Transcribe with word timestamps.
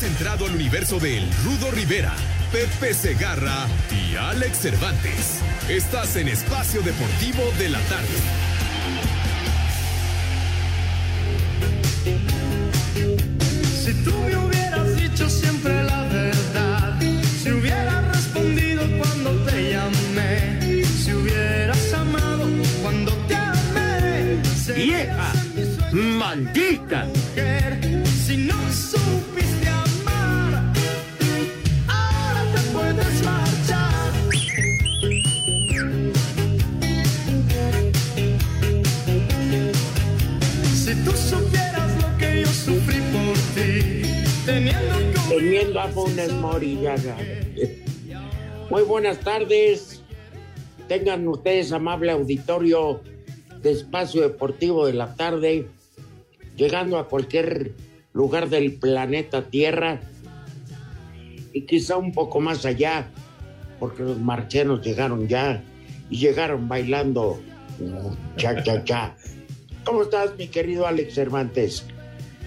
Has 0.00 0.06
entrado 0.06 0.46
al 0.46 0.54
universo 0.54 0.98
de 0.98 1.18
El 1.18 1.30
Rudo 1.44 1.70
Rivera, 1.72 2.14
Pepe 2.50 2.94
Segarra 2.94 3.66
y 3.90 4.16
Alex 4.16 4.60
Cervantes. 4.60 5.40
Estás 5.68 6.16
en 6.16 6.28
Espacio 6.28 6.80
Deportivo 6.80 7.42
de 7.58 7.68
la 7.68 7.80
Tarde. 7.80 8.08
Si 13.84 13.92
tú 14.02 14.12
me 14.26 14.36
hubieras 14.38 14.96
dicho 14.96 15.28
siempre 15.28 15.82
la 15.84 16.04
verdad, 16.04 16.98
si 17.42 17.50
hubieras 17.50 18.08
respondido 18.08 18.82
cuando 18.96 19.44
te 19.44 19.72
llamé, 19.72 20.82
si 20.82 21.12
hubieras 21.12 21.92
amado 21.92 22.48
cuando 22.80 23.12
te 23.28 23.34
amé, 23.34 24.40
¡Vieja! 24.74 25.30
¡Maldita! 25.92 27.04
mujer, 27.04 27.80
si 28.26 28.36
no 28.36 28.54
teniendo 44.44 45.80
a 45.80 45.88
Funes 45.88 46.32
Mori. 46.32 46.78
Muy 48.70 48.82
buenas 48.82 49.18
tardes. 49.18 50.02
Tengan 50.88 51.26
ustedes 51.28 51.72
amable 51.72 52.10
auditorio 52.10 53.00
de 53.62 53.72
Espacio 53.72 54.22
Deportivo 54.22 54.86
de 54.86 54.94
la 54.94 55.14
Tarde, 55.14 55.68
llegando 56.56 56.98
a 56.98 57.08
cualquier 57.08 57.72
lugar 58.12 58.48
del 58.48 58.74
planeta 58.74 59.42
Tierra 59.42 60.00
y 61.52 61.62
quizá 61.62 61.96
un 61.96 62.12
poco 62.12 62.40
más 62.40 62.64
allá, 62.64 63.08
porque 63.78 64.02
los 64.02 64.18
marchenos 64.18 64.84
llegaron 64.84 65.28
ya 65.28 65.62
y 66.08 66.18
llegaron 66.18 66.68
bailando 66.68 67.40
cha 68.36 68.62
cha 68.62 68.84
cha. 68.84 69.16
¿Cómo 69.84 70.02
estás, 70.02 70.36
mi 70.36 70.48
querido 70.48 70.86
Alex 70.86 71.14
Cervantes? 71.14 71.86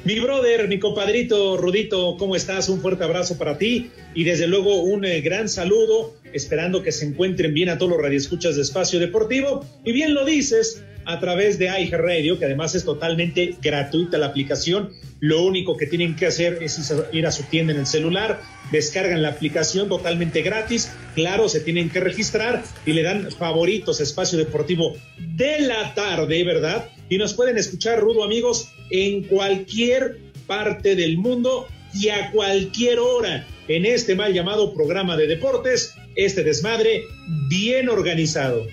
Mi 0.06 0.20
brother, 0.20 0.68
mi 0.68 0.80
compadrito 0.80 1.56
Rudito, 1.56 2.18
¿cómo 2.18 2.36
estás? 2.36 2.68
Un 2.68 2.82
fuerte 2.82 3.06
abrazo 3.06 3.38
para 3.38 3.58
ti 3.58 3.90
y 4.14 4.26
desde 4.26 4.48
luego 4.48 4.82
un 4.82 5.06
eh, 5.06 5.22
gran 5.22 5.48
saludo, 5.48 6.14
esperando 6.34 6.84
que 6.84 6.92
se 6.92 7.06
encuentren 7.06 7.54
bien 7.54 7.70
a 7.70 7.78
todos 7.78 7.94
los 7.94 8.02
radioescuchas 8.02 8.58
de 8.58 8.64
Espacio 8.64 9.00
Deportivo. 9.00 9.66
Y 9.86 9.94
bien 9.94 10.14
lo 10.14 10.26
dices, 10.26 10.84
a 11.06 11.22
través 11.22 11.58
de 11.58 11.68
iHeartRadio, 11.68 12.38
que 12.38 12.46
además 12.46 12.76
es 12.76 12.84
totalmente 12.84 13.56
gratuita 13.62 14.18
la 14.18 14.28
aplicación. 14.28 14.92
Lo 15.22 15.42
único 15.44 15.78
que 15.78 15.88
tienen 15.88 16.18
que 16.18 16.26
hacer 16.26 16.60
es 16.62 16.94
ir 17.14 17.26
a 17.26 17.32
su 17.32 17.44
tienda 17.44 17.72
en 17.72 17.80
el 17.80 17.88
celular, 17.88 18.42
descargan 18.74 19.22
la 19.22 19.30
aplicación 19.30 19.88
totalmente 19.88 20.42
gratis. 20.42 20.92
Claro, 21.16 21.48
se 21.48 21.62
tienen 21.62 21.90
que 21.90 22.02
registrar 22.02 22.62
y 22.86 22.92
le 22.92 23.04
dan 23.04 23.32
favoritos 23.32 24.02
Espacio 24.02 24.38
Deportivo 24.38 24.98
de 25.18 25.62
la 25.62 25.94
tarde, 25.94 26.44
¿verdad? 26.44 26.90
Y 27.14 27.18
nos 27.20 27.36
pueden 27.36 27.60
escuchar, 27.60 28.00
Rudo, 28.00 28.24
amigos, 28.24 28.70
en 28.90 29.22
cualquier 29.26 30.18
parte 30.48 30.96
del 30.96 31.20
mundo 31.20 31.68
y 31.94 32.10
a 32.10 32.32
cualquier 32.32 32.98
hora 32.98 33.46
en 33.68 33.86
este 33.86 34.16
mal 34.16 34.34
llamado 34.34 34.74
programa 34.74 35.16
de 35.16 35.28
deportes, 35.28 35.94
este 36.16 36.44
desmadre 36.44 37.04
bien 37.50 37.88
organizado. 37.88 38.66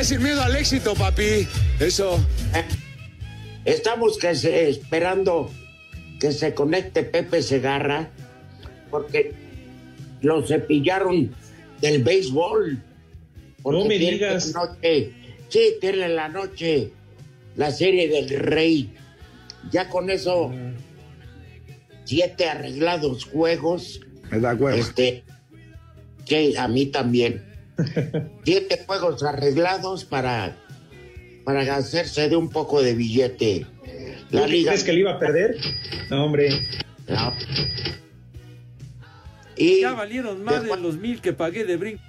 Es 0.00 0.06
sin 0.08 0.22
miedo 0.22 0.40
al 0.40 0.56
éxito, 0.56 0.94
papi. 0.94 1.46
Eso. 1.78 2.18
Estamos 3.66 4.16
que 4.16 4.34
se- 4.34 4.70
esperando 4.70 5.50
que 6.18 6.32
se 6.32 6.54
conecte 6.54 7.02
Pepe 7.02 7.42
Segarra 7.42 8.08
porque 8.90 9.32
lo 10.22 10.40
cepillaron 10.46 11.34
del 11.82 12.02
béisbol. 12.02 12.82
No 13.62 13.84
me 13.84 13.98
digas. 13.98 14.54
la 14.54 14.60
noche- 14.68 15.12
sí, 15.50 15.60
tiene 15.82 16.08
la 16.08 16.28
noche 16.30 16.90
la 17.56 17.70
serie 17.70 18.08
del 18.08 18.28
rey. 18.40 18.92
Ya 19.70 19.88
con 19.88 20.10
eso, 20.10 20.52
siete 22.04 22.48
arreglados 22.48 23.24
juegos. 23.24 24.00
Me 24.30 24.40
da 24.40 24.54
huevo. 24.54 24.76
Este, 24.76 25.24
que 26.26 26.56
a 26.58 26.68
mí 26.68 26.86
también. 26.86 27.44
Siete 28.44 28.84
juegos 28.86 29.22
arreglados 29.24 30.04
para, 30.04 30.56
para 31.44 31.74
hacerse 31.74 32.28
de 32.28 32.36
un 32.36 32.48
poco 32.48 32.80
de 32.82 32.94
billete. 32.94 33.66
La 34.30 34.42
¿Tú 34.44 34.48
liga. 34.52 34.70
¿Crees 34.70 34.84
que 34.84 34.92
le 34.92 35.00
iba 35.00 35.12
a 35.14 35.18
perder? 35.18 35.56
No, 36.08 36.26
hombre. 36.26 36.50
No. 37.08 37.34
Y, 39.56 39.80
Ya 39.80 39.92
valieron 39.92 40.42
más 40.44 40.62
de 40.62 40.76
los 40.76 40.96
mil 40.98 41.20
que 41.20 41.32
pagué 41.32 41.64
de 41.64 41.76
brinco. 41.76 42.02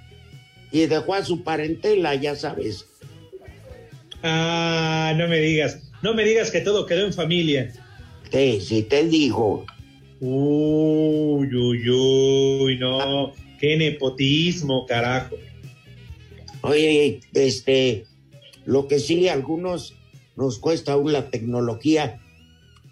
y 0.70 0.86
dejó 0.86 1.14
a 1.14 1.24
su 1.24 1.42
parentela, 1.42 2.14
ya 2.14 2.36
sabes. 2.36 2.86
Ah, 4.22 5.14
no 5.16 5.28
me 5.28 5.38
digas. 5.38 5.80
No 6.02 6.14
me 6.14 6.24
digas 6.24 6.50
que 6.50 6.60
todo 6.60 6.86
quedó 6.86 7.06
en 7.06 7.12
familia. 7.12 7.72
Sí, 8.32 8.60
sí, 8.60 8.82
te 8.82 9.04
digo. 9.04 9.64
Uy, 10.20 11.54
uy, 11.54 11.90
uy, 11.90 12.78
no. 12.78 13.32
Qué 13.60 13.76
nepotismo, 13.76 14.86
carajo. 14.86 15.36
Oye, 16.62 17.20
este, 17.34 18.04
lo 18.64 18.88
que 18.88 18.98
sí, 18.98 19.28
a 19.28 19.34
algunos 19.34 19.94
nos 20.36 20.58
cuesta 20.58 20.92
aún 20.92 21.12
la 21.12 21.30
tecnología, 21.30 22.20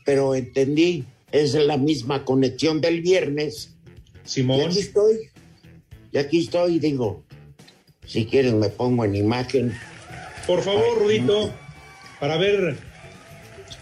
pero 0.05 0.34
entendí, 0.34 1.05
es 1.33 1.55
la 1.55 1.77
misma 1.77 2.25
conexión 2.25 2.81
del 2.81 3.03
viernes. 3.03 3.75
Y 4.25 4.29
Simón. 4.29 4.61
aquí 4.63 4.79
estoy. 4.79 5.17
Y 6.13 6.19
aquí 6.19 6.39
estoy, 6.41 6.79
digo, 6.79 7.25
si 8.07 8.27
quieren 8.27 8.61
me 8.61 8.69
pongo 8.69 9.05
en 9.05 9.17
imagen, 9.17 9.73
Por 10.47 10.62
favor, 10.62 10.99
Rudito, 10.99 11.53
para 12.21 12.37
ver, 12.37 12.77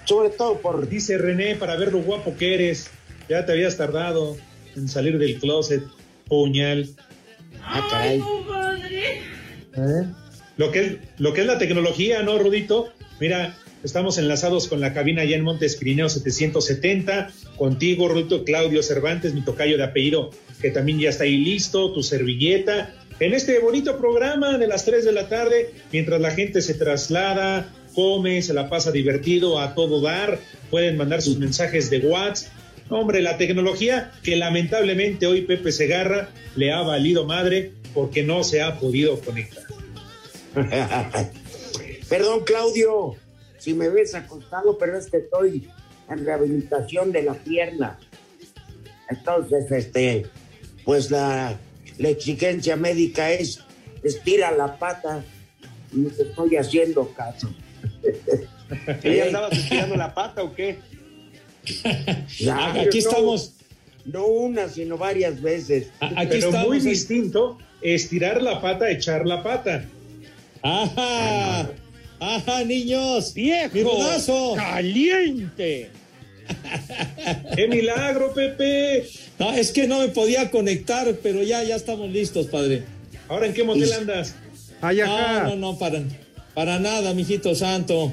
sobre 0.04 0.30
todo 0.30 0.58
por 0.58 0.88
dice 0.88 1.18
René, 1.18 1.56
para 1.56 1.76
ver 1.76 1.92
lo 1.92 1.98
guapo 2.02 2.36
que 2.36 2.54
eres. 2.54 2.90
Ya 3.28 3.44
te 3.44 3.52
habías 3.52 3.76
tardado 3.76 4.36
en 4.76 4.88
salir 4.88 5.18
del 5.18 5.38
closet, 5.38 5.82
puñal. 6.28 6.88
Ah, 7.62 7.86
caray. 7.90 8.22
Lo 10.56 10.70
que, 10.70 10.80
es, 10.80 10.96
lo 11.18 11.32
que 11.32 11.40
es 11.40 11.46
la 11.46 11.58
tecnología, 11.58 12.22
¿no, 12.22 12.38
Rudito? 12.38 12.92
Mira, 13.18 13.56
estamos 13.84 14.18
enlazados 14.18 14.68
con 14.68 14.80
la 14.80 14.92
cabina 14.92 15.22
allá 15.22 15.36
en 15.36 15.42
Montes 15.42 15.76
Pirineo 15.76 16.08
770, 16.08 17.32
contigo, 17.56 18.08
Rudito, 18.08 18.44
Claudio 18.44 18.82
Cervantes, 18.82 19.34
mi 19.34 19.44
tocayo 19.44 19.76
de 19.76 19.84
apellido, 19.84 20.30
que 20.60 20.70
también 20.70 20.98
ya 20.98 21.10
está 21.10 21.24
ahí 21.24 21.36
listo, 21.36 21.92
tu 21.92 22.02
servilleta, 22.02 22.94
en 23.20 23.34
este 23.34 23.58
bonito 23.60 23.98
programa 23.98 24.58
de 24.58 24.66
las 24.66 24.84
3 24.84 25.04
de 25.04 25.12
la 25.12 25.28
tarde, 25.28 25.72
mientras 25.92 26.20
la 26.20 26.32
gente 26.32 26.60
se 26.60 26.74
traslada, 26.74 27.72
come, 27.94 28.42
se 28.42 28.52
la 28.52 28.68
pasa 28.68 28.90
divertido 28.90 29.60
a 29.60 29.74
todo 29.74 30.00
dar, 30.00 30.40
pueden 30.70 30.96
mandar 30.96 31.22
sus 31.22 31.38
mensajes 31.38 31.88
de 31.88 31.98
WhatsApp. 32.00 32.52
Hombre, 32.88 33.22
la 33.22 33.38
tecnología 33.38 34.10
que 34.22 34.34
lamentablemente 34.36 35.26
hoy 35.26 35.42
Pepe 35.42 35.70
Segarra 35.70 36.30
le 36.56 36.72
ha 36.72 36.82
valido 36.82 37.24
madre 37.24 37.72
porque 37.94 38.22
no 38.22 38.42
se 38.42 38.60
ha 38.60 38.80
podido 38.80 39.20
conectar. 39.20 39.62
Perdón, 42.08 42.42
Claudio, 42.44 43.14
si 43.62 43.74
me 43.74 43.88
ves 43.88 44.14
acostado, 44.16 44.76
pero 44.76 44.98
es 44.98 45.08
que 45.08 45.18
estoy 45.18 45.68
en 46.10 46.26
rehabilitación 46.26 47.12
de 47.12 47.22
la 47.22 47.34
pierna. 47.34 47.96
Entonces, 49.08 49.70
este, 49.70 50.26
pues 50.84 51.10
la, 51.12 51.56
la 51.98 52.08
exigencia 52.08 52.74
médica 52.74 53.30
es 53.32 53.60
estira 54.02 54.50
la 54.50 54.78
pata 54.78 55.22
y 55.92 56.02
te 56.06 56.22
estoy 56.24 56.56
haciendo 56.56 57.08
caso. 57.14 57.54
¿Y 59.04 59.20
andabas 59.20 59.52
estirando 59.52 59.94
la 59.96 60.12
pata 60.12 60.42
o 60.42 60.52
qué? 60.54 60.78
Ya, 62.40 62.72
Aquí 62.72 62.98
no, 63.02 63.08
estamos. 63.10 63.54
No 64.04 64.26
una, 64.26 64.68
sino 64.68 64.98
varias 64.98 65.40
veces. 65.40 65.90
A- 66.00 66.06
Aquí 66.22 66.30
Pero 66.30 66.46
estamos. 66.48 66.66
muy 66.66 66.80
distinto 66.80 67.58
estirar 67.80 68.42
la 68.42 68.60
pata, 68.60 68.90
echar 68.90 69.24
la 69.26 69.42
pata. 69.44 69.84
¡Ajá! 70.62 71.68
¡Ajá, 72.22 72.62
niños! 72.62 73.34
¡Viejo! 73.34 73.74
¡Mi 73.74 73.82
rodazo! 73.82 74.54
¡Caliente! 74.54 75.90
¡Qué 77.56 77.66
milagro, 77.66 78.32
Pepe! 78.32 79.08
No, 79.40 79.52
es 79.52 79.72
que 79.72 79.88
no 79.88 79.98
me 79.98 80.06
podía 80.06 80.48
conectar, 80.52 81.16
pero 81.20 81.42
ya, 81.42 81.64
ya 81.64 81.74
estamos 81.74 82.08
listos, 82.10 82.46
padre. 82.46 82.84
¿Ahora 83.28 83.46
en 83.46 83.54
qué 83.54 83.64
motel 83.64 83.92
andas? 83.92 84.36
Ay, 84.80 84.98
No, 84.98 85.42
no, 85.48 85.56
no, 85.56 85.78
para, 85.80 86.00
para 86.54 86.78
nada, 86.78 87.12
mijito 87.12 87.56
santo. 87.56 88.12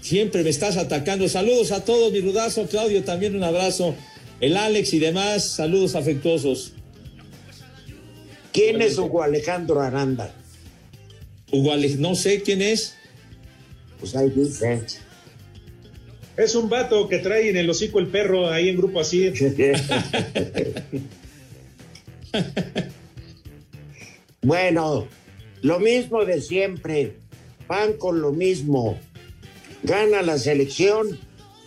Siempre 0.00 0.42
me 0.42 0.48
estás 0.48 0.78
atacando. 0.78 1.28
Saludos 1.28 1.70
a 1.70 1.84
todos, 1.84 2.12
mi 2.12 2.22
rudazo, 2.22 2.66
Claudio, 2.66 3.04
también 3.04 3.36
un 3.36 3.44
abrazo. 3.44 3.94
El 4.40 4.56
Alex 4.56 4.94
y 4.94 5.00
demás, 5.00 5.44
saludos 5.44 5.96
afectuosos. 5.96 6.72
¿Quién 8.54 8.80
es 8.80 8.96
Hugo 8.96 9.22
Alejandro 9.22 9.82
Aranda? 9.82 10.32
Hugo 11.52 11.72
Alex, 11.72 11.98
no 11.98 12.14
sé 12.14 12.40
quién 12.40 12.62
es. 12.62 12.94
Pues 14.00 14.34
dice. 14.34 14.82
Es 16.36 16.54
un 16.54 16.68
vato 16.70 17.08
que 17.08 17.18
trae 17.18 17.50
en 17.50 17.56
el 17.56 17.68
hocico 17.68 17.98
el 17.98 18.06
perro 18.06 18.48
ahí 18.48 18.68
en 18.70 18.76
grupo 18.78 19.00
así. 19.00 19.30
bueno, 24.42 25.06
lo 25.62 25.80
mismo 25.80 26.24
de 26.24 26.40
siempre. 26.40 27.16
Van 27.68 27.92
con 27.94 28.22
lo 28.22 28.32
mismo. 28.32 28.98
Gana 29.82 30.22
la 30.22 30.38
selección 30.38 31.18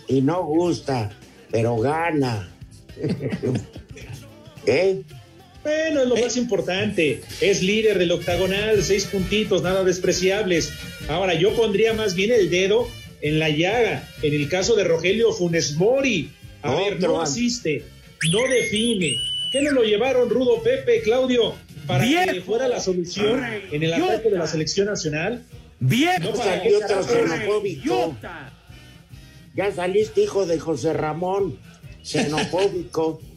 y 0.07 0.21
no 0.21 0.43
gusta, 0.43 1.11
pero 1.51 1.77
gana. 1.77 2.51
¿Eh? 4.65 5.03
Bueno, 5.63 6.01
es 6.01 6.07
lo 6.07 6.17
más 6.17 6.35
importante. 6.35 7.21
Es 7.39 7.63
líder 7.63 7.97
del 7.97 8.11
octagonal, 8.11 8.83
seis 8.83 9.05
puntitos, 9.05 9.63
nada 9.63 9.83
despreciables. 9.83 10.73
Ahora, 11.09 11.33
yo 11.33 11.53
pondría 11.55 11.93
más 11.93 12.15
bien 12.15 12.31
el 12.31 12.49
dedo 12.49 12.87
en 13.21 13.39
la 13.39 13.49
llaga, 13.49 14.07
en 14.21 14.33
el 14.33 14.49
caso 14.49 14.75
de 14.75 14.83
Rogelio 14.83 15.31
Funes 15.33 15.75
Mori. 15.75 16.31
A 16.61 16.73
ver, 16.75 16.99
no 16.99 17.21
asiste, 17.21 17.83
no 18.31 18.39
define. 18.47 19.15
¿Qué 19.51 19.61
no 19.61 19.71
lo 19.71 19.83
llevaron 19.83 20.29
Rudo 20.29 20.63
Pepe, 20.63 21.01
Claudio, 21.01 21.53
para 21.85 22.03
que 22.03 22.09
¡Viejo! 22.09 22.45
fuera 22.45 22.67
la 22.67 22.79
solución 22.79 23.43
en 23.71 23.83
el 23.83 23.93
ataque 23.93 24.29
de 24.29 24.37
la 24.37 24.47
selección 24.47 24.87
nacional? 24.87 25.43
¡Viejo! 25.79 26.19
No, 26.21 26.31
para 26.33 26.57
Salió 26.57 26.79
qué 26.79 26.83
otro 26.85 27.01
carajo. 27.05 27.27
xenofóbico. 27.35 27.81
¡Idiota! 27.83 28.53
Ya 29.55 29.71
saliste 29.71 30.21
hijo 30.21 30.45
de 30.47 30.57
José 30.59 30.93
Ramón, 30.93 31.57
xenofóbico. 32.03 33.21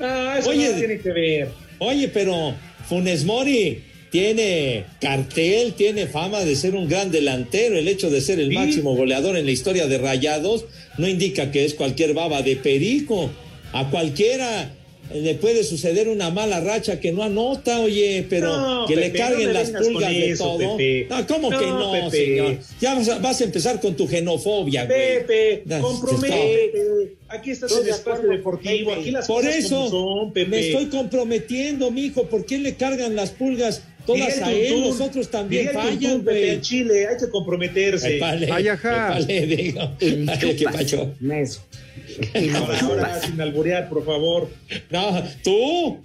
Ah, 0.00 0.36
eso 0.38 0.50
Oye, 0.50 0.70
no 0.72 0.78
tiene 0.78 0.98
que 0.98 1.10
ver. 1.12 1.48
Oye, 1.78 2.08
pero 2.08 2.52
Funes 2.88 3.24
Mori 3.24 3.82
tiene 4.14 4.84
cartel, 5.00 5.72
tiene 5.72 6.06
fama 6.06 6.44
de 6.44 6.54
ser 6.54 6.76
un 6.76 6.88
gran 6.88 7.10
delantero. 7.10 7.76
El 7.76 7.88
hecho 7.88 8.10
de 8.10 8.20
ser 8.20 8.38
el 8.38 8.50
Sí. 8.50 8.54
máximo 8.54 8.94
goleador 8.94 9.36
en 9.36 9.44
la 9.44 9.50
historia 9.50 9.88
de 9.88 9.98
Rayados 9.98 10.66
no 10.98 11.08
indica 11.08 11.50
que 11.50 11.64
es 11.64 11.74
cualquier 11.74 12.14
baba 12.14 12.40
de 12.42 12.54
perico. 12.54 13.28
A 13.72 13.90
cualquiera 13.90 14.70
le 15.12 15.34
puede 15.34 15.64
suceder 15.64 16.08
una 16.08 16.30
mala 16.30 16.60
racha 16.60 17.00
que 17.00 17.10
no 17.10 17.24
anota, 17.24 17.80
oye, 17.80 18.24
pero 18.30 18.56
No, 18.56 18.86
que 18.86 18.94
le 18.94 19.10
carguen 19.12 19.48
no 19.48 19.52
las 19.52 19.70
pulgas 19.70 20.10
de 20.10 20.30
eso, 20.30 20.44
todo. 20.44 20.76
Pepe. 20.76 21.06
No, 21.10 21.26
¿cómo 21.26 21.50
No, 21.50 21.58
que 21.58 21.66
no, 21.66 21.92
Pepe. 21.92 22.10
señor? 22.24 22.58
Ya 22.80 22.94
vas 22.94 23.08
a, 23.08 23.18
vas 23.18 23.40
a 23.40 23.44
empezar 23.44 23.80
con 23.80 23.96
tu 23.96 24.06
xenofobia, 24.06 24.86
güey. 24.86 24.96
Pepe, 25.26 25.62
Ya, 25.66 25.80
comprométete. 25.80 27.16
Aquí 27.28 27.50
estás 27.50 27.72
en 27.76 27.84
de 27.84 27.90
espacio 27.90 28.28
deportivo. 28.28 28.92
Aquí 28.92 29.10
las 29.10 29.26
Por 29.26 29.42
cosas 29.42 29.56
eso 29.56 29.90
como 29.90 30.20
son, 30.20 30.32
Pepe. 30.32 30.50
me 30.50 30.68
estoy 30.68 30.86
comprometiendo, 30.86 31.90
mijo. 31.90 32.26
¿Por 32.28 32.46
qué 32.46 32.58
le 32.58 32.74
cargan 32.76 33.16
las 33.16 33.30
pulgas 33.30 33.82
todas 34.06 34.38
a 34.42 34.52
él? 34.52 34.68
Tuntún, 34.68 34.88
Los 34.88 35.00
otros 35.00 35.28
también 35.30 35.70
fallan, 35.72 36.22
güey. 36.22 36.50
en 36.50 36.60
Chile 36.60 37.06
hay 37.08 37.16
que 37.16 37.28
comprometerse. 37.30 38.20
Ay, 38.22 38.68
ajá. 38.68 39.18
qué 39.28 40.64
pacho. 40.72 41.14
Mes. 41.20 41.60
Ahora, 42.54 42.80
ahora, 42.80 43.20
sin 43.22 43.40
alborear, 43.40 43.88
por 43.88 44.04
favor. 44.04 44.48
No, 44.90 45.22
tú. 45.42 46.00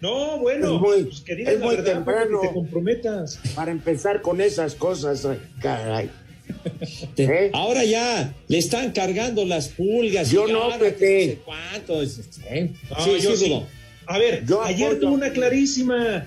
No, 0.00 0.38
bueno, 0.38 0.74
Es 0.74 0.80
muy- 0.80 1.04
pues 1.04 1.20
que 1.20 1.34
digas 1.34 1.54
es 1.54 1.60
la 1.60 1.66
muy 1.66 1.76
verdad, 1.76 1.92
temprano. 1.94 2.40
que 2.40 2.48
te 2.48 2.54
comprometas. 2.54 3.38
Para 3.54 3.70
empezar 3.70 4.20
con 4.22 4.40
esas 4.40 4.74
cosas, 4.74 5.26
caray. 5.60 6.10
Te- 7.14 7.24
¿Eh? 7.46 7.50
Ahora 7.54 7.84
ya 7.84 8.34
le 8.48 8.58
están 8.58 8.92
cargando 8.92 9.44
las 9.46 9.68
pulgas. 9.68 10.30
Yo 10.30 10.46
no, 10.46 10.70
Pepe. 10.78 11.26
no 11.26 11.32
sé 11.32 11.38
cuánto. 11.44 12.02
es- 12.02 12.20
¿eh? 12.50 12.70
No, 12.90 13.04
sí, 13.04 13.10
yo 13.22 13.36
sí. 13.36 13.62
A 14.06 14.18
ver, 14.18 14.44
Yo 14.44 14.62
ayer 14.62 15.00
tuvo 15.00 15.14
una 15.14 15.30
clarísima. 15.30 16.26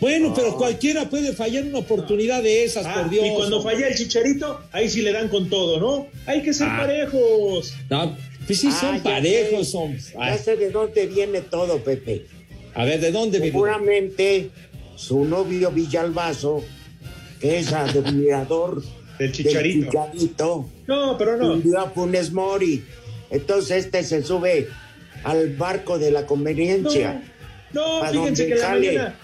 Bueno, 0.00 0.32
pero 0.34 0.56
cualquiera 0.56 1.08
puede 1.08 1.32
fallar 1.32 1.64
una 1.64 1.78
oportunidad 1.78 2.42
de 2.42 2.64
esas, 2.64 2.84
Ah, 2.86 3.00
por 3.02 3.10
Dios. 3.10 3.26
y 3.26 3.30
cuando 3.34 3.62
falla 3.62 3.88
el 3.88 3.94
chicharito, 3.96 4.60
ahí 4.72 4.88
sí 4.90 5.00
le 5.02 5.12
dan 5.12 5.28
con 5.28 5.48
todo, 5.48 5.80
¿no? 5.80 6.06
Hay 6.26 6.42
que 6.42 6.52
ser 6.52 6.68
Ah. 6.70 6.78
parejos. 6.80 7.72
No, 7.88 8.14
pues 8.46 8.60
sí, 8.60 8.68
Ah, 8.70 8.78
son 8.78 8.96
ya 8.98 9.02
parejos, 9.02 9.66
sé. 9.66 9.72
son. 9.72 9.98
Ya 10.18 10.36
sé 10.38 10.56
de 10.56 10.70
dónde 10.70 11.06
viene 11.06 11.40
todo, 11.40 11.78
Pepe. 11.78 12.26
a 12.74 12.84
ver, 12.84 13.00
¿de 13.00 13.10
dónde 13.10 13.38
Rudo? 13.38 13.46
Seguramente 13.48 14.50
su 14.96 15.24
novio 15.24 15.70
Villalbazo, 15.70 16.62
que 17.40 17.58
es 17.60 17.72
admirador 17.72 18.82
Del 18.82 18.88
del 19.18 19.32
chicharito. 19.32 19.86
chicharito, 19.90 20.68
No, 20.86 21.16
pero 21.16 21.38
no. 21.38 21.52
hundió 21.54 21.80
a 21.80 21.88
Funes 21.90 22.32
Mori. 22.32 22.84
Entonces 23.30 23.86
este 23.86 24.04
se 24.04 24.22
sube 24.22 24.68
al 25.24 25.54
barco 25.56 25.98
de 25.98 26.10
la 26.10 26.20
No, 26.20 26.26
conveniencia. 26.26 27.22
no 27.72 28.00
Pa' 28.00 28.10
fíjense 28.10 28.46
que 28.46 28.54
la 28.56 28.68
mañana. 28.68 29.18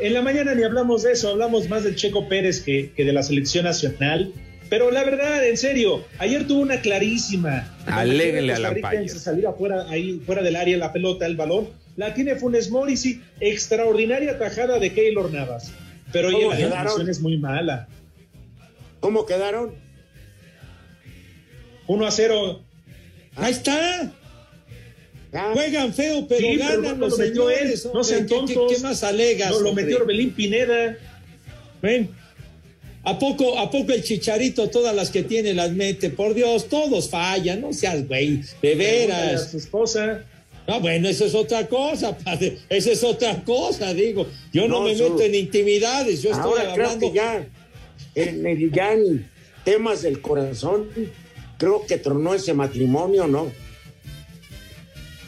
En 0.00 0.14
la 0.14 0.22
mañana 0.22 0.54
ni 0.54 0.64
hablamos 0.64 1.02
de 1.02 1.12
eso, 1.12 1.30
hablamos 1.30 1.68
más 1.68 1.84
del 1.84 1.96
Checo 1.96 2.28
Pérez 2.28 2.62
que, 2.62 2.92
que 2.94 3.04
de 3.04 3.12
la 3.12 3.22
selección 3.22 3.64
nacional. 3.64 4.32
Pero 4.68 4.90
la 4.90 5.04
verdad, 5.04 5.46
en 5.46 5.56
serio, 5.56 6.04
ayer 6.18 6.46
tuvo 6.46 6.60
una 6.60 6.80
clarísima. 6.80 7.72
Aléguenle 7.86 8.54
a 8.54 8.58
la 8.58 8.74
salir 9.08 9.46
afuera, 9.46 9.86
ahí 9.88 10.20
fuera 10.24 10.42
del 10.42 10.56
área 10.56 10.76
la 10.78 10.92
pelota, 10.92 11.26
el 11.26 11.36
balón. 11.36 11.68
La 11.96 12.12
tiene 12.14 12.34
Funes 12.36 12.70
Mori, 12.70 12.96
sí. 12.96 13.22
Extraordinaria 13.40 14.38
tajada 14.38 14.78
de 14.78 14.92
Keylor 14.92 15.32
Navas. 15.32 15.72
Pero 16.12 16.28
oye, 16.28 16.38
¿Cómo 16.38 16.50
la 16.50 16.56
quedaron? 16.56 17.08
es 17.08 17.20
muy 17.20 17.38
mala. 17.38 17.88
¿Cómo 19.00 19.26
quedaron? 19.26 19.74
1 21.86 22.06
a 22.06 22.10
0. 22.10 22.62
Ahí 23.36 23.52
está. 23.52 24.12
Juegan 25.52 25.92
feo, 25.92 26.26
pero 26.28 26.40
Sí, 26.40 26.46
pero 26.58 26.82
ganan 26.82 26.98
no 27.00 27.06
los 27.08 27.18
lo 27.18 27.24
metió 27.24 27.50
él, 27.50 27.76
señores. 27.76 27.84
no 27.92 28.02
¿Qué- 28.02 28.14
qué- 28.16 28.34
tontos. 28.34 28.72
¿Qué, 28.72 28.78
más 28.82 29.02
alegas? 29.02 29.50
No, 29.50 29.60
lo 29.60 29.68
hombre? 29.70 29.84
metió 29.84 29.98
Orbelín 30.02 30.30
Pineda. 30.32 30.96
Ven. 31.82 32.10
¿A 33.02 33.18
poco, 33.18 33.58
¿A 33.58 33.70
poco 33.70 33.92
el 33.92 34.02
chicharito 34.02 34.70
todas 34.70 34.94
las 34.96 35.10
que 35.10 35.22
tiene 35.24 35.52
las 35.52 35.72
mete? 35.72 36.08
Por 36.08 36.32
Dios, 36.34 36.68
todos 36.68 37.10
fallan, 37.10 37.60
no 37.60 37.72
seas 37.72 38.06
güey, 38.08 38.42
de 38.62 38.72
a 38.72 38.76
veras. 38.76 39.50
su 39.50 39.58
esposa. 39.58 40.24
No, 40.66 40.80
bueno, 40.80 41.08
eso 41.10 41.26
es 41.26 41.34
otra 41.34 41.66
cosa, 41.68 42.16
padre. 42.16 42.56
Esa 42.70 42.92
es 42.92 43.04
otra 43.04 43.42
cosa, 43.44 43.92
digo. 43.92 44.26
Yo 44.54 44.62
no, 44.68 44.78
No, 44.80 44.82
me 44.86 44.96
su- 44.96 45.02
meto 45.10 45.20
en 45.22 45.34
intimidades, 45.34 46.22
yo 46.22 46.30
estoy 46.30 46.44
Ahora 46.52 46.72
creo 46.72 46.86
hablando. 46.86 47.10
que 47.10 47.16
ya, 47.16 47.46
en, 48.14 48.46
el- 48.46 48.72
ya 48.72 48.92
en 48.94 49.28
temas 49.64 50.00
del 50.00 50.22
corazón, 50.22 50.88
creo 51.58 51.84
que 51.86 51.98
tronó 51.98 52.32
ese 52.32 52.54
matrimonio, 52.54 53.26
¿no? 53.26 53.52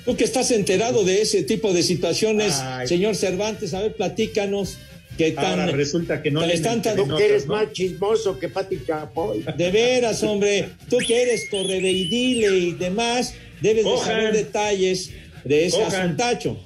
Tú 0.06 0.16
que 0.16 0.24
estás 0.24 0.50
enterado 0.52 1.04
de 1.04 1.20
ese 1.20 1.42
tipo 1.42 1.72
de 1.74 1.82
situaciones, 1.82 2.54
Ay. 2.60 2.86
señor 2.88 3.14
Cervantes, 3.16 3.74
a 3.74 3.82
ver, 3.82 3.94
platícanos. 3.94 4.78
Que 5.18 5.32
tan, 5.32 5.58
Ahora 5.60 5.72
resulta 5.72 6.20
que 6.22 6.30
no 6.30 6.44
le 6.46 6.52
están 6.52 6.82
tan- 6.82 6.94
Tú 6.94 7.08
que 7.16 7.24
eres 7.24 7.46
¿no? 7.46 7.54
más 7.54 7.72
chismoso 7.72 8.38
que 8.38 8.50
Pati 8.50 8.80
Chapoy. 8.86 9.42
De 9.56 9.70
veras, 9.70 10.22
hombre, 10.22 10.68
tú 10.90 10.98
que 10.98 11.22
eres 11.22 11.48
correveidile 11.50 12.48
y 12.58 12.72
demás, 12.72 13.32
debes 13.62 13.84
de 13.84 13.90
Cojan. 13.90 14.06
saber 14.14 14.34
detalles 14.34 15.10
de 15.42 15.66
ese 15.66 15.78
Cojan. 15.78 16.02
asuntacho. 16.02 16.58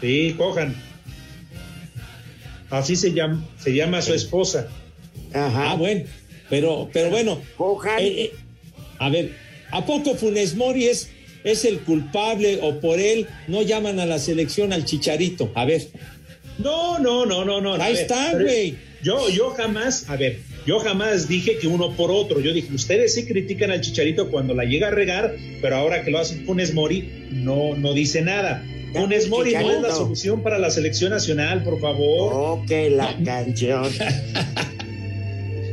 Sí, 0.00 0.34
cojan. 0.38 0.74
Así 2.70 2.96
se 2.96 3.12
llama, 3.12 3.46
se 3.62 3.74
llama 3.74 4.00
su 4.00 4.14
esposa. 4.14 4.68
Ajá. 5.34 5.72
Ah, 5.72 5.74
bueno, 5.74 6.04
pero, 6.48 6.88
pero 6.92 7.10
bueno, 7.10 7.40
Cojan. 7.58 7.98
eh, 8.00 8.22
eh, 8.22 8.32
a 8.98 9.10
ver, 9.10 9.32
¿a 9.70 9.84
poco 9.84 10.14
Funes 10.14 10.54
Mori 10.54 10.86
es, 10.86 11.10
es 11.44 11.64
el 11.64 11.80
culpable 11.80 12.58
o 12.62 12.80
por 12.80 12.98
él 12.98 13.26
no 13.48 13.62
llaman 13.62 13.98
a 14.00 14.06
la 14.06 14.18
selección 14.18 14.72
al 14.72 14.84
chicharito? 14.84 15.50
A 15.54 15.64
ver, 15.64 15.88
No, 16.58 16.98
no, 16.98 17.24
no, 17.26 17.44
no, 17.44 17.60
no. 17.60 17.74
Ahí 17.74 17.94
ver, 17.94 18.02
está, 18.02 18.32
güey. 18.38 18.74
Yo, 19.02 19.30
yo 19.30 19.50
jamás, 19.50 20.10
a 20.10 20.16
ver, 20.16 20.40
yo 20.66 20.78
jamás 20.78 21.26
dije 21.26 21.56
que 21.56 21.66
uno 21.66 21.96
por 21.96 22.10
otro. 22.10 22.40
Yo 22.40 22.52
dije, 22.52 22.68
ustedes 22.74 23.14
sí 23.14 23.24
critican 23.24 23.70
al 23.70 23.80
Chicharito 23.80 24.30
cuando 24.30 24.52
la 24.54 24.64
llega 24.64 24.88
a 24.88 24.90
regar, 24.90 25.34
pero 25.62 25.76
ahora 25.76 26.04
que 26.04 26.10
lo 26.10 26.18
hace 26.18 26.36
Funes 26.44 26.74
Mori, 26.74 27.28
no, 27.30 27.74
no 27.76 27.94
dice 27.94 28.20
nada. 28.20 28.62
Funes 28.92 29.28
Mori 29.30 29.54
no 29.54 29.70
es 29.70 29.80
la 29.80 29.90
solución 29.92 30.42
para 30.42 30.58
la 30.58 30.68
selección 30.70 31.12
nacional, 31.12 31.62
por 31.62 31.80
favor. 31.80 32.66
Que 32.66 32.90
la 32.90 33.16
canción. 33.24 33.88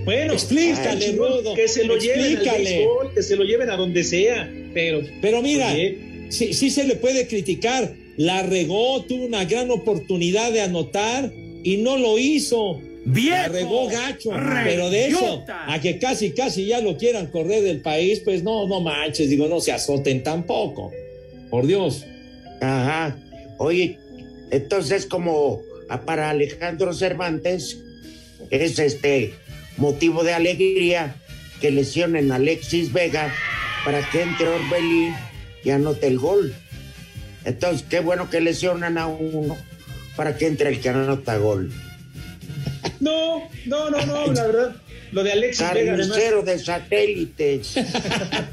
Bueno, 0.05 0.31
Explícale, 0.33 1.11
Rudo, 1.17 1.53
que 1.53 1.67
se 1.67 1.83
lo 1.83 1.97
lleven 1.97 2.19
al 2.21 2.31
explícale. 2.31 2.63
béisbol, 2.63 3.13
que 3.13 3.23
se 3.23 3.35
lo 3.35 3.43
lleven 3.43 3.69
a 3.69 3.75
donde 3.75 4.05
sea, 4.05 4.49
pero 4.77 5.01
pero 5.21 5.41
mira, 5.41 5.71
Oye. 5.71 6.27
sí, 6.29 6.53
sí 6.53 6.69
se 6.69 6.83
le 6.83 6.95
puede 6.97 7.25
criticar. 7.25 7.95
La 8.15 8.43
regó, 8.43 9.03
tuvo 9.05 9.25
una 9.25 9.43
gran 9.45 9.71
oportunidad 9.71 10.51
de 10.51 10.61
anotar 10.61 11.33
y 11.63 11.77
no 11.77 11.97
lo 11.97 12.19
hizo. 12.19 12.79
Viejo. 13.03 13.35
La 13.35 13.47
regó 13.47 13.87
gacho, 13.87 14.29
pero 14.65 14.91
de 14.91 15.07
eso, 15.07 15.43
a 15.47 15.79
que 15.81 15.97
casi, 15.97 16.31
casi 16.31 16.65
ya 16.65 16.79
lo 16.81 16.97
quieran 16.97 17.27
correr 17.27 17.63
del 17.63 17.81
país, 17.81 18.19
pues 18.19 18.43
no, 18.43 18.67
no 18.67 18.81
manches, 18.81 19.29
digo, 19.29 19.47
no 19.47 19.61
se 19.61 19.71
azoten 19.71 20.21
tampoco. 20.21 20.91
Por 21.49 21.65
Dios. 21.65 22.05
Ajá. 22.61 23.17
Oye, 23.57 23.97
entonces 24.51 25.07
como 25.07 25.61
para 26.05 26.29
Alejandro 26.29 26.93
Cervantes 26.93 27.79
es 28.51 28.77
este 28.77 29.33
motivo 29.77 30.23
de 30.23 30.33
alegría 30.33 31.15
que 31.61 31.71
lesionen 31.71 32.31
a 32.31 32.35
Alexis 32.35 32.93
Vega 32.93 33.33
para 33.87 34.01
que 34.09 34.21
entre 34.21 34.49
Orbelín 34.49 35.15
y 35.63 35.69
anote 35.69 36.07
el 36.07 36.19
gol. 36.19 36.53
Entonces, 37.45 37.87
qué 37.89 38.01
bueno 38.01 38.29
que 38.29 38.41
lesionan 38.41 38.97
a 38.97 39.07
uno 39.07 39.57
para 40.17 40.35
que 40.35 40.45
entre 40.45 40.67
el 40.71 40.81
que 40.81 40.89
anota 40.89 41.37
gol. 41.37 41.71
No, 42.99 43.47
no, 43.65 43.89
no, 43.89 44.05
no, 44.05 44.33
la 44.33 44.45
verdad. 44.45 44.75
Lo 45.13 45.23
de 45.23 45.31
Alexis 45.31 45.73
Vega, 45.73 45.95
Carnicero 45.95 46.41
de 46.41 46.59
satélites. 46.59 47.75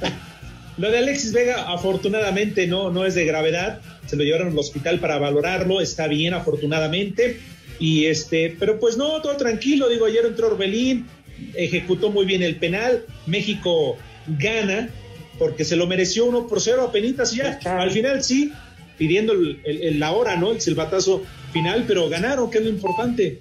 lo 0.77 0.93
de 0.93 0.99
Alexis 0.99 1.33
Vega, 1.33 1.65
afortunadamente, 1.73 2.69
no, 2.69 2.91
no 2.91 3.05
es 3.05 3.17
de 3.17 3.25
gravedad. 3.25 3.81
Se 4.07 4.15
lo 4.15 4.23
llevaron 4.23 4.53
al 4.53 4.59
hospital 4.61 5.01
para 5.01 5.19
valorarlo, 5.19 5.81
está 5.81 6.07
bien, 6.07 6.33
afortunadamente. 6.33 7.41
Y 7.81 8.05
este, 8.05 8.55
pero 8.57 8.79
pues 8.79 8.97
no, 8.97 9.21
todo 9.21 9.37
tranquilo. 9.37 9.89
Digo, 9.89 10.07
ayer 10.07 10.27
entró 10.27 10.47
Orbelín, 10.47 11.09
ejecutó 11.55 12.13
muy 12.13 12.25
bien 12.25 12.45
el 12.45 12.55
penal. 12.55 13.05
México 13.27 13.99
gana 14.29 14.91
porque 15.39 15.65
se 15.65 15.77
lo 15.77 15.87
mereció 15.87 16.25
uno 16.27 16.47
por 16.47 16.61
cero 16.61 16.83
a 16.83 16.93
penitas 16.93 17.33
y 17.35 17.39
ya. 17.39 17.59
Al 17.65 17.91
final 17.91 18.23
sí, 18.23 18.53
pidiendo 18.99 19.33
el- 19.33 19.61
el- 19.65 19.83
el- 19.83 19.99
la 20.01 20.13
hora, 20.13 20.37
¿no? 20.37 20.53
El 20.53 20.61
silbatazo 20.61 21.23
final, 21.53 21.85
pero 21.87 22.09
ganaron, 22.09 22.51
que 22.51 22.59
es 22.59 22.65
lo 22.65 22.71
importante. 22.71 23.41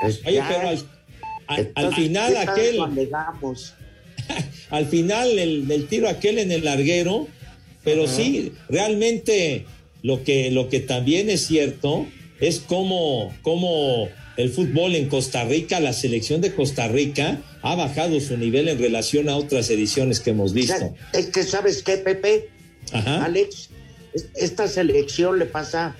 Pues 0.00 0.20
pero 0.48 0.68
al, 0.68 1.72
al- 1.74 1.94
final 1.94 2.32
¿qué 2.32 2.38
aquel, 2.38 2.78
al 4.70 4.86
final 4.86 5.38
el, 5.38 5.66
del 5.66 5.86
tiro 5.88 6.08
aquel 6.08 6.38
en 6.38 6.52
el 6.52 6.64
larguero, 6.64 7.26
pero 7.82 8.06
sí, 8.06 8.52
realmente 8.68 9.64
lo 10.02 10.22
que, 10.24 10.50
lo 10.50 10.68
que 10.68 10.80
también 10.80 11.28
es 11.30 11.46
cierto 11.46 12.06
es 12.40 12.60
cómo, 12.60 13.34
cómo 13.42 14.08
el 14.40 14.50
fútbol 14.50 14.94
en 14.94 15.08
Costa 15.08 15.44
Rica, 15.44 15.80
la 15.80 15.92
selección 15.92 16.40
de 16.40 16.54
Costa 16.54 16.88
Rica, 16.88 17.40
ha 17.62 17.74
bajado 17.74 18.18
su 18.20 18.36
nivel 18.36 18.68
en 18.68 18.78
relación 18.78 19.28
a 19.28 19.36
otras 19.36 19.68
ediciones 19.70 20.20
que 20.20 20.30
hemos 20.30 20.52
visto. 20.52 20.94
es 21.12 21.26
que, 21.26 21.42
¿sabes 21.42 21.82
qué, 21.82 21.96
Pepe? 21.98 22.48
Ajá. 22.92 23.24
Alex, 23.24 23.68
es- 24.14 24.28
esta 24.34 24.66
selección 24.68 25.38
le 25.38 25.46
pasa 25.46 25.94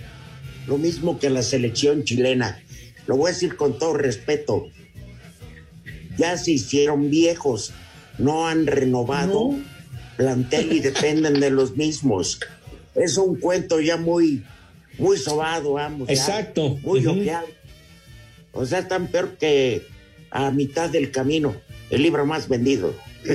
lo 0.67 0.79
mismo 0.79 1.19
que 1.19 1.27
a 1.29 1.31
la 1.31 1.43
selección 1.43 2.05
chilena. 2.05 2.63
Lo 3.07 3.17
voy 3.17 3.31
a 3.31 3.35
decir 3.35 3.57
con 3.57 3.79
todo 3.79 3.95
respeto. 3.95 4.69
Ya 6.17 6.37
se 6.37 6.53
hicieron 6.53 7.11
viejos, 7.11 7.73
no 8.19 8.47
han 8.49 8.67
renovado 8.67 9.55
plantel 10.17 10.73
y 10.73 10.81
dependen 10.81 11.41
de 11.41 11.51
los 11.51 11.77
mismos. 11.77 12.41
Es 12.95 13.17
un 13.17 13.37
cuento 13.41 13.81
ya 13.81 13.97
muy, 13.97 14.45
muy 14.99 15.17
sobado, 15.17 15.75
vamos. 15.75 16.09
ya, 16.09 16.15
Exacto. 16.15 16.79
Muy 16.83 17.07
Ujú. 17.07 17.21
ojeado. 17.21 17.47
O 18.53 18.67
sea, 18.67 18.81
están 18.81 19.09
peor 19.09 19.37
que 19.39 19.83
a 20.31 20.51
mitad 20.51 20.91
del 20.91 21.11
camino. 21.11 21.55
El 21.91 22.03
libro 22.03 22.27
más 22.27 22.49
vendido. 22.49 22.95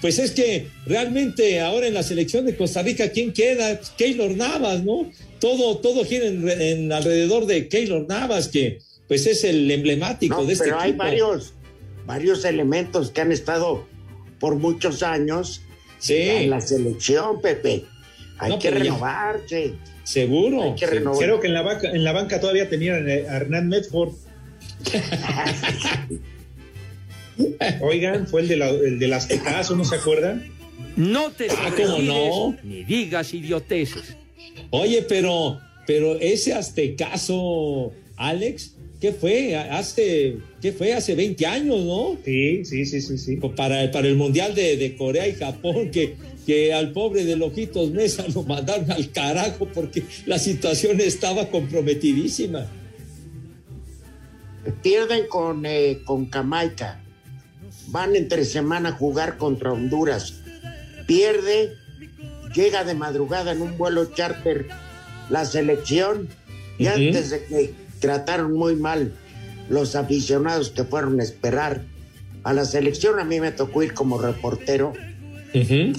Pues 0.00 0.18
es 0.18 0.32
que 0.32 0.68
realmente 0.86 1.60
ahora 1.60 1.86
en 1.86 1.94
la 1.94 2.02
selección 2.02 2.44
de 2.46 2.56
Costa 2.56 2.82
Rica, 2.82 3.10
¿quién 3.10 3.32
queda? 3.32 3.80
Keylor 3.96 4.36
Navas, 4.36 4.84
¿no? 4.84 5.10
Todo, 5.40 5.78
todo 5.78 6.04
gira 6.04 6.26
en, 6.26 6.48
en 6.48 6.92
alrededor 6.92 7.46
de 7.46 7.68
Keylor 7.68 8.06
Navas, 8.08 8.48
que 8.48 8.80
pues 9.08 9.26
es 9.26 9.44
el 9.44 9.70
emblemático 9.70 10.36
No, 10.36 10.44
de 10.44 10.52
este 10.54 10.66
pero 10.66 10.80
hay 10.80 10.92
varios, 10.92 11.54
varios 12.06 12.44
elementos 12.44 13.10
que 13.10 13.20
han 13.20 13.32
estado 13.32 13.86
por 14.38 14.56
muchos 14.56 15.02
años 15.02 15.62
Sí, 16.04 16.16
en 16.16 16.50
la 16.50 16.60
selección, 16.60 17.40
Pepe. 17.40 17.86
Hay 18.44 18.50
No, 18.50 18.58
que 18.58 18.70
ya- 18.70 18.78
renovarse. 18.78 19.74
seguro. 20.04 20.62
Hay 20.62 20.74
que 20.74 20.86
renovar. 20.86 21.18
Creo 21.24 21.40
que 21.40 21.46
en 21.48 21.54
la 21.54 21.62
banca, 21.62 21.90
en 21.90 22.04
la 22.04 22.12
banca 22.12 22.40
todavía 22.40 22.68
tenían 22.68 23.08
eh, 23.08 23.24
a 23.28 23.36
Hernán 23.36 23.68
Medford. 23.68 24.12
Oigan, 27.80 28.26
fue 28.28 28.42
el 28.42 28.48
de, 28.48 28.56
la, 28.56 28.68
el 28.70 28.98
de 28.98 29.08
las 29.08 29.24
Aztecaso, 29.24 29.74
¿no 29.76 29.84
se 29.84 29.96
acuerdan? 29.96 30.46
No 30.96 31.30
te 31.32 31.48
Ah, 31.50 31.72
¿cómo 31.76 31.98
no? 31.98 32.56
ni 32.62 32.84
digas 32.84 33.34
idioteces. 33.34 34.16
Oye, 34.70 35.04
pero, 35.08 35.58
pero 35.86 36.16
ese 36.20 36.52
aztecaso, 36.54 37.92
Alex, 38.16 38.76
¿qué 39.00 39.12
fue? 39.12 39.56
Hace, 39.56 40.36
¿qué 40.62 40.70
fue? 40.72 40.92
Hace 40.92 41.16
20 41.16 41.44
años, 41.46 41.84
¿no? 41.84 42.16
Sí, 42.24 42.64
sí, 42.64 42.86
sí, 42.86 43.00
sí, 43.00 43.18
sí. 43.18 43.36
Para, 43.56 43.90
para 43.90 44.06
el 44.06 44.14
Mundial 44.14 44.54
de, 44.54 44.76
de 44.76 44.96
Corea 44.96 45.26
y 45.26 45.34
Japón, 45.34 45.90
que, 45.90 46.14
que 46.46 46.74
al 46.74 46.92
pobre 46.92 47.24
de 47.24 47.36
Lojitos 47.36 47.90
Mesa 47.90 48.24
lo 48.34 48.42
mandaron 48.42 48.90
al 48.90 49.10
carajo 49.10 49.68
porque 49.72 50.04
la 50.26 50.38
situación 50.38 51.00
estaba 51.00 51.48
comprometidísima. 51.48 52.66
Pierden 54.82 55.26
con, 55.28 55.66
eh, 55.66 56.00
con 56.04 56.30
Jamaica. 56.30 57.00
Van 57.88 58.16
entre 58.16 58.44
semana 58.44 58.90
a 58.90 58.92
jugar 58.92 59.36
contra 59.36 59.72
Honduras. 59.72 60.34
Pierde, 61.06 61.74
llega 62.54 62.84
de 62.84 62.94
madrugada 62.94 63.52
en 63.52 63.62
un 63.62 63.76
vuelo 63.76 64.06
charter 64.14 64.68
la 65.28 65.44
selección 65.44 66.28
y 66.78 66.86
Ujú. 66.86 66.96
antes 66.96 67.30
de 67.30 67.44
que 67.44 67.74
trataron 68.00 68.52
muy 68.54 68.76
mal 68.76 69.12
los 69.68 69.96
aficionados 69.96 70.70
que 70.70 70.84
fueron 70.84 71.20
a 71.20 71.22
esperar 71.22 71.82
a 72.42 72.52
la 72.52 72.64
selección, 72.66 73.18
a 73.18 73.24
mí 73.24 73.40
me 73.40 73.52
tocó 73.52 73.82
ir 73.82 73.94
como 73.94 74.18
reportero 74.18 74.92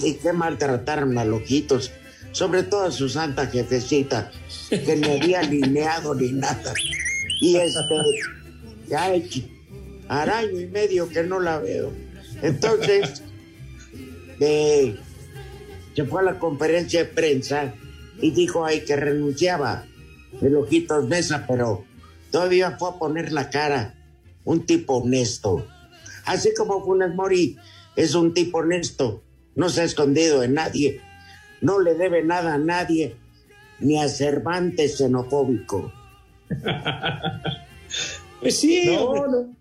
y 0.04 0.14
qué 0.14 0.32
maltrataron 0.32 1.16
a 1.18 1.24
loquitos, 1.24 1.90
sobre 2.32 2.62
todo 2.62 2.84
a 2.84 2.90
su 2.90 3.08
santa 3.08 3.46
jefecita, 3.46 4.30
que 4.68 4.96
no 4.96 5.12
había 5.12 5.40
alineado 5.40 6.14
ni 6.14 6.32
nada. 6.32 6.72
Y 7.40 7.56
este, 7.56 7.94
ya 8.88 9.04
hay 9.04 9.28
chi- 9.28 9.50
hará 10.08 10.38
año 10.38 10.60
y 10.60 10.66
medio 10.66 11.08
que 11.08 11.22
no 11.22 11.40
la 11.40 11.58
veo. 11.58 11.92
Entonces, 12.42 13.22
se 14.38 16.04
fue 16.04 16.20
a 16.20 16.24
la 16.24 16.38
conferencia 16.38 17.00
de 17.00 17.06
prensa 17.06 17.74
y 18.20 18.30
dijo 18.30 18.64
ahí 18.64 18.80
que 18.84 18.96
renunciaba 18.96 19.84
el 20.42 20.56
Ojitos 20.56 21.06
Mesa, 21.08 21.44
pero 21.48 21.84
todavía 22.30 22.76
fue 22.78 22.90
a 22.90 22.98
poner 22.98 23.32
la 23.32 23.48
cara. 23.50 23.94
Un 24.44 24.64
tipo 24.66 24.98
honesto. 24.98 25.66
Así 26.24 26.50
como 26.56 26.84
Funes 26.84 27.14
Mori 27.14 27.56
es 27.96 28.14
un 28.14 28.32
tipo 28.34 28.58
honesto, 28.58 29.22
no 29.56 29.68
se 29.68 29.80
ha 29.80 29.84
escondido 29.84 30.40
de 30.40 30.48
nadie, 30.48 31.00
no 31.60 31.80
le 31.80 31.94
debe 31.94 32.22
nada 32.22 32.54
a 32.54 32.58
nadie, 32.58 33.16
ni 33.80 33.98
a 33.98 34.08
Cervantes 34.08 34.98
xenofóbico. 34.98 35.92
Pues 38.40 38.58
sí, 38.58 38.82
No. 38.86 39.56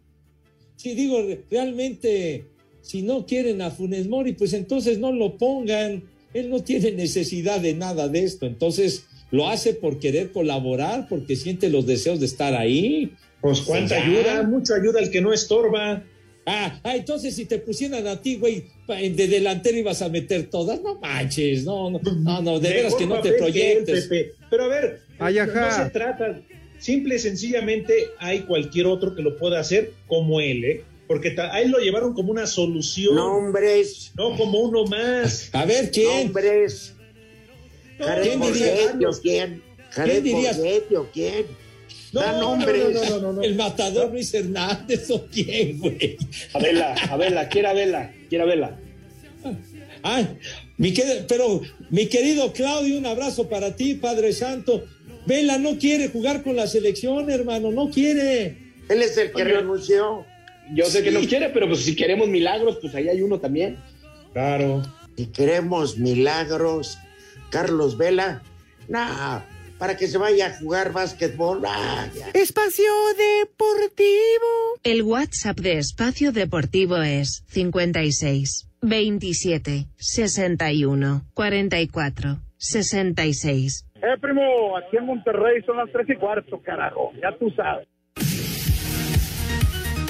Sí, 0.76 0.94
digo, 0.94 1.18
realmente, 1.50 2.46
si 2.82 3.02
no 3.02 3.26
quieren 3.26 3.62
a 3.62 3.72
Funes 3.72 4.08
Mori, 4.08 4.34
pues 4.34 4.54
entonces 4.54 5.00
no 5.00 5.12
lo 5.12 5.38
pongan. 5.38 6.04
Él 6.34 6.50
no 6.50 6.60
tiene 6.62 6.92
necesidad 6.92 7.60
de 7.60 7.74
nada 7.74 8.08
de 8.08 8.24
esto. 8.24 8.46
Entonces 8.46 9.06
lo 9.32 9.50
hace 9.50 9.74
por 9.74 9.98
querer 9.98 10.32
colaborar, 10.32 11.08
porque 11.10 11.36
siente 11.36 11.70
los 11.70 11.88
deseos 11.88 12.20
de 12.20 12.28
estar 12.28 12.54
ahí. 12.54 13.14
Pues 13.42 13.62
cuánta 13.62 13.96
ayuda, 13.96 14.44
mucha 14.44 14.76
ayuda 14.76 15.00
al 15.00 15.10
que 15.10 15.22
no 15.22 15.34
estorba. 15.34 16.04
Ah, 16.46 16.80
ah, 16.84 16.96
entonces 16.96 17.36
si 17.36 17.46
te 17.46 17.58
pusieran 17.58 18.06
a 18.06 18.22
ti, 18.22 18.36
güey, 18.36 18.66
pa- 18.86 18.98
de 18.98 19.28
delantero 19.28 19.78
ibas 19.78 20.02
a 20.04 20.10
meter 20.10 20.48
todas. 20.50 20.80
No 20.82 21.00
manches, 21.00 21.64
no, 21.64 21.90
no, 21.90 22.00
no, 22.20 22.42
no 22.42 22.60
de 22.60 22.70
veras 22.70 22.94
que 22.96 23.08
no 23.08 23.20
te 23.22 23.32
papel 23.32 23.52
que 23.54 23.72
él, 23.72 23.84
proyectes. 23.84 24.10
Pero 24.50 24.64
a 24.66 24.68
ver, 24.68 25.00
Ay, 25.18 25.36
no 25.36 25.72
se 25.72 25.90
trata. 25.90 26.40
Simple 26.78 27.16
y 27.16 27.20
sencillamente 27.20 27.94
hay 28.20 28.42
cualquier 28.42 28.86
otro 28.86 29.16
que 29.16 29.22
lo 29.24 29.38
pueda 29.38 29.60
hacer 29.60 29.94
como 30.08 30.40
él, 30.40 30.64
¿eh? 30.66 30.84
Porque 31.08 31.32
ta- 31.32 31.54
a 31.54 31.62
él 31.62 31.72
lo 31.72 31.80
llevaron 31.80 32.14
como 32.14 32.32
una 32.32 32.46
solución, 32.48 33.16
no, 33.16 33.42
Nombres, 33.42 34.12
como 34.16 34.60
uno 34.60 34.86
más. 34.86 35.50
A 35.54 35.66
ver, 35.66 35.90
¿quién? 35.92 36.26
nombres. 36.26 36.94
No, 37.98 38.06
¿quién 38.22 38.42
diría? 38.42 38.68
Borghetti, 38.76 39.06
¿o 39.06 39.12
quién? 39.22 39.62
Jared 39.92 40.24
dirías? 40.24 40.58
Borghetti, 40.58 40.96
¿o 40.96 41.10
quién? 41.12 41.46
No, 42.14 42.22
Da 42.22 42.32
no, 42.34 42.40
no, 42.40 42.50
nombres. 42.50 42.94
no, 42.94 43.10
no, 43.10 43.20
no, 43.22 43.34
no. 43.34 43.42
¿El 43.42 43.56
matador 43.56 44.12
Luis 44.12 44.34
Hernández 44.34 45.10
o 45.12 45.26
quién, 45.28 45.80
güey? 45.80 46.18
A 46.54 46.60
verla, 46.60 46.94
a 46.94 47.18
verla, 47.18 47.50
quiera 47.50 47.74
verla, 47.74 48.14
quiera 48.30 48.46
verla. 48.46 48.80
Ay, 50.02 50.38
mi 50.78 50.94
pero 51.28 51.62
mi 51.90 52.08
querido 52.08 52.54
Claudio, 52.54 52.98
un 52.98 53.06
abrazo 53.06 53.50
para 53.50 53.76
ti, 53.76 53.96
Padre 53.96 54.34
Santo. 54.34 54.86
Vela 55.26 55.58
no 55.58 55.78
quiere 55.80 56.10
jugar 56.10 56.44
con 56.44 56.56
la 56.56 56.68
selección, 56.68 57.30
hermano, 57.32 57.72
no 57.72 57.90
quiere. 57.90 58.74
Él 58.88 59.02
es 59.02 59.18
el 59.18 59.32
que 59.32 59.42
Oye. 59.44 59.54
renunció. 59.56 60.26
Yo 60.74 60.86
sé 60.86 61.04
que 61.04 61.12
no 61.12 61.22
quiere, 61.22 61.50
pero 61.50 61.68
pues 61.68 61.82
si 61.82 61.96
queremos 61.96 62.28
milagros, 62.28 62.78
pues 62.82 62.94
ahí 62.96 63.08
hay 63.10 63.22
uno 63.22 63.40
también. 63.40 63.78
Claro. 64.34 64.84
Si 65.18 65.28
queremos 65.28 65.98
milagros, 65.98 66.98
Carlos 67.50 67.98
Vela, 67.98 68.44
nah, 68.88 69.42
para 69.78 69.98
que 69.98 70.08
se 70.08 70.18
vaya 70.18 70.48
a 70.48 70.58
jugar 70.58 70.92
básquetbol. 70.94 71.62
Ah. 71.66 72.08
Espacio 72.34 72.92
Deportivo. 73.18 74.80
El 74.84 75.04
WhatsApp 75.04 75.60
de 75.60 75.78
Espacio 75.80 76.32
Deportivo 76.32 76.98
es 76.98 77.44
56 77.48 78.70
27 78.82 79.88
61 79.98 81.22
44 81.34 82.40
66. 82.58 83.86
Eh, 83.96 84.18
primo, 84.22 84.78
aquí 84.78 84.98
en 84.98 85.06
Monterrey 85.06 85.62
son 85.66 85.78
las 85.78 85.92
tres 85.92 86.08
y 86.10 86.16
cuarto, 86.16 86.62
carajo. 86.62 87.12
Ya 87.22 87.38
tú 87.38 87.50
sabes. 87.52 87.88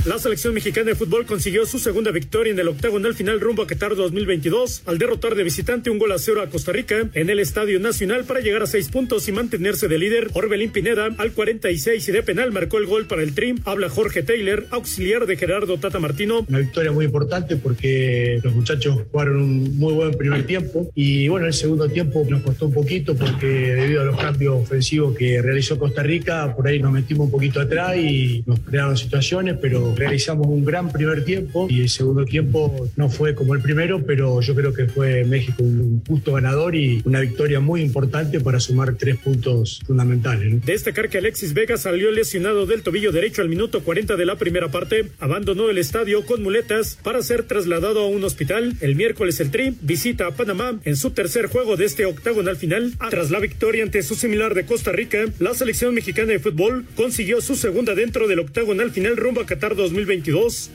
La 0.05 0.19
selección 0.19 0.53
mexicana 0.53 0.89
de 0.89 0.95
fútbol 0.95 1.25
consiguió 1.25 1.65
su 1.65 1.79
segunda 1.79 2.11
victoria 2.11 2.53
en 2.53 2.59
el 2.59 2.67
octagonal 2.67 3.15
final 3.15 3.39
rumbo 3.39 3.63
a 3.63 3.67
Qatar 3.67 3.95
2022 3.95 4.83
al 4.85 4.99
derrotar 4.99 5.33
de 5.33 5.43
visitante 5.43 5.89
un 5.89 5.97
gol 5.97 6.11
a 6.11 6.19
cero 6.19 6.43
a 6.43 6.49
Costa 6.51 6.71
Rica 6.71 7.09
en 7.15 7.31
el 7.31 7.39
Estadio 7.39 7.79
Nacional 7.79 8.23
para 8.23 8.39
llegar 8.39 8.61
a 8.61 8.67
seis 8.67 8.89
puntos 8.89 9.27
y 9.27 9.31
mantenerse 9.31 9.87
de 9.87 9.97
líder. 9.97 10.29
Orbelín 10.33 10.69
Pineda 10.69 11.09
al 11.17 11.31
46 11.31 12.07
y 12.07 12.11
de 12.11 12.21
penal 12.21 12.51
marcó 12.51 12.77
el 12.77 12.85
gol 12.85 13.07
para 13.07 13.23
el 13.23 13.33
Trim. 13.33 13.57
Habla 13.65 13.89
Jorge 13.89 14.21
Taylor, 14.21 14.67
auxiliar 14.69 15.25
de 15.25 15.37
Gerardo 15.37 15.79
Tata 15.79 15.97
Martino. 15.97 16.45
Una 16.47 16.59
victoria 16.59 16.91
muy 16.91 17.05
importante 17.05 17.55
porque 17.55 18.39
los 18.43 18.53
muchachos 18.53 18.99
jugaron 19.11 19.37
un 19.37 19.79
muy 19.79 19.93
buen 19.93 20.11
primer 20.11 20.45
tiempo 20.45 20.91
y 20.93 21.27
bueno, 21.29 21.47
el 21.47 21.53
segundo 21.53 21.89
tiempo 21.89 22.23
nos 22.29 22.43
costó 22.43 22.67
un 22.67 22.73
poquito 22.73 23.15
porque 23.15 23.47
debido 23.47 24.03
a 24.03 24.05
los 24.05 24.21
cambios 24.21 24.61
ofensivos 24.61 25.17
que 25.17 25.41
realizó 25.41 25.79
Costa 25.79 26.03
Rica, 26.03 26.55
por 26.55 26.67
ahí 26.67 26.79
nos 26.79 26.91
metimos 26.91 27.25
un 27.25 27.31
poquito 27.31 27.59
atrás 27.59 27.97
y 27.97 28.43
nos 28.45 28.59
crearon 28.59 28.95
situaciones, 28.95 29.57
pero 29.59 29.94
realizamos 29.95 30.47
un 30.47 30.63
gran 30.65 30.91
primer 30.91 31.23
tiempo 31.23 31.67
y 31.69 31.81
el 31.81 31.89
segundo 31.89 32.25
tiempo 32.25 32.89
no 32.95 33.09
fue 33.09 33.35
como 33.35 33.53
el 33.53 33.61
primero, 33.61 34.05
pero 34.05 34.41
yo 34.41 34.55
creo 34.55 34.73
que 34.73 34.87
fue 34.87 35.25
México 35.25 35.63
un 35.63 36.03
justo 36.07 36.33
ganador 36.33 36.75
y 36.75 37.01
una 37.05 37.19
victoria 37.19 37.59
muy 37.59 37.81
importante 37.81 38.39
para 38.39 38.59
sumar 38.59 38.95
tres 38.95 39.17
puntos 39.17 39.81
fundamentales. 39.85 40.65
Destacar 40.65 41.09
que 41.09 41.17
Alexis 41.17 41.53
Vega 41.53 41.77
salió 41.77 42.11
lesionado 42.11 42.65
del 42.65 42.81
tobillo 42.81 43.11
derecho 43.11 43.41
al 43.41 43.49
minuto 43.49 43.83
40 43.83 44.15
de 44.15 44.25
la 44.25 44.37
primera 44.37 44.69
parte, 44.69 45.09
abandonó 45.19 45.69
el 45.69 45.77
estadio 45.77 46.25
con 46.25 46.43
muletas 46.43 46.97
para 47.03 47.21
ser 47.21 47.43
trasladado 47.43 48.01
a 48.01 48.07
un 48.07 48.23
hospital. 48.23 48.73
El 48.81 48.95
miércoles 48.95 49.39
el 49.39 49.51
Tri 49.51 49.75
visita 49.81 50.27
a 50.27 50.31
Panamá 50.31 50.79
en 50.83 50.95
su 50.95 51.11
tercer 51.11 51.47
juego 51.47 51.77
de 51.77 51.85
este 51.85 52.05
octagonal 52.05 52.57
final. 52.57 52.93
Tras 53.09 53.31
la 53.31 53.39
victoria 53.39 53.83
ante 53.83 54.03
su 54.03 54.15
similar 54.15 54.53
de 54.53 54.65
Costa 54.65 54.91
Rica, 54.91 55.25
la 55.39 55.53
selección 55.53 55.93
mexicana 55.93 56.33
de 56.33 56.39
fútbol 56.39 56.85
consiguió 56.95 57.41
su 57.41 57.55
segunda 57.55 57.95
dentro 57.95 58.27
del 58.27 58.39
octagonal 58.39 58.91
final 58.91 59.17
rumbo 59.17 59.41
a 59.41 59.45
Qatar 59.45 59.75
2022 59.75 59.84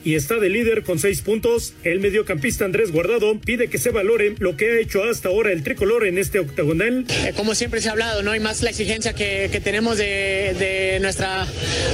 y 0.03 0.15
está 0.15 0.39
de 0.39 0.49
líder 0.49 0.83
con 0.83 0.99
seis 0.99 1.21
puntos. 1.21 1.73
El 1.83 1.99
mediocampista 1.99 2.65
Andrés 2.65 2.91
Guardado 2.91 3.39
pide 3.39 3.67
que 3.67 3.77
se 3.77 3.91
valore 3.91 4.35
lo 4.39 4.55
que 4.55 4.71
ha 4.71 4.79
hecho 4.79 5.03
hasta 5.03 5.29
ahora 5.29 5.51
el 5.51 5.63
tricolor 5.63 6.05
en 6.05 6.17
este 6.17 6.39
octagonal. 6.39 7.05
Eh, 7.25 7.33
como 7.35 7.55
siempre 7.55 7.81
se 7.81 7.89
ha 7.89 7.91
hablado, 7.91 8.23
¿no? 8.23 8.31
hay 8.31 8.39
más 8.39 8.61
la 8.61 8.69
exigencia 8.69 9.13
que, 9.13 9.49
que 9.51 9.59
tenemos 9.59 9.97
de, 9.97 10.55
de, 10.57 10.99
nuestra 11.01 11.47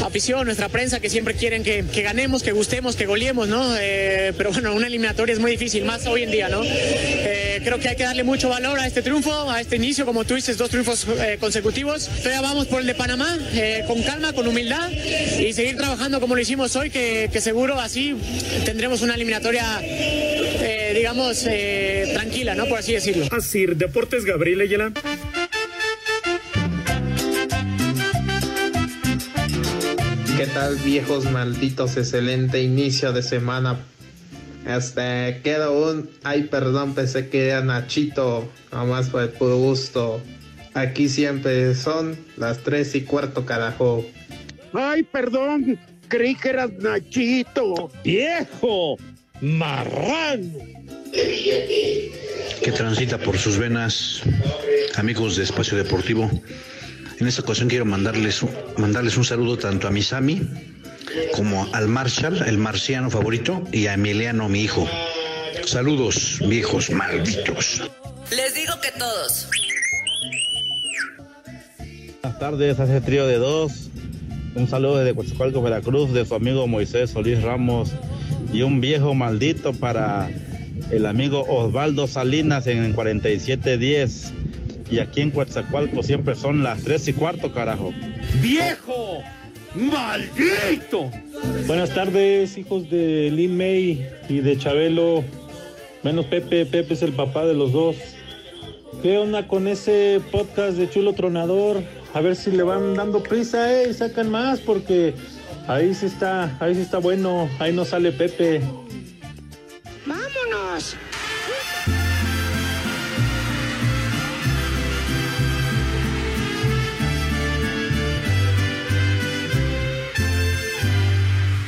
afición, 0.04 0.46
nuestra 0.46 0.70
prensa, 0.70 1.00
que 1.00 1.10
siempre 1.10 1.34
quieren 1.34 1.64
que, 1.64 1.84
que 1.92 2.02
ganemos, 2.02 2.44
que 2.44 2.52
gustemos, 2.52 2.96
que 2.96 3.06
goleemos, 3.06 3.48
¿no? 3.48 3.76
Eh, 3.80 4.34
pero 4.38 4.52
bueno, 4.52 4.74
una 4.74 4.88
eliminatoria 4.88 5.34
es 5.34 5.40
muy 5.40 5.52
difícil, 5.52 5.86
más 5.86 6.06
hoy 6.08 6.24
en 6.24 6.32
día, 6.32 6.50
¿no? 6.50 6.62
Eh, 6.64 7.62
creo 7.64 7.80
que 7.80 7.90
hay 7.90 7.96
que 7.96 8.04
darle 8.04 8.24
mucho 8.24 8.50
valor 8.50 8.80
a 8.80 8.88
este 8.88 9.02
triunfo, 9.02 9.50
a 9.50 9.62
este 9.62 9.76
inicio, 9.76 10.06
como 10.06 10.26
tú 10.26 10.36
dices, 10.36 10.58
dos 10.58 10.70
triunfos 10.70 11.08
eh, 11.20 11.38
consecutivos. 11.40 12.08
Todavía 12.08 12.42
vamos 12.42 12.68
por 12.68 12.82
el 12.82 12.88
de 12.88 12.96
Panamá, 12.96 13.38
con 13.88 14.02
calma, 14.04 14.34
con 14.34 14.48
humildad 14.48 14.90
y 14.92 15.54
seguir 15.54 15.78
trabajando 15.78 16.20
como 16.20 16.36
lo 16.36 16.42
hicimos 16.42 16.76
hoy, 16.76 16.90
que, 16.90 17.07
que 17.32 17.42
seguro 17.42 17.80
así 17.80 18.16
tendremos 18.66 19.02
una 19.02 19.16
eliminatoria, 19.16 19.82
digamos, 20.94 21.46
tranquila, 22.14 22.56
¿no? 22.56 22.66
Por 22.66 22.80
así 22.80 22.94
decirlo. 22.94 23.26
Así, 23.32 23.66
Deportes 23.66 24.26
Gabriel 24.26 24.62
Ayala. 24.62 24.92
¿Qué 30.38 30.46
tal 30.46 30.76
viejos 30.78 31.32
malditos? 31.32 31.98
Excelente 31.98 32.62
inicio 32.62 33.12
de 33.12 33.24
semana. 33.24 33.80
Este, 34.68 35.42
queda 35.44 35.72
un... 35.72 36.10
Ay, 36.24 36.44
perdón, 36.44 36.94
pensé 36.94 37.30
que 37.30 37.48
era 37.48 37.62
Nachito. 37.62 38.48
Nomás 38.72 39.10
fue 39.10 39.30
por 39.30 39.56
gusto. 39.56 40.22
Aquí 40.74 41.10
siempre 41.10 41.74
son 41.74 42.18
las 42.36 42.60
tres 42.60 42.94
y 42.94 43.02
cuarto, 43.02 43.46
carajo. 43.46 44.06
Ay, 44.74 45.02
perdón. 45.04 45.80
Creí 46.08 46.36
que 46.36 46.50
eras 46.50 46.72
Nachito. 46.80 47.92
¡Viejo! 48.04 48.98
¡Marrano! 49.42 50.60
Que 52.64 52.72
transita 52.72 53.18
por 53.18 53.38
sus 53.38 53.58
venas, 53.58 54.22
amigos 54.96 55.36
de 55.38 55.44
Espacio 55.44 55.78
Deportivo. 55.78 56.30
En 57.20 57.28
esta 57.28 57.42
ocasión 57.42 57.68
quiero 57.68 57.86
mandarles, 57.86 58.42
mandarles 58.78 59.18
un 59.18 59.26
saludo 59.26 59.58
tanto 59.58 59.88
a 59.88 59.92
mi 59.92 60.02
Sami 60.02 60.42
como 61.34 61.68
al 61.74 61.88
Marshall, 61.88 62.44
el 62.46 62.58
marciano 62.58 63.10
favorito, 63.10 63.64
y 63.72 63.88
a 63.88 63.94
Emiliano, 63.94 64.50
mi 64.50 64.62
hijo. 64.64 64.88
Saludos, 65.66 66.40
viejos 66.48 66.90
malditos. 66.90 67.90
Les 68.32 68.54
digo 68.54 68.74
que 68.82 68.92
todos. 68.98 69.50
Buenas 72.22 72.40
tardes, 72.40 72.80
hace 72.80 73.02
trío 73.02 73.26
de 73.26 73.38
dos. 73.38 73.87
Un 74.58 74.68
saludo 74.68 74.98
desde 74.98 75.14
Coatzacoalcos, 75.14 75.64
Veracruz, 75.64 76.14
de 76.14 76.26
su 76.26 76.34
amigo 76.34 76.66
Moisés 76.66 77.12
Solís 77.12 77.44
Ramos. 77.44 77.92
Y 78.52 78.64
un 78.64 78.82
viejo 78.82 79.14
maldito 79.14 79.72
para 79.72 80.32
el 80.90 81.06
amigo 81.06 81.46
Osvaldo 81.48 82.08
Salinas 82.08 82.66
en 82.66 82.84
el 82.84 82.96
4710. 82.96 84.34
Y 84.90 84.98
aquí 84.98 85.22
en 85.22 85.30
Coatzacoalcos 85.30 86.08
siempre 86.08 86.34
son 86.34 86.64
las 86.64 86.82
tres 86.82 87.08
y 87.08 87.14
cuarto, 87.14 87.54
carajo. 87.54 87.94
¡Viejo! 88.42 89.20
¡Maldito! 89.76 91.12
Buenas 91.68 91.92
tardes, 91.92 92.58
hijos 92.58 92.90
de 92.90 93.30
Lin 93.30 93.56
May 93.56 94.08
y 94.28 94.40
de 94.40 94.58
Chabelo. 94.58 95.24
Menos 96.02 96.26
Pepe, 96.26 96.66
Pepe 96.66 96.96
es 96.96 97.04
el 97.04 97.14
papá 97.14 97.46
de 97.46 97.54
los 97.54 97.72
dos. 97.74 97.96
¿Qué 99.04 99.20
onda 99.20 99.48
con 99.48 99.68
ese 99.68 100.20
podcast 100.32 100.78
de 100.78 100.90
Chulo 100.90 101.14
Tronador? 101.14 101.84
A 102.14 102.22
ver 102.22 102.36
si 102.36 102.52
le 102.52 102.64
van 102.64 102.96
dando 102.96 103.22
prisa, 103.22 103.72
eh, 103.72 103.90
y 103.92 103.94
sacan 103.94 104.32
más, 104.32 104.60
porque 104.60 105.14
ahí 105.68 105.94
sí 105.94 106.08
está, 106.08 106.58
ahí 106.60 106.74
sí 106.74 106.82
está 106.82 106.98
bueno, 106.98 107.50
ahí 107.60 107.74
no 107.74 107.86
sale 107.86 108.12
Pepe. 108.12 108.62
¡Vámonos! 110.06 110.96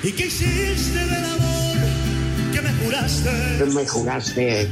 ¿Y 0.01 0.11
qué 0.13 0.25
hiciste 0.27 0.97
del 0.97 1.25
amor 1.25 1.77
que 2.53 2.61
me 2.61 2.73
juraste? 2.83 3.29
Que 3.59 3.65
me 3.65 3.85
juraste. 3.85 4.67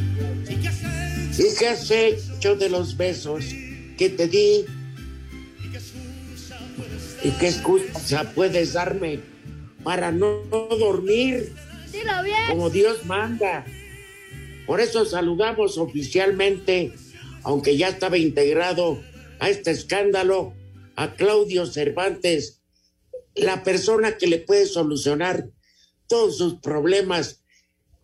¿Y 1.38 1.56
qué 1.60 1.67
has 1.67 1.91
hecho 1.91 2.56
de 2.56 2.69
los 2.69 2.97
besos 2.97 3.45
que 3.97 4.10
te 4.10 4.27
di? 4.27 4.65
¿Y 7.27 7.31
qué 7.31 7.49
excusa 7.49 8.31
puedes 8.33 8.71
darme 8.71 9.19
para 9.83 10.13
no 10.13 10.43
dormir? 10.79 11.53
Dilo 11.91 12.23
bien. 12.23 12.37
Como 12.47 12.69
Dios 12.69 13.05
manda. 13.05 13.65
Por 14.65 14.79
eso 14.79 15.03
saludamos 15.03 15.77
oficialmente, 15.77 16.93
aunque 17.43 17.75
ya 17.75 17.89
estaba 17.89 18.17
integrado 18.17 19.03
a 19.39 19.49
este 19.49 19.71
escándalo, 19.71 20.53
a 20.95 21.15
Claudio 21.15 21.65
Cervantes, 21.65 22.61
la 23.35 23.61
persona 23.61 24.17
que 24.17 24.27
le 24.27 24.37
puede 24.37 24.65
solucionar 24.65 25.49
todos 26.07 26.37
sus 26.37 26.61
problemas, 26.61 27.41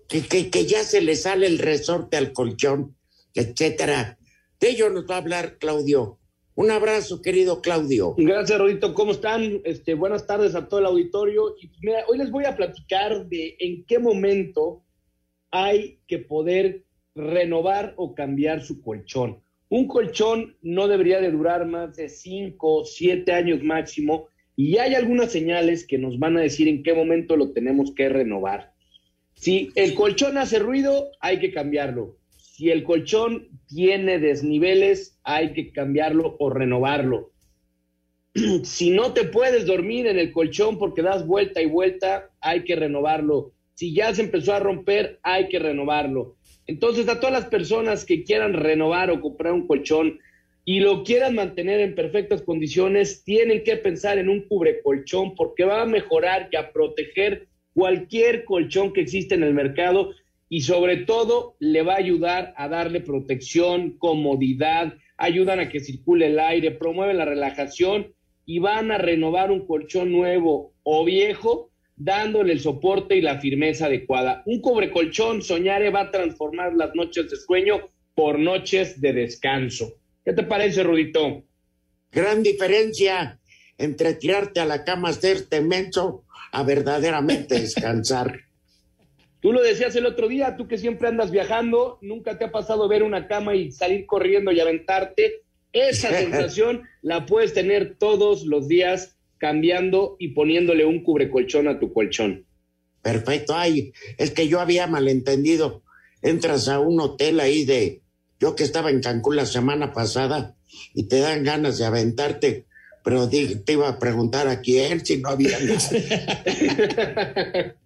que, 0.09 0.27
que, 0.27 0.49
que 0.49 0.65
ya 0.65 0.83
se 0.83 0.99
le 0.99 1.15
sale 1.15 1.47
el 1.47 1.59
resorte 1.59 2.17
al 2.17 2.33
colchón, 2.33 2.97
etcétera. 3.36 4.17
De 4.59 4.71
ello 4.71 4.89
nos 4.89 5.09
va 5.09 5.15
a 5.15 5.19
hablar 5.19 5.59
Claudio. 5.59 6.19
Un 6.55 6.69
abrazo, 6.69 7.21
querido 7.21 7.61
Claudio. 7.61 8.13
Gracias, 8.15 8.59
Rodito. 8.59 8.93
¿Cómo 8.93 9.11
están? 9.11 9.61
Este, 9.63 9.95
buenas 9.95 10.27
tardes 10.27 10.53
a 10.53 10.67
todo 10.67 10.81
el 10.81 10.85
auditorio. 10.85 11.55
Y 11.59 11.67
pues, 11.67 11.79
mira, 11.81 12.03
hoy 12.07 12.19
les 12.19 12.29
voy 12.29 12.45
a 12.45 12.55
platicar 12.55 13.25
de 13.27 13.55
en 13.59 13.83
qué 13.85 13.97
momento 13.97 14.83
hay 15.49 15.99
que 16.07 16.19
poder 16.19 16.83
renovar 17.15 17.95
o 17.97 18.13
cambiar 18.13 18.61
su 18.61 18.81
colchón. 18.81 19.41
Un 19.69 19.87
colchón 19.87 20.55
no 20.61 20.87
debería 20.87 21.19
de 21.19 21.31
durar 21.31 21.65
más 21.65 21.95
de 21.95 22.07
cinco 22.07 22.81
o 22.81 22.85
siete 22.85 23.31
años 23.31 23.63
máximo 23.63 24.27
y 24.55 24.77
hay 24.77 24.93
algunas 24.93 25.31
señales 25.31 25.87
que 25.87 25.97
nos 25.97 26.19
van 26.19 26.37
a 26.37 26.41
decir 26.41 26.67
en 26.67 26.83
qué 26.83 26.93
momento 26.93 27.35
lo 27.35 27.51
tenemos 27.51 27.91
que 27.95 28.09
renovar. 28.09 28.73
Si 29.33 29.71
el 29.73 29.95
colchón 29.95 30.37
hace 30.37 30.59
ruido, 30.59 31.09
hay 31.19 31.39
que 31.39 31.51
cambiarlo. 31.51 32.17
Si 32.53 32.69
el 32.69 32.83
colchón 32.83 33.47
tiene 33.67 34.19
desniveles, 34.19 35.19
hay 35.23 35.53
que 35.53 35.71
cambiarlo 35.71 36.35
o 36.37 36.51
renovarlo. 36.51 37.31
Si 38.63 38.91
no 38.91 39.11
te 39.11 39.23
puedes 39.23 39.65
dormir 39.65 40.05
en 40.05 40.19
el 40.19 40.31
colchón 40.31 40.77
porque 40.77 41.01
das 41.01 41.25
vuelta 41.25 41.63
y 41.63 41.65
vuelta, 41.65 42.29
hay 42.41 42.63
que 42.63 42.75
renovarlo. 42.75 43.53
Si 43.73 43.95
ya 43.95 44.13
se 44.13 44.21
empezó 44.21 44.53
a 44.53 44.59
romper, 44.59 45.19
hay 45.23 45.47
que 45.47 45.57
renovarlo. 45.57 46.35
Entonces, 46.67 47.09
a 47.09 47.19
todas 47.19 47.33
las 47.33 47.47
personas 47.47 48.05
que 48.05 48.23
quieran 48.23 48.53
renovar 48.53 49.09
o 49.09 49.19
comprar 49.19 49.51
un 49.53 49.65
colchón, 49.65 50.19
y 50.63 50.79
lo 50.79 51.03
quieran 51.03 51.33
mantener 51.33 51.79
en 51.79 51.95
perfectas 51.95 52.43
condiciones, 52.43 53.23
tienen 53.23 53.63
que 53.63 53.77
pensar 53.77 54.19
en 54.19 54.29
un 54.29 54.47
cubrecolchón 54.47 55.33
porque 55.33 55.65
va 55.65 55.81
a 55.81 55.87
mejorar 55.87 56.49
y 56.51 56.55
a 56.55 56.71
proteger 56.71 57.47
cualquier 57.73 58.45
colchón 58.45 58.93
que 58.93 59.01
existe 59.01 59.33
en 59.33 59.41
el 59.41 59.55
mercado 59.55 60.11
y 60.53 60.61
sobre 60.61 60.97
todo 60.97 61.55
le 61.57 61.81
va 61.81 61.93
a 61.93 61.97
ayudar 61.97 62.53
a 62.57 62.67
darle 62.67 63.01
protección, 63.01 63.97
comodidad, 63.97 64.93
ayudan 65.17 65.59
a 65.59 65.67
que 65.67 65.79
circule 65.79 66.27
el 66.27 66.39
aire, 66.39 66.69
promueven 66.69 67.17
la 67.17 67.25
relajación 67.25 68.13
y 68.45 68.59
van 68.59 68.91
a 68.91 68.99
renovar 68.99 69.49
un 69.49 69.65
colchón 69.65 70.11
nuevo 70.11 70.75
o 70.83 71.03
viejo 71.05 71.71
dándole 71.95 72.53
el 72.53 72.59
soporte 72.59 73.15
y 73.15 73.21
la 73.21 73.39
firmeza 73.39 73.87
adecuada. 73.87 74.43
Un 74.45 74.61
cubrecolchón 74.61 75.41
Soñare 75.41 75.89
va 75.89 76.01
a 76.01 76.11
transformar 76.11 76.75
las 76.75 76.93
noches 76.93 77.31
de 77.31 77.37
sueño 77.37 77.89
por 78.13 78.37
noches 78.37 79.01
de 79.01 79.11
descanso. 79.11 79.95
¿Qué 80.23 80.33
te 80.33 80.43
parece, 80.43 80.83
Rudito? 80.83 81.45
Gran 82.11 82.43
diferencia 82.43 83.39
entre 83.79 84.13
tirarte 84.13 84.59
a 84.59 84.65
la 84.65 84.83
cama, 84.83 85.09
hacerte 85.09 85.61
menso, 85.61 86.25
a 86.51 86.61
verdaderamente 86.61 87.59
descansar. 87.59 88.39
Tú 89.43 89.51
lo 89.53 89.62
decías 89.62 89.93
el 89.97 90.06
otro 90.06 90.27
día, 90.29 90.56
tú 90.58 90.67
que 90.69 90.77
siempre 90.77 91.10
andas 91.10 91.29
viajando, 91.29 91.99
nunca 92.01 92.38
te 92.39 92.45
ha 92.45 92.51
pasado 92.51 92.88
ver 92.88 93.03
una 93.03 93.27
cama 93.27 93.53
y 93.56 93.71
salir 93.73 94.06
corriendo 94.06 94.51
y 94.53 94.60
aventarte. 94.62 95.41
Esa 95.73 96.10
sensación 96.17 96.84
la 97.01 97.25
puedes 97.25 97.53
tener 97.53 97.95
todos 97.99 98.45
los 98.45 98.69
días 98.69 99.17
cambiando 99.39 100.15
y 100.17 100.29
poniéndole 100.29 100.86
un 100.86 101.03
cubrecolchón 101.03 101.67
a 101.67 101.77
tu 101.77 101.91
colchón. 101.91 102.45
Perfecto. 103.01 103.53
Ay, 103.53 103.91
es 104.17 104.32
que 104.32 104.47
yo 104.47 104.62
había 104.62 104.88
malentendido. 104.88 105.84
Entras 106.21 106.69
a 106.69 106.79
un 106.79 107.01
hotel 107.01 107.41
ahí 107.41 107.65
de, 107.65 107.99
yo 108.39 108.56
que 108.56 108.63
estaba 108.63 108.91
en 108.91 109.01
Cancún 109.01 109.36
la 109.36 109.45
semana 109.45 109.91
pasada 109.91 110.56
y 110.93 111.10
te 111.10 111.19
dan 111.19 111.43
ganas 111.43 111.77
de 111.77 111.84
aventarte, 111.86 112.65
pero 113.03 113.27
di- 113.27 113.56
te 113.58 113.73
iba 113.73 113.89
a 113.89 113.99
preguntar 113.99 114.47
a 114.47 114.62
quién 114.62 115.06
si 115.06 115.17
no 115.17 115.27
había 115.27 115.58
nada. 115.60 115.79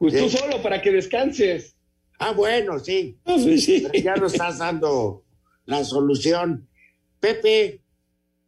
Pues 0.00 0.16
tú 0.16 0.30
solo 0.30 0.62
para 0.62 0.80
que 0.80 0.90
descanses. 0.90 1.76
Ah, 2.18 2.32
bueno, 2.32 2.78
sí. 2.78 3.18
pues 3.22 3.66
Pero 3.66 3.92
ya 4.02 4.16
nos 4.16 4.32
estás 4.32 4.56
dando 4.56 5.24
la 5.66 5.84
solución. 5.84 6.66
Pepe, 7.20 7.82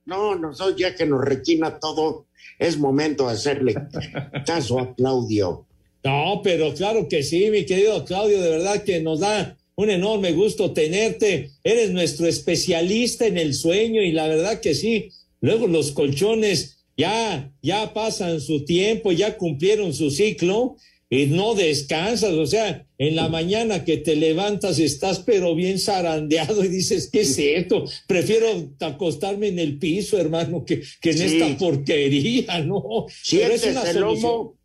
no, 0.06 0.34
nosotros 0.34 0.76
ya 0.78 0.94
que 0.94 1.04
nos 1.04 1.22
requina 1.22 1.78
todo, 1.78 2.26
es 2.58 2.78
momento 2.78 3.26
de 3.26 3.34
hacerle 3.34 3.74
caso 4.46 4.78
a 4.78 4.94
Claudio. 4.94 5.66
No, 6.02 6.40
pero 6.42 6.72
claro 6.72 7.06
que 7.06 7.22
sí, 7.22 7.50
mi 7.50 7.66
querido 7.66 8.02
Claudio, 8.06 8.40
de 8.40 8.48
verdad 8.48 8.82
que 8.82 9.02
nos 9.02 9.20
da 9.20 9.58
un 9.74 9.90
enorme 9.90 10.32
gusto 10.32 10.72
tenerte. 10.72 11.50
Eres 11.62 11.90
nuestro 11.90 12.26
especialista 12.26 13.26
en 13.26 13.36
el 13.36 13.52
sueño 13.52 14.00
y 14.00 14.12
la 14.12 14.26
verdad 14.26 14.58
que 14.58 14.72
sí. 14.72 15.10
Luego 15.42 15.66
los 15.66 15.92
colchones 15.92 16.78
ya, 16.96 17.52
ya 17.60 17.92
pasan 17.92 18.40
su 18.40 18.64
tiempo, 18.64 19.12
ya 19.12 19.36
cumplieron 19.36 19.92
su 19.92 20.10
ciclo 20.10 20.76
y 21.12 21.26
no 21.26 21.54
descansas. 21.54 22.32
O 22.32 22.46
sea, 22.46 22.86
en 22.96 23.16
la 23.16 23.28
mañana 23.28 23.84
que 23.84 23.98
te 23.98 24.16
levantas 24.16 24.78
estás 24.78 25.18
pero 25.18 25.54
bien 25.54 25.78
zarandeado 25.78 26.64
y 26.64 26.68
dices, 26.68 27.10
¿qué 27.12 27.20
es 27.20 27.38
esto? 27.38 27.84
Prefiero 28.06 28.46
acostarme 28.80 29.48
en 29.48 29.58
el 29.58 29.78
piso, 29.78 30.16
hermano, 30.18 30.64
que, 30.64 30.82
que 31.02 31.10
en 31.10 31.18
Sí. 31.18 31.24
esta 31.24 31.58
porquería, 31.58 32.60
¿no? 32.60 32.82
Pero 33.30 33.52
es 33.52 33.60
Sientes 33.60 33.76
una 33.76 33.92
lomo. 33.92 34.58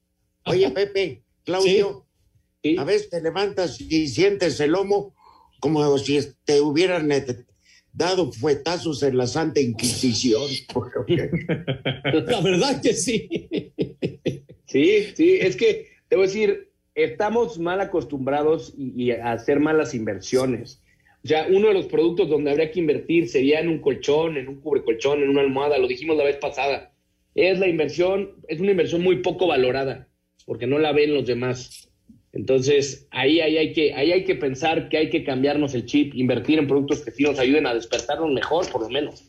Oye, 0.46 0.72
Pepe, 0.72 1.24
Claudio, 1.44 2.08
a 2.78 2.84
veces 2.86 3.10
te 3.10 3.22
levantas 3.22 3.82
y 3.82 4.08
sientes 4.08 4.58
el 4.62 4.72
lomo 4.72 5.14
como 5.60 5.98
si 5.98 6.18
te 6.46 6.62
hubieran 6.62 7.12
eh, 7.12 7.26
dado 7.92 8.32
fuetazos 8.32 9.04
en 9.04 9.18
la 9.18 9.28
Santa 9.28 9.60
Inquisición. 9.60 10.50
La 12.26 12.40
verdad 12.40 12.82
que 12.82 12.94
sí. 12.94 13.28
Sí, 14.66 15.08
sí, 15.14 15.38
es 15.42 15.58
que 15.58 15.97
te 16.08 16.16
voy 16.16 16.26
a 16.26 16.28
decir, 16.28 16.72
estamos 16.96 17.60
mal 17.60 17.80
acostumbrados 17.80 18.74
y, 18.78 19.12
a 19.12 19.34
hacer 19.34 19.60
malas 19.60 19.94
inversiones. 19.94 20.82
O 21.24 21.28
sea, 21.28 21.48
uno 21.50 21.68
de 21.68 21.74
los 21.74 21.86
productos 21.86 22.30
donde 22.30 22.52
habría 22.52 22.72
que 22.72 22.80
invertir 22.80 23.30
sería 23.30 23.60
en 23.60 23.68
un 23.68 23.80
colchón, 23.80 24.38
en 24.38 24.48
un 24.48 24.62
cubrecolchón, 24.62 25.22
en 25.22 25.30
una 25.30 25.42
almohada, 25.42 25.78
lo 25.78 25.88
dijimos 25.88 26.18
la 26.18 26.24
vez 26.24 26.38
pasada. 26.38 26.94
Es 27.36 27.60
la 27.60 27.68
inversión, 27.68 28.36
es 28.48 28.60
una 28.60 28.72
inversión 28.72 29.04
muy 29.04 29.18
poco 29.22 29.48
valorada, 29.48 30.08
porque 30.46 30.68
no 30.68 30.80
la 30.80 30.94
ven 30.94 31.14
los 31.14 31.28
demás. 31.28 31.90
Entonces, 32.34 33.08
ahí, 33.12 33.42
ahí, 33.42 33.58
hay 33.58 33.74
que, 33.74 33.94
ahí 33.94 34.12
hay 34.12 34.24
que 34.24 34.36
pensar 34.36 34.90
que 34.90 34.98
hay 34.98 35.10
que 35.10 35.24
cambiarnos 35.24 35.74
el 35.74 35.86
chip, 35.86 36.16
invertir 36.16 36.60
en 36.60 36.68
productos 36.68 37.02
que 37.02 37.12
sí 37.12 37.24
nos 37.24 37.40
ayuden 37.40 37.68
a 37.68 37.74
despertarnos 37.74 38.32
mejor, 38.32 38.72
por 38.72 38.82
lo 38.82 38.90
menos. 38.90 39.24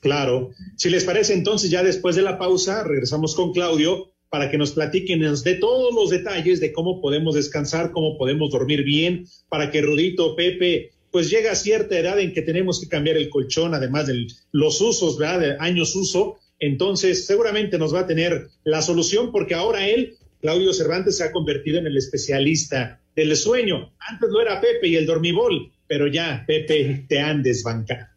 Claro. 0.00 0.50
Si 0.76 0.90
les 0.90 1.04
parece, 1.04 1.34
entonces 1.34 1.70
ya 1.70 1.82
después 1.82 2.16
de 2.16 2.22
la 2.22 2.38
pausa 2.38 2.84
regresamos 2.84 3.34
con 3.34 3.52
Claudio 3.52 4.13
para 4.34 4.50
que 4.50 4.58
nos 4.58 4.72
platiquen, 4.72 5.20
dé 5.44 5.54
todos 5.54 5.94
los 5.94 6.10
detalles 6.10 6.58
de 6.58 6.72
cómo 6.72 7.00
podemos 7.00 7.36
descansar, 7.36 7.92
cómo 7.92 8.18
podemos 8.18 8.50
dormir 8.50 8.82
bien, 8.82 9.28
para 9.48 9.70
que 9.70 9.80
Rudito, 9.80 10.34
Pepe, 10.34 10.90
pues 11.12 11.30
llega 11.30 11.52
a 11.52 11.54
cierta 11.54 11.96
edad 11.96 12.18
en 12.18 12.34
que 12.34 12.42
tenemos 12.42 12.80
que 12.80 12.88
cambiar 12.88 13.16
el 13.16 13.30
colchón, 13.30 13.76
además 13.76 14.08
de 14.08 14.26
los 14.50 14.80
usos, 14.80 15.18
¿verdad? 15.18 15.38
De 15.38 15.56
años 15.60 15.94
uso. 15.94 16.40
Entonces, 16.58 17.26
seguramente 17.26 17.78
nos 17.78 17.94
va 17.94 18.00
a 18.00 18.06
tener 18.08 18.48
la 18.64 18.82
solución 18.82 19.30
porque 19.30 19.54
ahora 19.54 19.88
él, 19.88 20.16
Claudio 20.40 20.72
Cervantes, 20.72 21.18
se 21.18 21.22
ha 21.22 21.30
convertido 21.30 21.78
en 21.78 21.86
el 21.86 21.96
especialista 21.96 23.00
del 23.14 23.36
sueño. 23.36 23.92
Antes 24.00 24.30
lo 24.30 24.40
era 24.40 24.60
Pepe 24.60 24.88
y 24.88 24.96
el 24.96 25.06
dormibol, 25.06 25.70
pero 25.86 26.08
ya, 26.08 26.42
Pepe, 26.44 27.04
te 27.08 27.20
han 27.20 27.44
desbancado. 27.44 28.13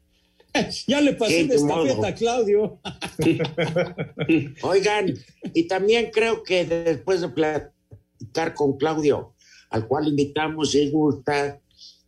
Ya 0.87 1.01
le 1.01 1.13
pasé 1.13 1.45
de 1.45 1.55
estafeta 1.55 2.07
a 2.07 2.15
Claudio. 2.15 2.79
Oigan, 4.61 5.13
y 5.53 5.63
también 5.67 6.09
creo 6.11 6.43
que 6.43 6.65
después 6.65 7.21
de 7.21 7.29
platicar 7.29 8.53
con 8.53 8.77
Claudio, 8.77 9.33
al 9.69 9.87
cual 9.87 10.07
invitamos, 10.07 10.71
si 10.71 10.89
gusta, 10.89 11.59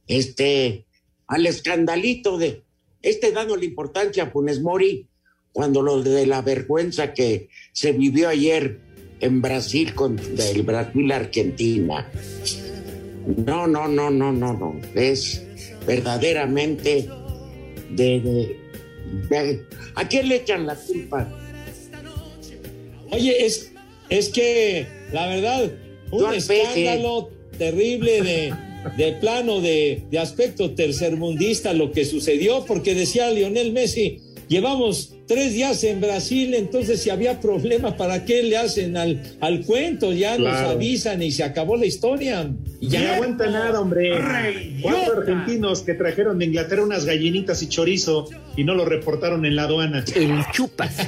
este, 0.08 0.86
al 1.28 1.46
escandalito 1.46 2.38
de, 2.38 2.64
este 3.02 3.32
dándole 3.32 3.66
importancia 3.66 4.24
a 4.24 4.32
Funes 4.32 4.62
Mori, 4.62 5.08
cuando 5.52 5.82
lo 5.82 6.02
de 6.02 6.26
la 6.26 6.42
vergüenza 6.42 7.14
que 7.14 7.50
se 7.74 7.92
vivió 7.92 8.30
ayer 8.30 8.80
en 9.20 9.42
Brasil 9.42 9.94
con 9.94 10.20
el 10.20 10.62
Brasil-Argentina. 10.64 12.10
No, 13.46 13.68
no, 13.68 13.88
no, 13.88 14.10
no, 14.10 14.32
no, 14.32 14.54
no. 14.54 14.80
Es 14.96 15.44
verdaderamente 15.86 17.10
de, 17.92 18.20
de- 18.20 18.58
de- 19.30 19.66
¿A 19.96 20.08
quién 20.08 20.28
le 20.30 20.36
echan 20.38 20.66
la 20.66 20.76
culpa? 20.76 21.28
Oye, 23.12 23.46
es, 23.46 23.72
es 24.10 24.30
que 24.30 24.86
la 25.12 25.28
verdad, 25.28 25.72
un 26.12 26.20
Yo 26.20 26.28
al 26.28 26.36
peje. 26.36 26.62
escándalo 26.62 27.30
terrible 27.58 28.22
de, 28.22 28.54
de 28.98 29.12
plano, 29.14 29.62
de, 29.62 30.04
de 30.12 30.20
aspecto 30.20 30.72
tercermundista 30.76 31.74
lo 31.74 31.92
que 31.92 32.06
sucedió, 32.06 32.66
porque 32.66 32.94
decía 32.96 33.32
Lionel 33.32 33.72
Messi, 33.74 34.22
llevamos 34.50 35.14
tres 35.28 35.54
días 35.54 35.82
en 35.86 36.02
Brasil, 36.02 36.54
entonces 36.56 37.02
si 37.02 37.10
había 37.10 37.40
problema, 37.40 37.96
¿para 37.96 38.26
qué 38.26 38.44
le 38.44 38.58
hacen 38.58 38.98
al, 38.98 39.22
al 39.40 39.62
cuento? 39.62 40.12
Ya 40.12 40.38
nos 40.38 40.58
avisan 40.58 41.22
y 41.22 41.32
se 41.32 41.44
acabó 41.44 41.78
la 41.78 41.86
historia. 41.86 42.52
Y 42.82 42.90
Ya 42.90 43.02
no 43.04 43.14
aguanta 43.14 43.48
nada, 43.48 43.80
hombre. 43.80 44.12
Cuatro 44.82 45.20
argentinos 45.20 45.84
que 45.84 45.94
trajeron 45.94 46.40
de 46.40 46.46
Inglaterra 46.46 46.84
unas 46.84 47.06
gallinitas 47.06 47.62
y 47.62 47.70
chorizo 47.70 48.28
y 48.58 48.64
no 48.66 48.76
lo 48.76 48.84
reportaron 48.84 49.46
en 49.46 49.56
la 49.56 49.64
aduana. 49.64 50.04
El 50.16 50.44
chupas. 50.52 50.98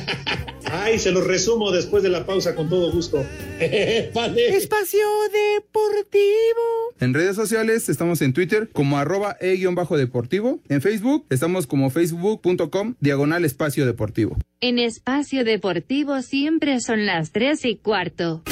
Ay, 0.73 0.99
se 0.99 1.11
los 1.11 1.27
resumo 1.27 1.71
después 1.71 2.01
de 2.01 2.09
la 2.09 2.25
pausa 2.25 2.55
con 2.55 2.69
todo 2.69 2.91
gusto. 2.91 3.25
Espacio 3.59 5.05
Deportivo. 5.33 6.70
En 7.01 7.15
redes 7.15 7.35
sociales 7.35 7.89
estamos 7.89 8.21
en 8.21 8.31
Twitter 8.31 8.69
como 8.71 8.99
arroba 8.99 9.35
e-deportivo. 9.41 10.59
En 10.69 10.81
Facebook 10.81 11.25
estamos 11.31 11.65
como 11.65 11.89
facebook.com 11.89 12.93
diagonal 12.99 13.43
espacio 13.43 13.87
deportivo. 13.87 14.37
En 14.59 14.77
espacio 14.77 15.43
deportivo 15.43 16.21
siempre 16.21 16.79
son 16.79 17.07
las 17.07 17.31
3 17.31 17.65
y 17.65 17.77
cuarto. 17.77 18.43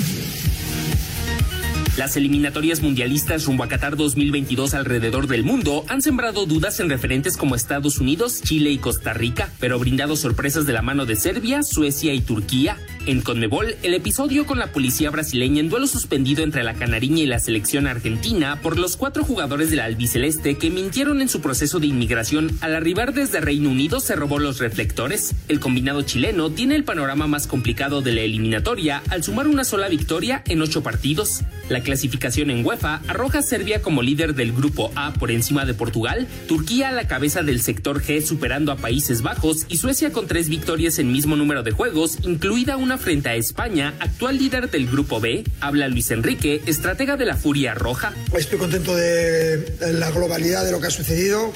Las 2.00 2.16
eliminatorias 2.16 2.82
mundialistas 2.82 3.44
rumbo 3.44 3.66
a 3.66 3.68
Qatar 3.68 3.98
2022 3.98 4.74
alrededor 4.74 5.28
del 5.28 5.44
mundo 5.44 5.84
han 5.90 6.02
sembrado 6.02 6.46
dudas 6.46 6.80
en 6.80 6.90
referentes 6.90 7.36
como 7.36 7.56
Estados 7.56 8.00
Unidos, 8.00 8.42
Chile 8.42 8.70
y 8.70 8.78
Costa 8.78 9.12
Rica, 9.12 9.50
pero 9.60 9.78
brindado 9.80 10.16
sorpresas 10.16 10.66
de 10.66 10.72
la 10.72 10.82
mano 10.82 11.06
de 11.06 11.18
Serbia, 11.18 11.62
Suecia 11.62 12.14
y 12.14 12.22
Turquía. 12.22 12.78
En 13.06 13.20
Conmebol, 13.20 13.76
el 13.84 13.94
episodio 13.94 14.46
con 14.46 14.60
la 14.60 14.72
policía 14.72 15.10
brasileña 15.10 15.60
en 15.60 15.68
duelo 15.68 15.88
suspendido 15.88 16.42
entre 16.46 16.64
la 16.64 16.76
Canariña 16.76 17.24
y 17.24 17.26
la 17.26 17.40
selección 17.40 17.86
argentina 17.86 18.62
por 18.62 18.78
los 18.78 18.96
cuatro 18.96 19.26
jugadores 19.26 19.70
de 19.70 19.76
la 19.76 19.84
albiceleste 19.84 20.58
que 20.58 20.70
mintieron 20.70 21.22
en 21.22 21.28
su 21.28 21.42
proceso 21.42 21.82
de 21.82 21.88
inmigración 21.88 22.58
al 22.62 22.76
arribar 22.76 23.14
desde 23.14 23.42
Reino 23.42 23.72
Unido 23.72 24.00
se 24.00 24.16
robó 24.16 24.40
los 24.40 24.60
reflectores. 24.60 25.36
El 25.50 25.60
combinado 25.60 26.04
chileno 26.04 26.50
tiene 26.50 26.78
el 26.78 26.86
panorama 26.86 27.28
más 27.28 27.46
complicado 27.46 28.02
de 28.02 28.14
la 28.14 28.22
eliminatoria 28.22 29.04
al 29.10 29.22
sumar 29.22 29.50
una 29.50 29.66
sola 29.66 29.90
victoria 29.90 30.44
en 30.46 30.62
ocho 30.62 30.82
partidos. 30.82 31.42
La 31.68 31.84
clasificación 31.90 32.52
en 32.52 32.64
UEFA 32.64 33.02
arroja 33.08 33.40
a 33.40 33.42
Serbia 33.42 33.82
como 33.82 34.04
líder 34.04 34.36
del 34.36 34.54
grupo 34.54 34.92
A 34.96 35.12
por 35.14 35.32
encima 35.32 35.66
de 35.66 35.74
Portugal, 35.74 36.28
Turquía 36.48 36.90
a 36.90 36.92
la 36.92 37.08
cabeza 37.08 37.42
del 37.42 37.64
sector 37.64 38.04
G 38.04 38.22
superando 38.22 38.72
a 38.72 38.76
Países 38.76 39.24
Bajos 39.24 39.66
y 39.70 39.78
Suecia 39.78 40.12
con 40.12 40.28
tres 40.28 40.50
victorias 40.50 41.00
en 41.00 41.12
mismo 41.12 41.36
número 41.36 41.64
de 41.64 41.72
juegos, 41.72 42.20
incluida 42.22 42.78
una 42.78 43.00
frente 43.00 43.30
a 43.30 43.36
España, 43.36 43.96
actual 44.00 44.38
líder 44.38 44.70
del 44.70 44.86
grupo 44.86 45.20
B. 45.20 45.44
Habla 45.62 45.88
Luis 45.88 46.12
Enrique, 46.12 46.62
estratega 46.68 47.18
de 47.18 47.26
la 47.26 47.36
Furia 47.36 47.74
Roja. 47.74 48.14
Estoy 48.38 48.60
contento 48.60 48.96
de 48.96 49.76
la 49.94 50.12
globalidad 50.12 50.64
de 50.64 50.72
lo 50.72 50.80
que 50.80 50.88
ha 50.88 50.92
sucedido, 50.92 51.52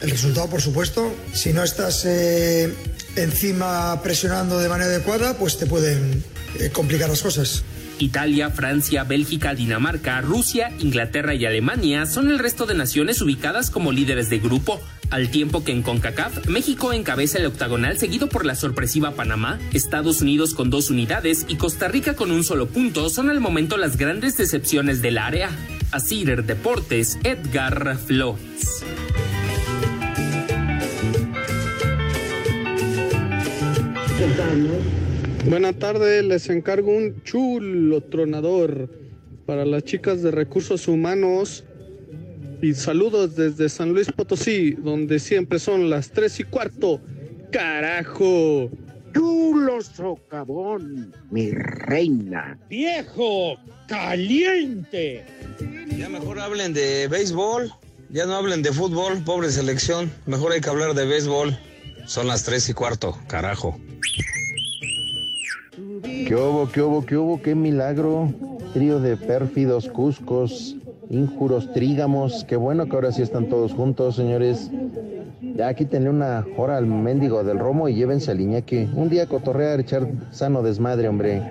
el 0.00 0.10
resultado 0.10 0.48
por 0.48 0.62
supuesto. 0.62 1.14
Si 1.34 1.52
no 1.52 1.62
estás 1.62 2.06
eh, 2.06 2.72
encima 3.16 4.00
presionando 4.02 4.58
de 4.58 4.70
manera 4.70 4.88
adecuada, 4.88 5.36
pues 5.36 5.58
te 5.58 5.66
pueden 5.66 6.24
eh, 6.60 6.70
complicar 6.72 7.10
las 7.10 7.20
cosas. 7.20 7.62
Italia, 7.98 8.50
Francia, 8.50 9.04
Bélgica, 9.04 9.54
Dinamarca, 9.54 10.20
Rusia, 10.20 10.72
Inglaterra 10.80 11.34
y 11.34 11.44
Alemania 11.44 12.06
son 12.06 12.28
el 12.28 12.38
resto 12.38 12.66
de 12.66 12.74
naciones 12.74 13.20
ubicadas 13.22 13.70
como 13.70 13.92
líderes 13.92 14.30
de 14.30 14.38
grupo, 14.38 14.80
al 15.10 15.30
tiempo 15.30 15.64
que 15.64 15.72
en 15.72 15.82
CONCACAF, 15.82 16.46
México 16.48 16.92
encabeza 16.92 17.38
el 17.38 17.46
octagonal 17.46 17.98
seguido 17.98 18.28
por 18.28 18.44
la 18.44 18.54
sorpresiva 18.54 19.12
Panamá, 19.12 19.58
Estados 19.72 20.20
Unidos 20.20 20.54
con 20.54 20.70
dos 20.70 20.90
unidades 20.90 21.46
y 21.48 21.56
Costa 21.56 21.88
Rica 21.88 22.14
con 22.14 22.30
un 22.30 22.44
solo 22.44 22.66
punto 22.66 23.08
son 23.08 23.30
al 23.30 23.40
momento 23.40 23.76
las 23.76 23.96
grandes 23.96 24.36
decepciones 24.36 25.02
del 25.02 25.18
área. 25.18 25.50
Asir 25.92 26.44
Deportes, 26.44 27.18
Edgar 27.22 27.96
Flores. 27.98 28.84
Buenas 35.48 35.78
tardes, 35.78 36.24
les 36.24 36.50
encargo 36.50 36.90
un 36.90 37.22
chulo 37.22 38.00
tronador 38.00 38.90
para 39.46 39.64
las 39.64 39.84
chicas 39.84 40.20
de 40.20 40.32
recursos 40.32 40.88
humanos 40.88 41.62
y 42.60 42.74
saludos 42.74 43.36
desde 43.36 43.68
San 43.68 43.92
Luis 43.92 44.10
Potosí, 44.10 44.72
donde 44.72 45.20
siempre 45.20 45.60
son 45.60 45.88
las 45.88 46.10
tres 46.10 46.40
y 46.40 46.44
cuarto. 46.44 47.00
¡Carajo! 47.52 48.68
Chulo 49.14 49.80
socavón, 49.82 51.14
mi 51.30 51.52
reina. 51.52 52.58
¡Viejo! 52.68 53.56
¡Caliente! 53.86 55.24
Ya 55.96 56.08
mejor 56.08 56.40
hablen 56.40 56.74
de 56.74 57.06
béisbol, 57.06 57.72
ya 58.10 58.26
no 58.26 58.34
hablen 58.34 58.62
de 58.62 58.72
fútbol, 58.72 59.22
pobre 59.22 59.52
selección. 59.52 60.10
Mejor 60.26 60.50
hay 60.50 60.60
que 60.60 60.70
hablar 60.70 60.94
de 60.94 61.06
béisbol. 61.06 61.56
Son 62.04 62.26
las 62.26 62.42
tres 62.42 62.68
y 62.68 62.74
cuarto, 62.74 63.16
carajo. 63.28 63.78
¿Qué 66.02 66.34
hubo, 66.34 66.68
qué 66.70 66.82
hubo, 66.82 67.06
qué 67.06 67.16
hubo? 67.16 67.40
¡Qué 67.40 67.54
milagro! 67.54 68.28
Trío 68.74 69.00
de 69.00 69.16
pérfidos 69.16 69.88
cuscos, 69.88 70.76
injuros 71.08 71.72
trígamos. 71.72 72.44
Qué 72.44 72.56
bueno 72.56 72.86
que 72.86 72.96
ahora 72.96 73.12
sí 73.12 73.22
están 73.22 73.48
todos 73.48 73.72
juntos, 73.72 74.16
señores. 74.16 74.70
Ya 75.54 75.68
aquí 75.68 75.84
tenle 75.84 76.10
una 76.10 76.44
hora 76.56 76.76
al 76.76 76.86
mendigo 76.86 77.44
del 77.44 77.58
romo 77.58 77.88
y 77.88 77.94
llévense 77.94 78.30
al 78.30 78.40
Iñaki. 78.40 78.88
Un 78.94 79.08
día 79.08 79.26
cotorrear, 79.26 79.80
echar 79.80 80.08
sano 80.30 80.62
desmadre, 80.62 81.08
hombre. 81.08 81.42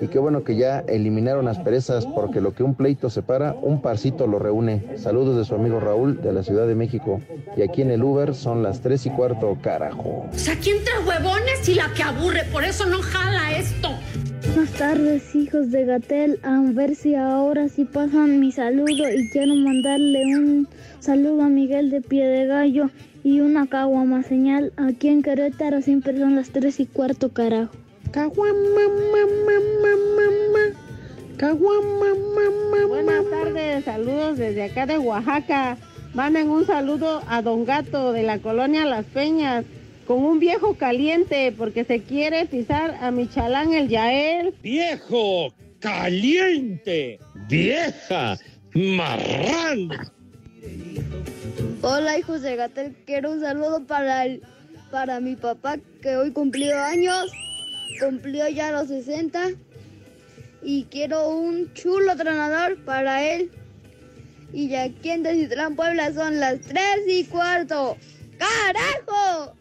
Y 0.00 0.08
qué 0.08 0.18
bueno 0.18 0.44
que 0.44 0.56
ya 0.56 0.80
eliminaron 0.80 1.44
las 1.44 1.58
perezas, 1.58 2.06
porque 2.06 2.40
lo 2.40 2.54
que 2.54 2.62
un 2.62 2.74
pleito 2.74 3.10
separa, 3.10 3.54
un 3.60 3.82
parcito 3.82 4.26
lo 4.26 4.38
reúne. 4.38 4.96
Saludos 4.96 5.36
de 5.36 5.44
su 5.44 5.54
amigo 5.54 5.78
Raúl 5.78 6.22
de 6.22 6.32
la 6.32 6.42
Ciudad 6.42 6.66
de 6.66 6.74
México. 6.74 7.20
Y 7.56 7.62
aquí 7.62 7.82
en 7.82 7.90
el 7.90 8.02
Uber 8.02 8.34
son 8.34 8.62
las 8.62 8.80
tres 8.80 9.04
y 9.04 9.10
cuarto, 9.10 9.58
carajo. 9.60 10.26
O 10.32 10.38
sea, 10.38 10.54
aquí 10.54 10.70
entre 10.70 10.98
huevones 11.06 11.68
y 11.68 11.74
la 11.74 11.92
que 11.92 12.02
aburre, 12.02 12.44
por 12.50 12.64
eso 12.64 12.86
no 12.86 12.98
jala 13.02 13.52
esto. 13.52 13.90
Buenas 14.54 14.72
tardes, 14.72 15.34
hijos 15.34 15.70
de 15.70 15.84
Gatel. 15.84 16.40
A 16.42 16.60
ver 16.72 16.94
si 16.94 17.14
ahora 17.14 17.68
sí 17.68 17.84
pasan 17.84 18.40
mi 18.40 18.52
saludo 18.52 19.08
y 19.12 19.28
quiero 19.30 19.54
mandarle 19.54 20.24
un 20.34 20.68
saludo 20.98 21.42
a 21.42 21.48
Miguel 21.48 21.90
de 21.90 22.00
Pie 22.00 22.26
de 22.26 22.46
Gallo 22.46 22.90
y 23.22 23.40
una 23.40 23.66
caguama 23.66 24.22
señal. 24.22 24.72
Aquí 24.76 25.08
en 25.08 25.22
Querétaro 25.22 25.82
siempre 25.82 26.18
son 26.18 26.36
las 26.36 26.50
tres 26.50 26.80
y 26.80 26.86
cuarto, 26.86 27.28
carajo. 27.32 27.72
Buenas 32.88 33.30
tardes, 33.30 33.84
saludos 33.84 34.36
desde 34.36 34.64
acá 34.64 34.86
de 34.86 34.98
Oaxaca. 34.98 35.76
Manden 36.12 36.48
un 36.48 36.66
saludo 36.66 37.22
a 37.28 37.40
Don 37.40 37.64
Gato 37.64 38.12
de 38.12 38.24
la 38.24 38.40
colonia 38.40 38.84
Las 38.84 39.04
Peñas 39.06 39.64
con 40.06 40.24
un 40.24 40.40
viejo 40.40 40.74
caliente 40.74 41.54
porque 41.56 41.84
se 41.84 42.02
quiere 42.02 42.46
pisar 42.46 42.96
a 43.00 43.12
mi 43.12 43.28
chalán 43.28 43.72
el 43.74 43.88
Yael. 43.88 44.54
¡Viejo 44.60 45.54
caliente! 45.78 47.20
¡Vieja 47.48 48.36
marrana! 48.74 50.12
Hola, 51.82 52.18
hijos 52.18 52.42
de 52.42 52.56
Gatel. 52.56 52.96
Quiero 53.06 53.30
un 53.30 53.40
saludo 53.40 53.86
para, 53.86 54.26
el, 54.26 54.42
para 54.90 55.20
mi 55.20 55.36
papá 55.36 55.76
que 56.02 56.16
hoy 56.16 56.32
cumplió 56.32 56.76
años. 56.76 57.30
Cumplió 57.98 58.48
ya 58.48 58.70
los 58.70 58.88
60. 58.88 59.52
Y 60.62 60.84
quiero 60.84 61.28
un 61.28 61.72
chulo 61.74 62.16
tronador 62.16 62.78
para 62.84 63.24
él. 63.24 63.50
Y 64.52 64.74
aquí 64.74 65.10
en 65.10 65.22
Decitrán, 65.22 65.76
Puebla, 65.76 66.12
son 66.12 66.40
las 66.40 66.60
3 66.60 66.82
y 67.06 67.24
cuarto. 67.24 67.96
¡Carajo! 68.38 69.54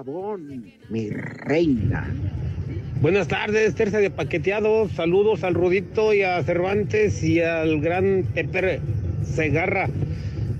Socavón, 0.00 0.72
mi 0.88 1.10
reina. 1.10 2.08
Buenas 3.02 3.28
tardes, 3.28 3.74
tercia 3.74 3.98
de 3.98 4.08
paqueteados. 4.08 4.92
Saludos 4.92 5.44
al 5.44 5.52
Rudito 5.52 6.14
y 6.14 6.22
a 6.22 6.42
Cervantes 6.42 7.22
y 7.22 7.40
al 7.40 7.82
gran 7.82 8.24
Pepper 8.34 8.80
Segarra. 9.22 9.90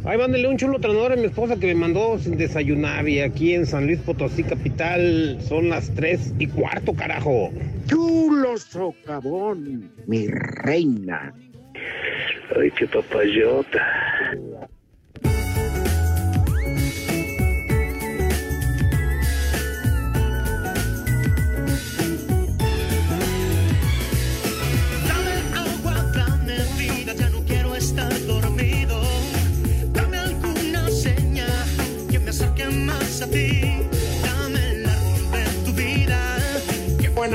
Ay, 0.04 0.18
mándale 0.18 0.46
un 0.46 0.58
chulo 0.58 0.78
tronador 0.78 1.12
a 1.12 1.16
mi 1.16 1.24
esposa 1.24 1.56
que 1.56 1.68
me 1.68 1.74
mandó 1.74 2.18
sin 2.18 2.36
desayunar. 2.36 3.08
Y 3.08 3.20
aquí 3.20 3.54
en 3.54 3.64
San 3.64 3.86
Luis 3.86 4.00
Potosí, 4.00 4.42
capital, 4.42 5.38
son 5.40 5.70
las 5.70 5.88
tres 5.94 6.34
y 6.38 6.46
cuarto, 6.46 6.92
carajo. 6.92 7.50
Chulo 7.86 8.58
socavón, 8.58 9.90
mi 10.06 10.26
reina. 10.26 11.32
Ay, 12.54 12.70
qué 12.72 12.86
papayota. 12.86 13.86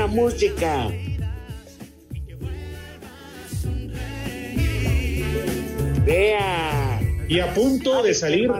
Buena 0.06 0.22
música. 0.22 0.88
Vea. 6.04 7.00
Y 7.28 7.40
a 7.40 7.52
punto 7.54 8.02
de 8.02 8.14
salir 8.14 8.50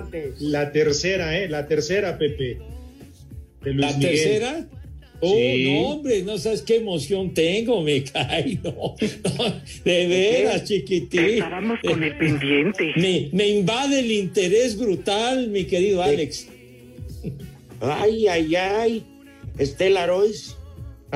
la 0.40 0.72
tercera, 0.72 1.38
¿eh? 1.38 1.48
La 1.48 1.66
tercera, 1.68 2.18
Pepe. 2.18 2.58
De 3.62 3.72
Luis 3.72 3.86
¿La 3.86 3.96
Miguel. 3.96 4.12
tercera? 4.16 4.66
Oh, 5.20 5.34
Sí. 5.34 5.64
no, 5.64 5.88
hombre, 5.88 6.22
no 6.24 6.36
sabes 6.36 6.60
qué 6.60 6.76
emoción 6.76 7.32
tengo, 7.32 7.80
me 7.80 8.04
cae, 8.12 8.58
no, 8.62 8.70
no, 9.38 9.54
de 9.84 10.06
veras, 10.08 10.64
chiquitín. 10.64 11.20
Estábamos 11.20 11.78
con 11.80 12.02
el 12.02 12.18
pendiente. 12.18 12.92
Me, 12.96 13.30
me 13.32 13.48
invade 13.48 14.00
el 14.00 14.12
interés 14.12 14.76
brutal, 14.76 15.48
mi 15.48 15.64
querido 15.64 16.02
Alex. 16.02 16.48
Ay, 17.80 18.26
ay, 18.28 18.56
ay. 18.56 19.04
Estela 19.58 20.06
Royce. 20.06 20.55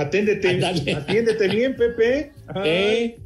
Atiéndete, 0.01 0.49
Ándale. 0.49 0.93
atiéndete 0.97 1.49
bien, 1.49 1.77
Pepe. 1.77 2.33
¿Eh? 2.65 3.19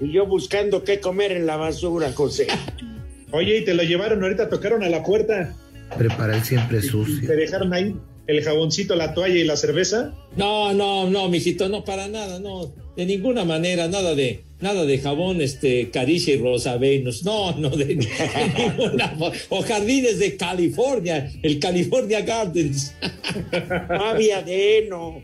Y 0.00 0.12
yo 0.12 0.26
buscando 0.26 0.82
qué 0.82 1.00
comer 1.00 1.32
en 1.32 1.46
la 1.46 1.56
basura, 1.56 2.12
José. 2.12 2.46
Oye, 3.32 3.58
y 3.58 3.64
te 3.64 3.74
lo 3.74 3.82
llevaron 3.82 4.22
ahorita, 4.22 4.48
tocaron 4.48 4.82
a 4.82 4.88
la 4.88 5.02
puerta. 5.04 5.54
Prepara 5.96 6.36
el 6.36 6.42
siempre 6.42 6.82
sucio. 6.82 7.28
Te 7.28 7.36
dejaron 7.36 7.72
ahí 7.72 7.94
el 8.26 8.42
jaboncito, 8.42 8.94
la 8.94 9.12
toalla 9.14 9.36
y 9.36 9.44
la 9.44 9.56
cerveza. 9.56 10.14
No, 10.36 10.72
no, 10.72 11.10
no, 11.10 11.28
mijito, 11.28 11.68
no, 11.68 11.84
para 11.84 12.08
nada, 12.08 12.38
no, 12.38 12.72
de 12.96 13.06
ninguna 13.06 13.44
manera, 13.44 13.88
nada 13.88 14.14
de, 14.14 14.44
nada 14.60 14.84
de 14.84 14.98
jabón, 14.98 15.40
este, 15.40 15.90
caricia 15.90 16.34
y 16.34 16.38
rosa 16.38 16.76
Venus, 16.76 17.24
no, 17.24 17.56
no, 17.56 17.70
de, 17.70 17.86
de 17.86 17.96
ninguna 17.96 19.16
o 19.48 19.62
jardines 19.62 20.18
de 20.18 20.36
California, 20.36 21.30
el 21.42 21.58
California 21.58 22.20
Gardens. 22.20 22.94
No 23.88 24.04
había 24.04 24.42
de 24.42 24.78
heno. 24.78 25.22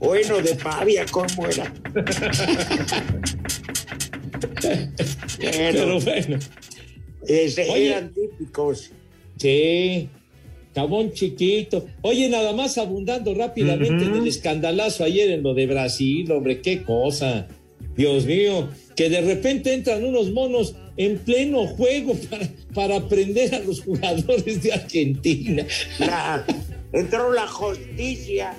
O 0.00 0.14
heno 0.14 0.38
de 0.40 0.54
pavia, 0.54 1.04
¿cómo 1.10 1.46
era? 1.46 1.72
Pero 5.40 6.00
bueno. 6.00 6.38
Ese- 7.26 7.68
Oye. 7.70 7.88
eran 7.88 8.12
típicos. 8.14 8.90
Sí, 9.36 10.08
jabón 10.74 11.12
chiquito. 11.12 11.86
Oye, 12.02 12.28
nada 12.28 12.52
más 12.52 12.78
abundando 12.78 13.34
rápidamente 13.34 14.04
en 14.04 14.14
el 14.14 14.26
escandalazo 14.28 15.04
ayer 15.04 15.30
en 15.30 15.42
lo 15.42 15.54
de 15.54 15.66
Brasil, 15.66 16.30
hombre, 16.32 16.60
qué 16.60 16.82
cosa. 16.82 17.46
Dios 17.96 18.24
mío, 18.26 18.68
que 18.94 19.10
de 19.10 19.20
repente 19.20 19.74
entran 19.74 20.04
unos 20.04 20.30
monos 20.30 20.76
en 20.96 21.18
pleno 21.18 21.66
juego 21.66 22.14
para, 22.30 22.48
para 22.74 22.96
aprender 22.96 23.54
a 23.54 23.58
los 23.60 23.80
jugadores 23.80 24.62
de 24.62 24.72
Argentina. 24.72 25.66
La- 25.98 26.44
entró 26.92 27.32
la 27.32 27.46
justicia. 27.48 28.54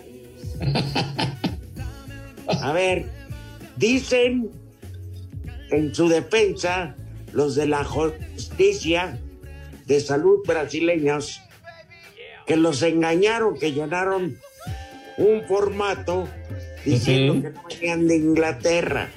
A 2.47 2.71
ver, 2.73 3.05
dicen 3.77 4.51
en 5.71 5.93
su 5.93 6.09
defensa 6.09 6.95
los 7.33 7.55
de 7.55 7.67
la 7.67 7.83
justicia 7.83 9.19
de 9.85 9.99
salud 9.99 10.39
brasileños 10.45 11.41
que 12.45 12.55
los 12.55 12.81
engañaron, 12.81 13.57
que 13.57 13.71
llenaron 13.71 14.37
un 15.17 15.43
formato 15.47 16.27
diciendo 16.85 17.41
que 17.41 17.49
no 17.51 17.63
venían 17.69 18.07
de 18.07 18.15
Inglaterra, 18.15 19.09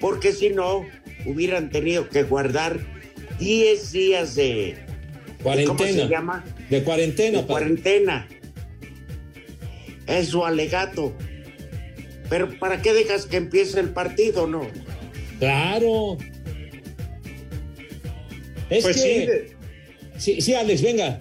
porque 0.00 0.32
si 0.32 0.50
no 0.50 0.84
hubieran 1.26 1.70
tenido 1.70 2.08
que 2.08 2.24
guardar 2.24 2.80
10 3.38 3.92
días 3.92 4.34
de 4.34 4.78
Cuarentena. 5.42 5.76
¿Cómo 5.76 5.92
se 5.92 6.08
llama? 6.08 6.44
De 6.68 6.82
cuarentena, 6.82 7.40
De 7.40 7.46
cuarentena. 7.46 8.28
Es 10.08 10.28
su 10.28 10.44
alegato. 10.44 11.14
Pero 12.28 12.58
¿para 12.58 12.82
qué 12.82 12.92
dejas 12.92 13.26
que 13.26 13.36
empiece 13.36 13.78
el 13.80 13.90
partido, 13.90 14.46
no? 14.46 14.66
Claro. 15.38 16.16
Es 18.70 18.82
Pues 18.84 18.96
sí, 19.00 19.08
que. 19.08 19.26
de- 19.26 19.58
Sí, 20.18 20.40
sí, 20.40 20.52
Alex, 20.54 20.82
venga. 20.82 21.18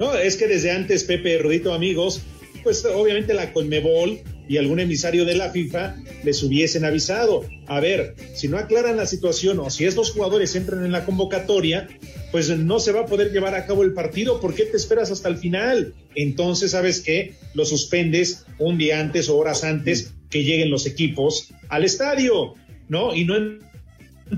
No, 0.00 0.12
es 0.14 0.36
que 0.36 0.48
desde 0.48 0.72
antes, 0.72 1.04
Pepe 1.04 1.38
Rodito, 1.38 1.72
amigos, 1.72 2.22
pues 2.64 2.84
obviamente 2.84 3.32
la 3.32 3.52
Conmebol 3.52 4.18
y 4.50 4.58
algún 4.58 4.80
emisario 4.80 5.24
de 5.24 5.36
la 5.36 5.50
FIFA 5.50 5.94
les 6.24 6.42
hubiesen 6.42 6.84
avisado. 6.84 7.44
A 7.68 7.78
ver, 7.78 8.16
si 8.34 8.48
no 8.48 8.58
aclaran 8.58 8.96
la 8.96 9.06
situación 9.06 9.60
o 9.60 9.70
si 9.70 9.84
estos 9.84 10.10
jugadores 10.10 10.56
entran 10.56 10.84
en 10.84 10.90
la 10.90 11.04
convocatoria, 11.04 11.86
pues 12.32 12.48
no 12.48 12.80
se 12.80 12.90
va 12.90 13.02
a 13.02 13.06
poder 13.06 13.30
llevar 13.30 13.54
a 13.54 13.64
cabo 13.64 13.84
el 13.84 13.92
partido. 13.92 14.40
¿Por 14.40 14.56
qué 14.56 14.64
te 14.64 14.76
esperas 14.76 15.12
hasta 15.12 15.28
el 15.28 15.36
final? 15.36 15.94
Entonces, 16.16 16.72
¿sabes 16.72 16.98
qué? 16.98 17.34
Lo 17.54 17.64
suspendes 17.64 18.44
un 18.58 18.76
día 18.76 18.98
antes 18.98 19.28
o 19.28 19.38
horas 19.38 19.62
antes 19.62 20.14
que 20.30 20.42
lleguen 20.42 20.68
los 20.68 20.84
equipos 20.84 21.54
al 21.68 21.84
estadio, 21.84 22.54
¿no? 22.88 23.14
Y 23.14 23.24
no 23.24 23.36
en 23.36 23.60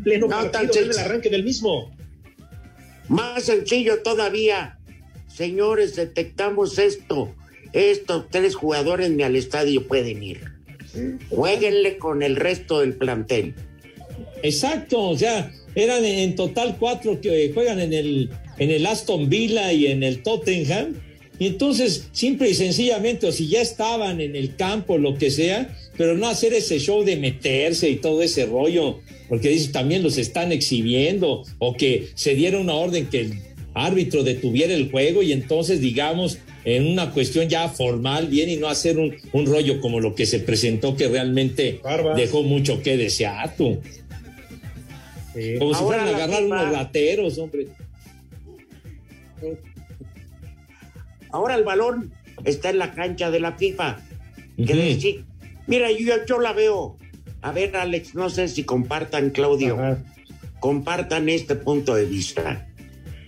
pleno 0.05 0.27
No, 0.29 0.53
partido, 0.53 0.85
en 0.85 0.91
el 0.91 0.99
arranque 0.99 1.31
del 1.31 1.43
mismo. 1.43 1.91
Más 3.09 3.45
sencillo 3.45 4.03
todavía. 4.03 4.79
Señores, 5.27 5.97
detectamos 5.97 6.79
esto. 6.79 7.35
Estos 7.73 8.29
tres 8.31 8.55
jugadores 8.55 9.11
ni 9.11 9.23
al 9.23 9.37
estadio 9.37 9.87
pueden 9.87 10.23
ir. 10.23 10.41
Jueguenle 11.31 11.99
con 11.99 12.23
el 12.23 12.37
resto 12.37 12.81
del 12.81 12.95
plantel. 12.95 13.55
Exacto, 14.43 15.01
o 15.01 15.17
sea, 15.17 15.51
eran 15.75 16.05
en 16.05 16.35
total 16.35 16.77
cuatro 16.79 17.21
que 17.21 17.51
juegan 17.55 17.81
en 17.81 17.93
el, 17.93 18.31
en 18.59 18.71
el 18.71 18.85
Aston 18.87 19.29
Villa 19.29 19.73
y 19.73 19.87
en 19.87 20.03
el 20.03 20.23
Tottenham. 20.23 20.95
Y 21.39 21.47
entonces, 21.47 22.09
simple 22.13 22.51
y 22.51 22.55
sencillamente, 22.55 23.27
o 23.27 23.33
si 23.33 23.49
ya 23.49 23.63
estaban 23.63 24.21
en 24.21 24.37
el 24.37 24.55
campo, 24.55 24.99
lo 24.99 25.17
que 25.17 25.31
sea, 25.31 25.77
pero 25.97 26.17
no 26.17 26.29
hacer 26.29 26.53
ese 26.53 26.79
show 26.79 27.05
de 27.05 27.17
meterse 27.17 27.89
y 27.89 27.97
todo 27.97 28.23
ese 28.23 28.47
rollo, 28.47 29.01
porque 29.29 29.49
dices, 29.49 29.73
también 29.73 30.03
los 30.03 30.19
están 30.19 30.53
exhibiendo, 30.53 31.43
o 31.59 31.75
que 31.75 32.09
se 32.15 32.35
diera 32.35 32.59
una 32.59 32.75
orden 32.75 33.07
que 33.07 33.21
el 33.21 33.33
árbitro 33.75 34.23
detuviera 34.23 34.75
el 34.75 34.91
juego 34.91 35.23
y 35.23 35.33
entonces, 35.33 35.81
digamos, 35.81 36.39
en 36.65 36.87
una 36.87 37.11
cuestión 37.11 37.49
ya 37.49 37.69
formal, 37.69 38.29
bien, 38.29 38.49
y 38.49 38.57
no 38.57 38.69
hacer 38.69 38.99
un, 38.99 39.15
un 39.33 39.47
rollo 39.47 39.81
como 39.81 40.01
lo 40.01 40.15
que 40.15 40.27
se 40.27 40.39
presentó, 40.39 40.97
que 40.97 41.09
realmente 41.09 41.81
Barbas. 41.83 42.17
dejó 42.17 42.43
mucho 42.43 42.83
que 42.83 42.97
desear, 42.97 43.57
tú. 43.57 43.81
Como 45.59 45.75
si 45.75 45.83
fueran 45.83 46.09
a 46.09 46.15
agarrar 46.15 46.45
unos 46.45 46.73
rateros, 46.73 47.39
hombre. 47.39 47.69
Ahora 51.31 51.55
el 51.55 51.65
balón 51.65 52.13
está 52.45 52.71
en 52.71 52.79
la 52.79 52.93
cancha 52.93 53.31
de 53.31 53.41
la 53.41 53.53
FIFA. 53.53 54.01
Ujú. 54.59 54.75
decir, 54.75 55.25
mira, 55.67 55.91
yo, 55.91 56.15
yo 56.29 56.39
la 56.39 56.53
veo. 56.53 56.99
A 57.41 57.51
ver, 57.51 57.75
Alex, 57.77 58.15
no 58.15 58.31
sé 58.31 58.47
si 58.49 58.65
compartan, 58.65 59.31
Claudio, 59.31 59.99
compartan 60.61 61.29
este 61.29 61.57
punto 61.57 61.95
de 61.95 62.05
vista. 62.05 62.69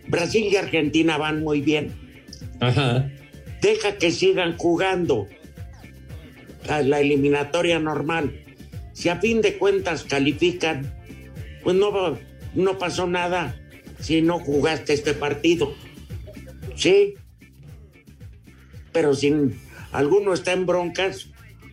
Brasil 0.06 0.46
y 0.52 0.56
Argentina 0.56 1.16
van 1.16 1.42
muy 1.42 1.62
bien. 1.62 1.92
Ajá. 2.60 3.10
Deja 3.64 3.96
que 3.96 4.10
sigan 4.10 4.58
jugando 4.58 5.26
a 6.68 6.82
la 6.82 7.00
eliminatoria 7.00 7.78
normal. 7.78 8.44
Si 8.92 9.08
a 9.08 9.16
fin 9.16 9.40
de 9.40 9.56
cuentas 9.56 10.04
califican, 10.04 10.92
pues 11.62 11.74
no, 11.74 12.18
no 12.54 12.78
pasó 12.78 13.06
nada 13.06 13.58
si 14.00 14.20
no 14.20 14.38
jugaste 14.38 14.92
este 14.92 15.14
partido. 15.14 15.72
Sí. 16.76 17.14
Pero 18.92 19.14
si 19.14 19.34
alguno 19.92 20.34
está 20.34 20.52
en 20.52 20.66
broncas, 20.66 21.30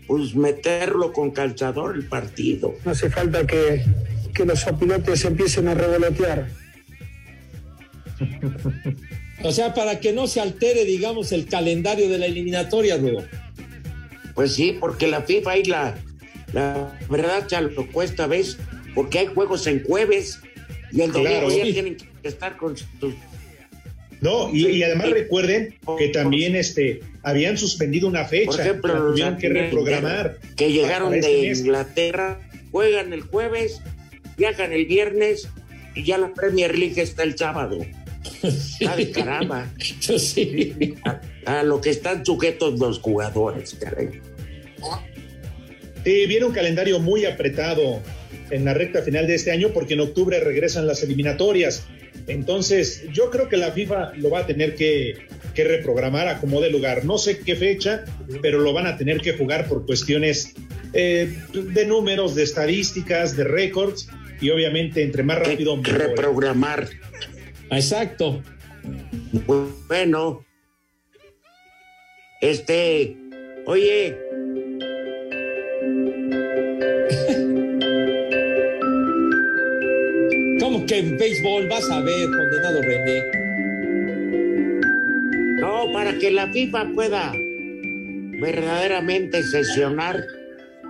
pues 0.08 0.34
meterlo 0.34 1.12
con 1.12 1.32
calzador 1.32 1.98
el 1.98 2.06
partido. 2.06 2.74
No 2.86 2.92
hace 2.92 3.10
falta 3.10 3.46
que, 3.46 3.84
que 4.34 4.46
los 4.46 4.66
opilotes 4.66 5.26
empiecen 5.26 5.68
a 5.68 5.74
revolotear. 5.74 6.48
O 9.44 9.52
sea, 9.52 9.74
para 9.74 10.00
que 10.00 10.14
no 10.14 10.28
se 10.28 10.40
altere, 10.42 10.86
digamos, 10.86 11.32
el 11.32 11.46
calendario 11.48 12.10
de 12.10 12.18
la 12.18 12.26
eliminatoria, 12.28 12.98
Rudo. 12.98 13.26
Pues 14.36 14.54
sí, 14.54 14.78
porque 14.80 15.08
la 15.08 15.22
FIFA 15.22 15.58
y 15.58 15.64
la, 15.66 15.96
la 16.54 17.00
verdad 17.10 17.46
ya 17.48 17.62
lo 17.62 17.88
cuesta, 17.92 18.28
¿ves? 18.28 18.58
Porque 18.96 19.20
hay 19.20 19.28
juegos 19.28 19.68
en 19.68 19.84
jueves 19.84 20.40
y 20.92 21.02
el 21.02 21.12
domingo 21.12 21.32
Claro. 21.32 21.50
ya 21.58 21.66
Sí. 21.66 21.74
tienen 21.74 21.98
que 21.98 22.28
estar 22.28 22.58
con 22.58 22.78
sus 22.78 22.88
No, 24.22 24.54
y, 24.54 24.68
y 24.68 24.84
además 24.84 25.10
recuerden 25.10 25.76
que 25.98 26.10
también 26.10 26.56
este 26.56 27.02
habían 27.24 27.58
suspendido 27.58 28.08
una 28.08 28.26
fecha, 28.26 28.52
Por 28.52 28.60
ejemplo, 28.62 28.94
la 28.94 29.00
tuvieron 29.12 29.38
que 29.38 29.50
reprogramar. 29.50 30.38
que 30.56 30.72
llegaron 30.72 31.14
este 31.14 31.30
de 31.30 31.48
mes. 31.50 31.60
Inglaterra, 31.60 32.40
juegan 32.72 33.14
el 33.14 33.22
jueves, 33.22 33.82
viajan 34.38 34.72
el 34.74 34.86
viernes 34.86 35.48
y 35.96 36.04
ya 36.04 36.18
la 36.18 36.34
Premier 36.34 36.78
League 36.78 37.02
está 37.02 37.24
el 37.24 37.38
sábado. 37.38 37.80
De 38.42 39.12
caramba. 39.12 39.72
Sí. 39.80 40.96
A, 41.06 41.60
a 41.60 41.64
lo 41.64 41.80
que 41.82 41.90
están 41.90 42.26
sujetos 42.26 42.80
los 42.80 43.00
jugadores, 43.00 43.76
caray. 43.80 44.22
Sí, 46.04 46.26
viene 46.26 46.46
un 46.46 46.54
calendario 46.54 47.00
muy 47.00 47.26
apretado 47.26 48.02
en 48.50 48.66
la 48.66 48.74
recta 48.74 49.02
final 49.02 49.28
de 49.28 49.36
este 49.36 49.52
año 49.52 49.70
porque 49.74 49.94
en 49.94 50.02
octubre 50.02 50.40
regresan 50.40 50.88
las 50.88 51.04
eliminatorias. 51.04 51.86
Entonces, 52.28 53.04
yo 53.14 53.30
creo 53.30 53.50
que 53.50 53.58
la 53.58 53.72
FIFA 53.72 54.14
lo 54.18 54.30
va 54.30 54.40
a 54.40 54.48
tener 54.48 54.76
que, 54.76 55.28
que 55.54 55.64
reprogramar 55.64 56.28
a 56.28 56.40
como 56.40 56.62
de 56.62 56.70
lugar. 56.70 57.06
No 57.06 57.18
sé 57.18 57.40
qué 57.40 57.56
fecha, 57.56 58.06
pero 58.42 58.60
lo 58.60 58.74
van 58.74 58.88
a 58.88 58.98
tener 58.98 59.22
que 59.22 59.34
jugar 59.34 59.68
por 59.68 59.86
cuestiones 59.86 60.54
eh, 60.94 61.38
de 61.54 61.86
números, 61.86 62.36
de 62.36 62.44
estadísticas, 62.44 63.36
de 63.36 63.44
récords 63.44 64.08
y 64.40 64.50
obviamente 64.50 65.04
entre 65.04 65.24
más 65.24 65.40
rápido 65.40 65.78
mejor. 65.78 65.98
Reprogramar. 65.98 66.90
Exacto. 67.72 68.44
Bueno, 69.88 70.46
este, 72.42 73.18
oye, 73.66 74.18
¿Cómo 80.60 80.86
que 80.86 81.00
en 81.00 81.18
béisbol 81.18 81.68
vas 81.70 81.90
a 81.90 82.02
ver, 82.02 82.30
condenado 82.30 82.82
René? 82.82 83.42
no, 85.60 85.92
para 85.94 86.18
que 86.18 86.32
la 86.32 86.52
FIFA 86.52 86.92
pueda 86.94 87.32
verdaderamente 88.42 89.44
sesionar, 89.44 90.26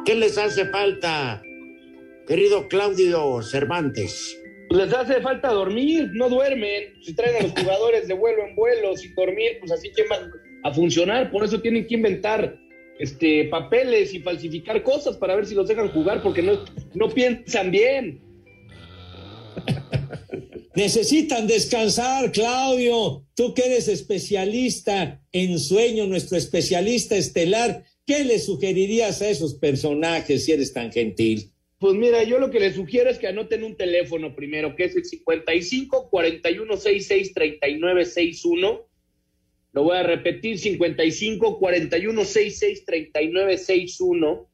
¿qué 0.06 0.16
les 0.16 0.38
hace 0.38 0.66
falta, 0.66 1.42
querido 2.28 2.68
Claudio 2.70 3.42
Cervantes? 3.44 4.41
Les 4.72 4.94
hace 4.94 5.22
falta 5.22 5.52
dormir, 5.52 6.10
no 6.14 6.30
duermen. 6.30 6.94
Si 7.02 7.14
traen 7.14 7.36
a 7.38 7.42
los 7.48 7.52
jugadores 7.52 8.08
de 8.08 8.14
vuelo 8.14 8.48
en 8.48 8.56
vuelo 8.56 8.96
sin 8.96 9.14
dormir, 9.16 9.58
pues 9.60 9.72
así 9.72 9.92
que 9.96 10.04
van 10.08 10.32
a 10.64 10.74
funcionar. 10.74 11.30
Por 11.32 11.44
eso 11.44 11.60
tienen 11.60 11.86
que 11.88 11.96
inventar 11.96 12.58
este, 13.00 13.46
papeles 13.46 14.14
y 14.14 14.20
falsificar 14.20 14.82
cosas 14.84 15.18
para 15.18 15.36
ver 15.36 15.46
si 15.46 15.56
los 15.56 15.68
dejan 15.68 15.90
jugar, 15.90 16.24
porque 16.24 16.42
no, 16.42 16.64
no 16.94 17.10
piensan 17.10 17.72
bien. 17.72 18.22
Necesitan 20.76 21.48
descansar, 21.48 22.32
Claudio. 22.32 23.26
Tú 23.36 23.54
que 23.54 23.66
eres 23.66 23.90
especialista 23.90 25.22
en 25.34 25.60
sueño, 25.60 26.08
nuestro 26.08 26.38
especialista 26.38 27.18
estelar. 27.18 27.84
¿Qué 28.06 28.18
¿qué 28.18 28.26
le 28.26 28.40
sugerirías 28.40 29.22
a 29.22 29.30
esos 29.30 29.54
personajes 29.56 30.46
si 30.46 30.52
eres 30.52 30.74
tan 30.74 30.92
gentil? 30.92 31.51
Pues 31.82 31.96
mira, 31.96 32.22
yo 32.22 32.38
lo 32.38 32.52
que 32.52 32.60
les 32.60 32.76
sugiero 32.76 33.10
es 33.10 33.18
que 33.18 33.26
anoten 33.26 33.64
un 33.64 33.76
teléfono 33.76 34.36
primero, 34.36 34.76
que 34.76 34.84
es 34.84 34.96
el 34.96 35.04
55 35.04 36.12
41 36.12 36.78
66 36.78 37.34
39 37.34 38.06
61. 38.06 38.88
Lo 39.74 39.84
voy 39.84 39.98
a 39.98 40.04
repetir, 40.04 40.60
55 40.60 41.58
41 41.58 42.24
66 42.24 42.86
39 42.86 43.58
61. 43.58 44.48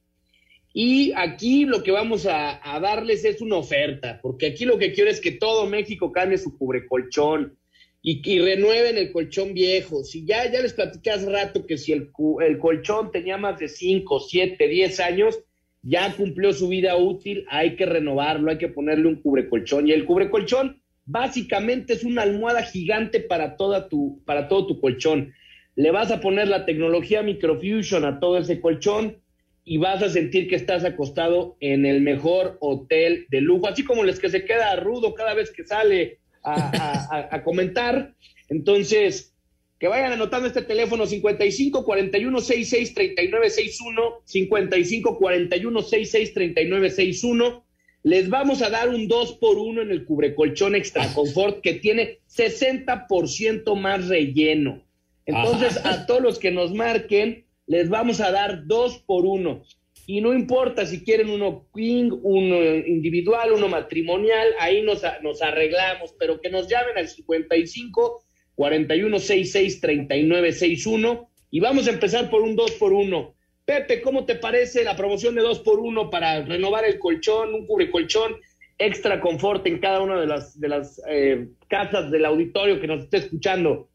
Y 0.72 1.12
aquí 1.18 1.66
lo 1.66 1.84
que 1.84 1.92
vamos 1.92 2.26
a, 2.28 2.62
a, 2.64 2.80
darles 2.80 3.26
es 3.26 3.42
una 3.42 3.58
oferta, 3.58 4.22
porque 4.22 4.46
aquí 4.46 4.64
lo 4.64 4.78
que 4.78 4.94
quiero 4.94 5.10
es 5.10 5.20
que 5.20 5.32
todo 5.32 5.66
México 5.66 6.14
cambie 6.14 6.38
su 6.38 6.58
cubrecolchón 6.58 7.58
y, 8.02 8.22
y 8.24 8.40
renueven 8.40 8.98
el 8.98 9.12
colchón 9.12 9.54
viejo. 9.54 10.06
Si 10.06 10.26
ya, 10.26 10.50
ya 10.50 10.62
les 10.62 10.72
platicé 10.72 11.12
hace 11.12 11.30
rato 11.30 11.66
que 11.66 11.78
si 11.78 11.92
el, 11.92 12.10
el 12.48 12.58
colchón 12.58 13.12
tenía 13.12 13.36
más 13.36 13.60
de 13.60 13.68
5, 13.68 14.18
7, 14.22 14.66
10 14.66 15.00
años, 15.02 15.40
ya 15.82 16.14
cumplió 16.16 16.54
su 16.54 16.68
vida 16.68 16.98
útil, 16.98 17.46
hay 17.50 17.76
que 17.76 17.86
renovarlo, 17.86 18.52
hay 18.52 18.58
que 18.58 18.68
ponerle 18.68 19.08
un 19.08 19.22
cubrecolchón. 19.22 19.88
Y 19.88 19.92
el 19.92 20.06
cubrecolchón 20.06 20.82
básicamente 21.06 21.94
es 21.94 22.04
una 22.04 22.22
almohada 22.22 22.62
gigante 22.64 23.20
para, 23.20 23.56
toda 23.56 23.90
tu, 23.90 24.22
para 24.26 24.48
todo 24.48 24.68
tu 24.68 24.80
colchón. 24.80 25.34
Le 25.76 25.92
vas 25.92 26.12
a 26.12 26.20
poner 26.20 26.48
la 26.48 26.66
tecnología 26.66 27.24
microfusion 27.24 28.06
a 28.06 28.20
todo 28.20 28.38
ese 28.38 28.60
colchón 28.60 29.18
y 29.64 29.78
vas 29.78 30.02
a 30.02 30.10
sentir 30.10 30.48
que 30.48 30.56
estás 30.56 30.86
acostado 30.86 31.58
en 31.60 31.86
el 31.86 32.02
mejor 32.02 32.58
hotel 32.62 33.26
de 33.30 33.42
lujo, 33.42 33.68
así 33.68 33.84
como 33.84 34.04
les 34.04 34.20
que 34.20 34.30
se 34.30 34.46
queda 34.46 34.76
rudo 34.78 35.14
cada 35.14 35.34
vez 35.34 35.52
que 35.52 35.66
sale 35.66 36.20
a, 36.44 37.42
comentar. 37.44 38.14
Entonces, 38.50 39.36
que 39.80 39.88
vayan 39.88 40.12
anotando 40.12 40.48
este 40.48 40.62
teléfono 40.62 41.06
55 41.06 41.86
41 41.86 42.40
66 42.40 42.94
39 42.94 43.50
61 43.50 44.22
55 44.26 45.18
41 45.18 45.82
66 45.82 46.34
39 46.34 46.90
61 46.90 47.68
les 48.04 48.30
vamos 48.30 48.62
a 48.62 48.70
dar 48.70 48.90
un 48.90 49.08
2 49.08 49.34
por 49.34 49.58
1 49.58 49.82
en 49.82 49.92
el 49.92 50.06
cubrecolchón 50.06 50.76
extra 50.76 51.14
confort 51.14 51.62
que 51.62 51.74
tiene 51.74 52.20
60% 52.30 53.76
más 53.76 54.08
relleno. 54.08 54.82
Entonces, 55.26 55.78
Ajá. 55.78 55.90
a 55.90 56.06
todos 56.06 56.22
los 56.22 56.40
que 56.40 56.52
nos 56.52 56.74
marquen, 56.74 57.46
les 57.66 57.90
vamos 57.90 58.22
a 58.22 58.32
dar 58.32 58.66
2 58.66 59.00
por 59.00 59.26
1. 59.26 59.62
Y 60.06 60.22
no 60.22 60.34
importa 60.34 60.86
si 60.86 61.04
quieren 61.04 61.30
uno 61.30 61.68
king, 61.76 62.12
uno 62.24 62.64
individual, 62.64 63.52
uno 63.52 63.68
matrimonial, 63.68 64.54
ahí 64.58 64.82
nos, 64.84 65.02
nos 65.22 65.42
arreglamos, 65.42 66.16
pero 66.18 66.40
que 66.40 66.50
nos 66.50 66.70
llamen 66.70 66.98
al 66.98 67.10
55 67.10 68.24
4166-3961 68.58 71.28
y 71.52 71.62
vamos 71.62 71.88
a 71.88 71.92
empezar 71.92 72.30
por 72.30 72.42
un 72.42 72.58
2 72.58 72.72
por 72.74 72.92
1 72.92 73.38
Pepe, 73.68 74.02
¿cómo 74.02 74.26
te 74.26 74.36
parece 74.36 74.86
la 74.86 74.96
promoción 74.96 75.36
de 75.36 75.42
2 75.42 75.60
por 75.60 75.80
1 75.80 76.10
para 76.10 76.42
renovar 76.42 76.86
el 76.86 76.98
colchón, 77.00 77.54
un 77.54 77.68
cubre 77.68 77.92
colchón 77.92 78.38
extra 78.78 79.20
confort 79.20 79.68
en 79.68 79.80
cada 79.80 80.00
una 80.00 80.22
de 80.22 80.26
las, 80.26 80.58
de 80.58 80.70
las 80.70 81.02
eh, 81.10 81.50
casas 81.68 82.10
del 82.10 82.24
auditorio 82.24 82.80
que 82.80 82.88
nos 82.88 83.04
esté 83.04 83.18
escuchando? 83.18 83.90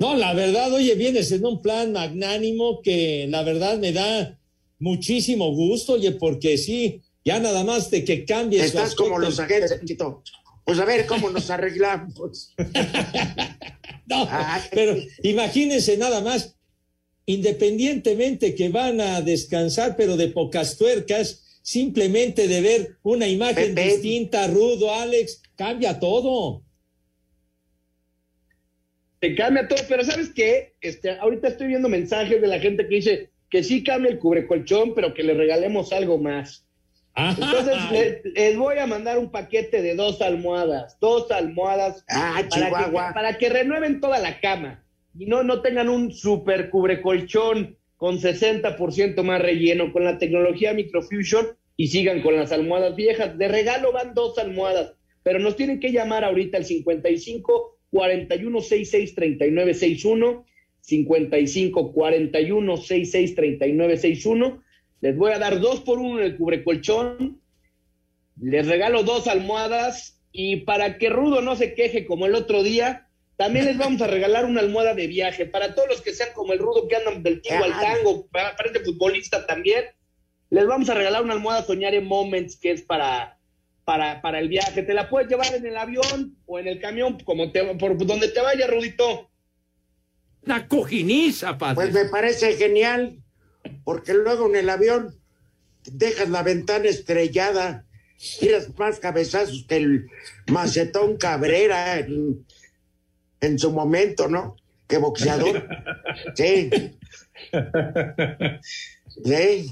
No, 0.00 0.16
la 0.16 0.34
verdad, 0.34 0.72
oye, 0.72 0.96
vienes 0.96 1.30
en 1.30 1.46
un 1.46 1.62
plan 1.62 1.92
magnánimo 1.92 2.82
que 2.82 3.28
la 3.28 3.44
verdad 3.44 3.78
me 3.78 3.92
da 3.92 4.40
muchísimo 4.80 5.54
gusto, 5.54 5.92
oye, 5.92 6.10
porque 6.10 6.58
sí, 6.58 7.00
ya 7.24 7.38
nada 7.38 7.62
más 7.62 7.92
de 7.92 8.04
que 8.04 8.24
cambies. 8.24 8.64
Estás 8.64 8.96
como 8.96 9.20
los 9.20 9.38
agentes. 9.38 9.78
Pues 10.64 10.78
a 10.78 10.84
ver 10.84 11.06
cómo 11.06 11.30
nos 11.30 11.50
arreglamos. 11.50 12.54
no, 14.06 14.28
pero 14.72 14.96
imagínense 15.22 15.96
nada 15.98 16.20
más, 16.22 16.56
independientemente 17.26 18.54
que 18.54 18.70
van 18.70 19.00
a 19.00 19.20
descansar, 19.20 19.94
pero 19.96 20.16
de 20.16 20.28
pocas 20.28 20.78
tuercas, 20.78 21.60
simplemente 21.62 22.48
de 22.48 22.60
ver 22.60 22.96
una 23.02 23.26
imagen 23.26 23.74
Pepe. 23.74 23.92
distinta, 23.92 24.46
Rudo, 24.48 24.92
Alex, 24.94 25.42
cambia 25.56 25.98
todo. 25.98 26.62
Te 29.18 29.34
cambia 29.34 29.66
todo, 29.66 29.80
pero 29.88 30.04
¿sabes 30.04 30.30
qué? 30.34 30.74
Este, 30.80 31.10
ahorita 31.10 31.48
estoy 31.48 31.68
viendo 31.68 31.88
mensajes 31.88 32.40
de 32.40 32.46
la 32.46 32.58
gente 32.58 32.86
que 32.86 32.94
dice 32.94 33.30
que 33.48 33.62
sí 33.62 33.82
cambia 33.82 34.10
el 34.10 34.18
cubrecolchón, 34.18 34.94
pero 34.94 35.14
que 35.14 35.22
le 35.22 35.34
regalemos 35.34 35.92
algo 35.92 36.18
más. 36.18 36.63
Entonces 37.16 37.76
les, 37.92 38.24
les, 38.34 38.56
voy 38.56 38.78
a 38.78 38.86
mandar 38.86 39.18
un 39.18 39.30
paquete 39.30 39.82
de 39.82 39.94
dos 39.94 40.20
almohadas, 40.20 40.98
dos 41.00 41.30
almohadas 41.30 42.04
ah, 42.08 42.42
para, 42.50 42.68
que, 42.68 42.92
para, 42.92 43.38
que, 43.38 43.48
renueven 43.48 44.00
toda 44.00 44.18
la 44.18 44.40
cama 44.40 44.84
y 45.16 45.26
no, 45.26 45.44
no 45.44 45.62
tengan 45.62 45.88
un 45.88 46.12
super 46.12 46.70
cubrecolchón 46.70 47.76
con 47.96 48.18
60% 48.18 49.22
más 49.22 49.40
relleno 49.40 49.92
con 49.92 50.04
la 50.04 50.18
tecnología 50.18 50.74
microfusion 50.74 51.56
y 51.76 51.88
sigan 51.88 52.20
con 52.20 52.36
las 52.36 52.50
almohadas 52.50 52.96
viejas. 52.96 53.38
De 53.38 53.46
regalo 53.46 53.92
van 53.92 54.14
dos 54.14 54.36
almohadas, 54.38 54.94
pero 55.22 55.38
nos 55.38 55.56
tienen 55.56 55.78
que 55.78 55.92
llamar 55.92 56.24
ahorita 56.24 56.58
al 56.58 56.64
55 56.64 57.78
41 57.90 58.60
66 58.60 59.14
39 59.14 59.74
61 59.74 60.44
55 60.80 61.92
41 61.92 62.76
66 62.76 63.34
39 63.36 63.96
61 63.96 64.63
les 65.04 65.18
voy 65.18 65.32
a 65.32 65.38
dar 65.38 65.60
dos 65.60 65.80
por 65.80 65.98
uno 65.98 66.18
en 66.18 66.24
el 66.24 66.38
cubrecolchón, 66.38 67.38
les 68.40 68.66
regalo 68.66 69.02
dos 69.02 69.28
almohadas 69.28 70.18
y 70.32 70.62
para 70.62 70.96
que 70.96 71.10
Rudo 71.10 71.42
no 71.42 71.56
se 71.56 71.74
queje 71.74 72.06
como 72.06 72.24
el 72.24 72.34
otro 72.34 72.62
día, 72.62 73.06
también 73.36 73.66
les 73.66 73.76
vamos 73.76 74.00
a 74.00 74.06
regalar 74.06 74.46
una 74.46 74.62
almohada 74.62 74.94
de 74.94 75.06
viaje 75.06 75.44
para 75.44 75.74
todos 75.74 75.90
los 75.90 76.00
que 76.00 76.14
sean 76.14 76.30
como 76.34 76.54
el 76.54 76.58
Rudo 76.58 76.88
que 76.88 76.96
andan 76.96 77.22
del 77.22 77.42
tingo 77.42 77.64
al 77.64 77.78
tango, 77.78 78.26
para, 78.28 78.56
para 78.56 78.70
este 78.70 78.80
futbolista 78.82 79.46
también. 79.46 79.84
Les 80.48 80.66
vamos 80.66 80.88
a 80.88 80.94
regalar 80.94 81.22
una 81.22 81.34
almohada 81.34 81.64
Soñar 81.64 81.92
en 81.92 82.06
Moments 82.06 82.56
que 82.56 82.70
es 82.70 82.80
para, 82.80 83.38
para, 83.84 84.22
para 84.22 84.38
el 84.38 84.48
viaje. 84.48 84.84
Te 84.84 84.94
la 84.94 85.10
puedes 85.10 85.28
llevar 85.28 85.54
en 85.54 85.66
el 85.66 85.76
avión 85.76 86.38
o 86.46 86.58
en 86.58 86.66
el 86.66 86.80
camión, 86.80 87.18
como 87.24 87.52
te, 87.52 87.62
por 87.74 88.06
donde 88.06 88.28
te 88.28 88.40
vaya, 88.40 88.66
Rudito. 88.68 89.28
La 90.44 90.66
cojiniza, 90.66 91.58
padre. 91.58 91.74
Pues 91.74 91.92
me 91.92 92.06
parece 92.06 92.54
genial 92.54 93.18
porque 93.84 94.14
luego 94.14 94.48
en 94.48 94.56
el 94.56 94.70
avión 94.70 95.14
dejas 95.84 96.28
la 96.30 96.42
ventana 96.42 96.86
estrellada, 96.88 97.84
tiras 98.38 98.76
más 98.78 99.00
cabezazos 99.00 99.64
que 99.68 99.76
el 99.76 100.06
macetón 100.46 101.16
Cabrera 101.16 101.98
en, 101.98 102.44
en 103.40 103.58
su 103.58 103.70
momento, 103.72 104.28
¿no? 104.28 104.56
Que 104.86 104.98
boxeador. 104.98 105.68
Sí. 106.34 106.70
Sí. 109.24 109.70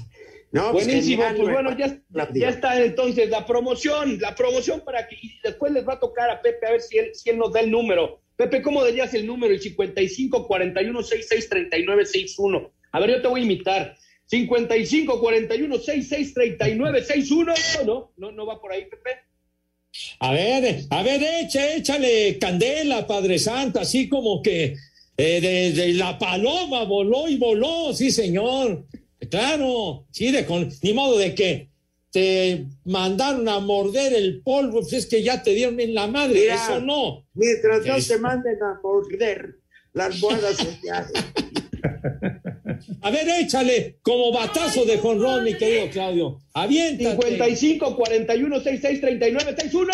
No, 0.51 0.71
Buenísimo, 0.71 1.23
pues, 1.23 1.35
pues 1.35 1.51
bueno, 1.51 1.75
ya, 1.75 1.99
ya, 2.33 2.49
está 2.49 2.79
entonces 2.79 3.27
la 3.27 3.43
promoción, 3.43 4.19
la 4.19 4.35
promoción 4.35 4.81
para 4.81 5.07
que 5.07 5.15
y 5.19 5.39
después 5.43 5.71
les 5.71 5.87
va 5.87 5.93
a 5.93 5.99
tocar 5.99 6.29
a 6.29 6.43
Pepe 6.43 6.67
a 6.67 6.71
ver 6.71 6.81
si 6.81 6.99
él, 6.99 7.15
si 7.15 7.31
él 7.31 7.39
nos 7.39 7.51
da 7.51 7.61
el 7.61 7.71
número. 7.71 8.21
Pepe, 8.35 8.61
¿cómo 8.61 8.85
dirías 8.85 9.13
el 9.15 9.25
número? 9.25 9.51
El 9.51 9.59
55 9.59 10.45
41 10.47 11.03
66 11.03 11.49
39 11.49 12.05
61. 12.05 12.71
A 12.93 12.99
ver, 12.99 13.09
yo 13.09 13.21
te 13.21 13.27
voy 13.27 13.41
a 13.41 13.43
imitar. 13.43 13.97
55 14.25 15.19
41 15.19 15.75
66 15.75 16.33
39 16.33 17.03
61. 17.03 17.53
No, 17.85 18.13
no, 18.17 18.31
no 18.31 18.45
va 18.45 18.61
por 18.61 18.71
ahí, 18.71 18.85
Pepe. 18.85 19.09
A 20.19 20.31
ver, 20.31 20.85
a 20.89 21.03
ver, 21.03 21.21
echa, 21.41 21.75
échale 21.75 22.39
candela, 22.39 23.05
Padre 23.05 23.37
Santo, 23.37 23.79
así 23.79 24.09
como 24.09 24.41
que 24.41 24.75
eh, 25.17 25.41
de, 25.41 25.71
de, 25.71 25.93
la 25.93 26.17
paloma 26.17 26.83
voló 26.85 27.27
y 27.27 27.37
voló, 27.37 27.93
sí, 27.93 28.09
señor. 28.09 28.85
Claro, 29.29 30.07
sí, 30.11 30.31
de 30.31 30.45
con, 30.45 30.69
ni 30.81 30.93
modo 30.93 31.17
de 31.17 31.35
que 31.35 31.69
te 32.11 32.65
mandaron 32.85 33.47
a 33.49 33.59
morder 33.59 34.13
el 34.13 34.41
polvo, 34.41 34.81
pues 34.81 34.93
es 34.93 35.05
que 35.05 35.23
ya 35.23 35.41
te 35.41 35.51
dieron 35.51 35.79
en 35.79 35.93
la 35.93 36.07
madre, 36.07 36.41
Mira, 36.41 36.55
eso 36.55 36.79
no. 36.79 37.27
Mientras 37.33 37.85
no 37.85 37.99
se 37.99 38.19
manden 38.19 38.61
a 38.63 38.79
morder 38.81 39.57
las 39.93 40.19
bodas 40.19 40.57
sociales. 40.57 41.11
A 43.01 43.11
ver, 43.11 43.27
échale 43.41 43.97
como 44.01 44.31
batazo 44.31 44.85
de 44.85 44.97
jonrón, 44.97 45.43
mi 45.43 45.55
querido 45.55 45.89
Claudio. 45.89 46.41
Aviéntate. 46.53 47.11
55 47.11 47.95
41 47.95 48.55
66 48.57 49.01
39 49.01 49.51
61. 49.51 49.91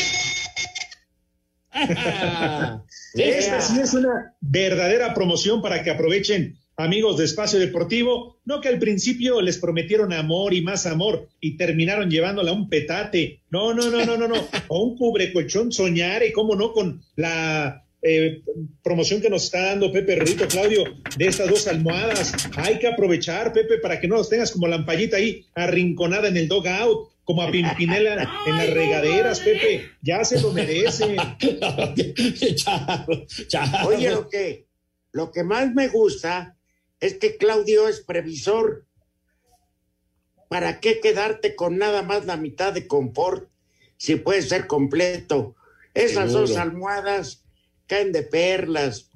Esta 3.13 3.61
sí 3.61 3.79
es 3.79 3.93
una 3.93 4.35
verdadera 4.41 5.13
promoción 5.13 5.61
para 5.61 5.83
que 5.83 5.91
aprovechen, 5.91 6.57
amigos 6.77 7.17
de 7.17 7.25
Espacio 7.25 7.59
Deportivo. 7.59 8.39
No 8.45 8.61
que 8.61 8.69
al 8.69 8.79
principio 8.79 9.41
les 9.41 9.57
prometieron 9.57 10.13
amor 10.13 10.53
y 10.53 10.61
más 10.61 10.85
amor 10.85 11.27
y 11.39 11.57
terminaron 11.57 12.09
llevándola 12.09 12.51
a 12.51 12.53
un 12.53 12.69
petate. 12.69 13.41
No, 13.49 13.73
no, 13.73 13.89
no, 13.89 14.05
no, 14.05 14.17
no, 14.17 14.27
no. 14.27 14.35
O 14.67 14.83
un 14.83 14.97
cubrecolchón 14.97 15.71
soñar 15.71 16.23
y 16.23 16.31
cómo 16.31 16.55
no 16.55 16.73
con 16.73 17.01
la 17.15 17.83
eh, 18.01 18.41
promoción 18.81 19.21
que 19.21 19.29
nos 19.29 19.45
está 19.45 19.67
dando 19.67 19.91
Pepe 19.91 20.15
Rito, 20.15 20.47
Claudio, 20.47 20.83
de 21.17 21.27
estas 21.27 21.49
dos 21.49 21.67
almohadas. 21.67 22.33
Hay 22.57 22.79
que 22.79 22.87
aprovechar, 22.87 23.53
Pepe, 23.53 23.77
para 23.79 23.99
que 23.99 24.07
no 24.07 24.15
los 24.15 24.29
tengas 24.29 24.51
como 24.51 24.67
lampallita 24.67 25.17
ahí 25.17 25.45
arrinconada 25.55 26.27
en 26.27 26.37
el 26.37 26.47
dogout, 26.47 27.09
como 27.23 27.41
a 27.41 27.51
Pimpinela 27.51 28.29
en 28.45 28.57
las 28.57 28.69
regaderas, 28.69 29.39
Pepe. 29.41 29.89
Ya 30.01 30.23
se 30.23 30.41
lo 30.41 30.51
merece. 30.51 31.05
Oye, 33.85 34.11
lo 34.11 34.29
que, 34.29 34.65
lo 35.11 35.31
que 35.31 35.43
más 35.43 35.73
me 35.73 35.87
gusta 35.87 36.55
es 36.99 37.15
que 37.15 37.37
Claudio 37.37 37.87
es 37.87 38.01
previsor 38.01 38.85
¿Para 40.49 40.79
qué 40.79 40.99
quedarte 40.99 41.55
con 41.55 41.77
nada 41.77 42.01
más 42.01 42.25
la 42.25 42.35
mitad 42.35 42.73
de 42.73 42.87
confort 42.87 43.49
si 43.97 44.15
puede 44.15 44.41
ser 44.41 44.65
completo? 44.65 45.55
Esas 45.93 46.31
Seguro. 46.31 46.47
dos 46.47 46.57
almohadas 46.57 47.45
caen 47.89 48.11
de 48.13 48.23
perlas. 48.23 49.09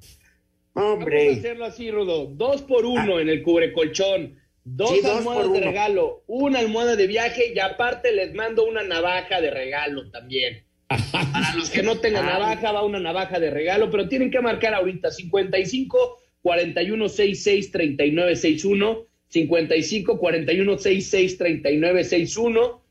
Vamos 0.74 0.90
a 0.90 0.94
Hombre, 0.96 1.32
hacerlo 1.34 1.66
así, 1.66 1.92
Rodo. 1.92 2.26
Dos 2.26 2.64
por 2.64 2.86
uno 2.86 3.20
en 3.20 3.30
el 3.30 3.44
cubrecolchón. 3.44 4.38
Dos 4.66 4.92
Sí, 4.92 5.06
almohadas 5.06 5.52
de 5.52 5.60
uno. 5.60 5.68
regalo. 5.68 6.24
Una 6.28 6.60
almohada 6.60 6.96
de 6.96 7.08
viaje 7.08 7.54
y 7.54 7.60
aparte 7.60 8.12
les 8.12 8.34
mando 8.34 8.66
una 8.66 8.84
navaja 8.84 9.40
de 9.40 9.52
regalo 9.52 10.10
también. 10.10 10.64
Para 11.12 11.56
los 11.56 11.70
que 11.70 11.84
no 11.84 12.00
tengan 12.00 12.26
Ay. 12.26 12.34
navaja, 12.34 12.72
va 12.72 12.84
una 12.84 13.00
navaja 13.00 13.40
de 13.40 13.50
regalo, 13.52 13.90
pero 13.92 14.08
tienen 14.10 14.32
que 14.32 14.42
marcar 14.42 14.74
ahorita 14.74 15.12
55 15.12 16.20
41 16.42 17.10
66 17.10 17.72
39 17.72 18.36
61 18.36 19.06
55 19.30 20.20
41 20.20 20.78
66 20.78 21.38
39 21.38 22.04
61 22.04 22.83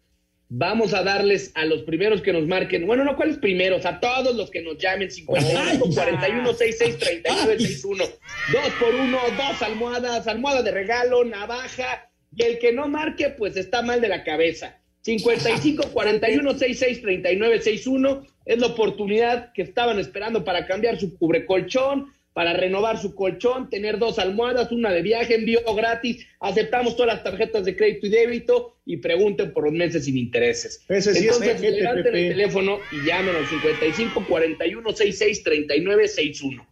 Vamos 0.55 0.93
a 0.93 1.03
darles 1.03 1.51
a 1.55 1.65
los 1.65 1.81
primeros 1.85 2.21
que 2.21 2.31
nos 2.31 2.47
marquen, 2.47 2.87
bueno, 2.87 3.05
no 3.05 3.17
cuáles 3.17 3.39
primeros, 3.39 3.87
a 3.87 3.99
todos 4.01 4.37
los 4.37 4.51
que 4.51 4.61
nos 4.61 4.77
llamen. 4.77 5.11
55 5.11 5.95
41 5.95 6.53
66 6.53 6.99
39 6.99 7.59
61. 7.59 8.05
Dos 8.05 8.73
por 8.79 8.95
uno, 8.95 9.19
dos 9.35 9.63
almohadas, 9.63 10.27
almohada 10.27 10.63
de 10.63 10.71
regalo, 10.71 11.25
navaja, 11.25 12.11
y 12.37 12.43
el 12.43 12.59
que 12.59 12.71
no 12.71 12.87
marque, 12.87 13.31
pues 13.31 13.57
está 13.57 13.81
mal 13.81 14.03
de 14.03 14.09
la 14.09 14.25
cabeza. 14.25 14.79
55 15.01 15.85
41 15.91 16.51
66 16.51 17.01
39 17.01 17.59
61 17.63 18.27
es 18.45 18.59
la 18.59 18.67
oportunidad 18.67 19.55
que 19.55 19.63
estaban 19.63 19.99
esperando 19.99 20.45
para 20.45 20.67
cambiar 20.67 21.01
su 21.01 21.17
cubrecolchón, 21.17 22.13
para 22.35 22.53
renovar 22.53 22.99
su 22.99 23.15
colchón, 23.15 23.71
tener 23.71 23.99
dos 23.99 24.19
almohadas, 24.19 24.71
una 24.71 24.93
de 24.93 25.01
viaje, 25.01 25.35
envío 25.35 25.61
gratis, 25.75 26.27
aceptamos 26.41 26.95
todas 26.95 27.15
las 27.15 27.25
tarjetas 27.25 27.65
de 27.65 27.75
crédito 27.75 28.07
y 28.07 28.11
débito 28.11 28.72
y 28.85 28.97
pregunten 28.97 29.53
por 29.53 29.65
los 29.65 29.73
meses 29.73 30.05
sin 30.05 30.17
intereses. 30.17 30.85
Ese 30.89 31.13
sí 31.15 31.27
es 31.27 31.35
Entonces, 31.35 31.55
paquete, 31.55 31.71
levanten 31.73 32.05
Pepe. 32.05 32.27
el 32.27 32.33
teléfono 32.33 32.79
y 32.91 33.07
llamen 33.07 33.37
al 33.37 33.47
55 33.47 34.27
41 34.29 34.89
66 34.91 35.45
39 35.45 36.09
61. 36.09 36.69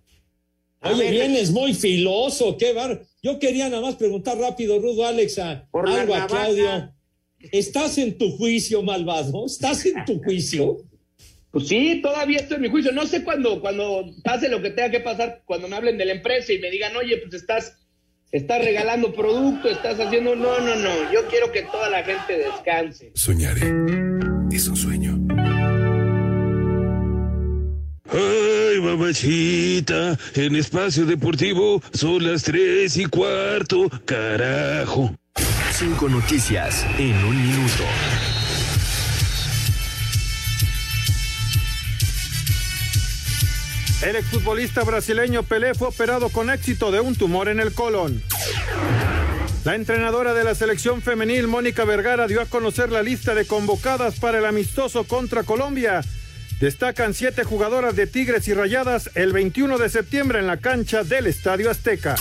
Oye, 0.83 1.11
vienes 1.11 1.51
muy 1.51 1.75
filoso, 1.75 2.57
qué 2.57 2.73
bar. 2.73 3.03
Yo 3.23 3.39
quería 3.39 3.69
nada 3.69 3.83
más 3.83 3.97
preguntar 3.97 4.39
rápido, 4.39 4.79
Rudo 4.81 5.07
Alexa, 5.07 5.69
Por 5.71 5.89
la 5.89 6.01
algo 6.01 6.15
a. 6.15 6.27
Claudio. 6.27 6.95
¿Estás 7.53 7.99
en 7.99 8.19
tu 8.19 8.31
juicio, 8.37 8.83
malvado? 8.83 9.47
¿Estás 9.47 9.85
en 9.87 10.05
tu 10.05 10.23
juicio? 10.23 10.79
Pues 11.51 11.69
sí, 11.69 12.01
todavía 12.03 12.39
estoy 12.39 12.57
en 12.57 12.63
mi 12.63 12.69
juicio. 12.69 12.93
No 12.93 13.07
sé 13.07 13.25
cuándo, 13.25 13.61
cuando 13.61 14.07
pase 14.23 14.49
lo 14.49 14.63
que 14.63 14.71
tenga 14.71 14.91
que 14.91 15.01
pasar, 15.01 15.43
cuando 15.45 15.67
me 15.69 15.77
hablen 15.77 15.99
de 15.99 16.05
la 16.05 16.13
empresa 16.13 16.53
y 16.53 16.59
me 16.59 16.71
digan, 16.71 16.97
oye, 16.97 17.17
pues 17.19 17.35
estás, 17.35 17.77
estás 18.33 18.65
regalando 18.65 19.13
producto, 19.13 19.69
estás 19.69 19.99
haciendo. 20.01 20.35
No, 20.37 20.61
no, 20.61 20.77
no. 20.77 21.13
Yo 21.13 21.27
quiero 21.29 21.51
que 21.53 21.63
toda 21.63 21.91
la 21.91 22.03
gente 22.03 22.39
descanse. 22.39 23.13
Soñaré. 23.15 23.73
Es 24.51 24.69
un 24.69 24.77
sueño. 24.77 25.19
Ay, 28.13 28.81
mamachita, 28.81 30.19
en 30.35 30.57
espacio 30.57 31.07
deportivo 31.07 31.81
son 31.93 32.27
las 32.27 32.43
tres 32.43 32.97
y 32.97 33.07
cuarto, 33.07 33.89
carajo. 34.05 35.15
Cinco 35.73 36.09
noticias 36.09 36.85
en 36.99 37.15
un 37.25 37.37
minuto. 37.41 37.85
El 44.03 44.17
exfutbolista 44.17 44.83
brasileño 44.83 45.43
Pelé 45.43 45.75
fue 45.75 45.89
operado 45.89 46.31
con 46.31 46.49
éxito 46.49 46.91
de 46.91 47.01
un 47.01 47.15
tumor 47.15 47.49
en 47.49 47.61
el 47.61 47.75
colon. 47.75 48.23
La 49.65 49.75
entrenadora 49.75 50.33
de 50.33 50.43
la 50.43 50.55
selección 50.55 51.03
femenil, 51.03 51.47
Mónica 51.47 51.85
Vergara, 51.85 52.27
dio 52.27 52.41
a 52.41 52.47
conocer 52.47 52.91
la 52.91 53.03
lista 53.03 53.35
de 53.35 53.45
convocadas 53.45 54.19
para 54.19 54.39
el 54.39 54.47
amistoso 54.47 55.05
contra 55.05 55.43
Colombia. 55.43 56.01
Destacan 56.61 57.13
siete 57.13 57.45
jugadoras 57.45 57.95
de 57.95 58.07
Tigres 58.07 58.49
y 58.49 58.55
Rayadas 58.55 59.11
el 59.15 59.35
21 59.35 59.77
de 59.77 59.91
septiembre 59.91 60.39
en 60.39 60.47
la 60.47 60.57
cancha 60.57 61.05
del 61.05 61.27
Estadio 61.27 61.71
Azteca. 61.71 62.17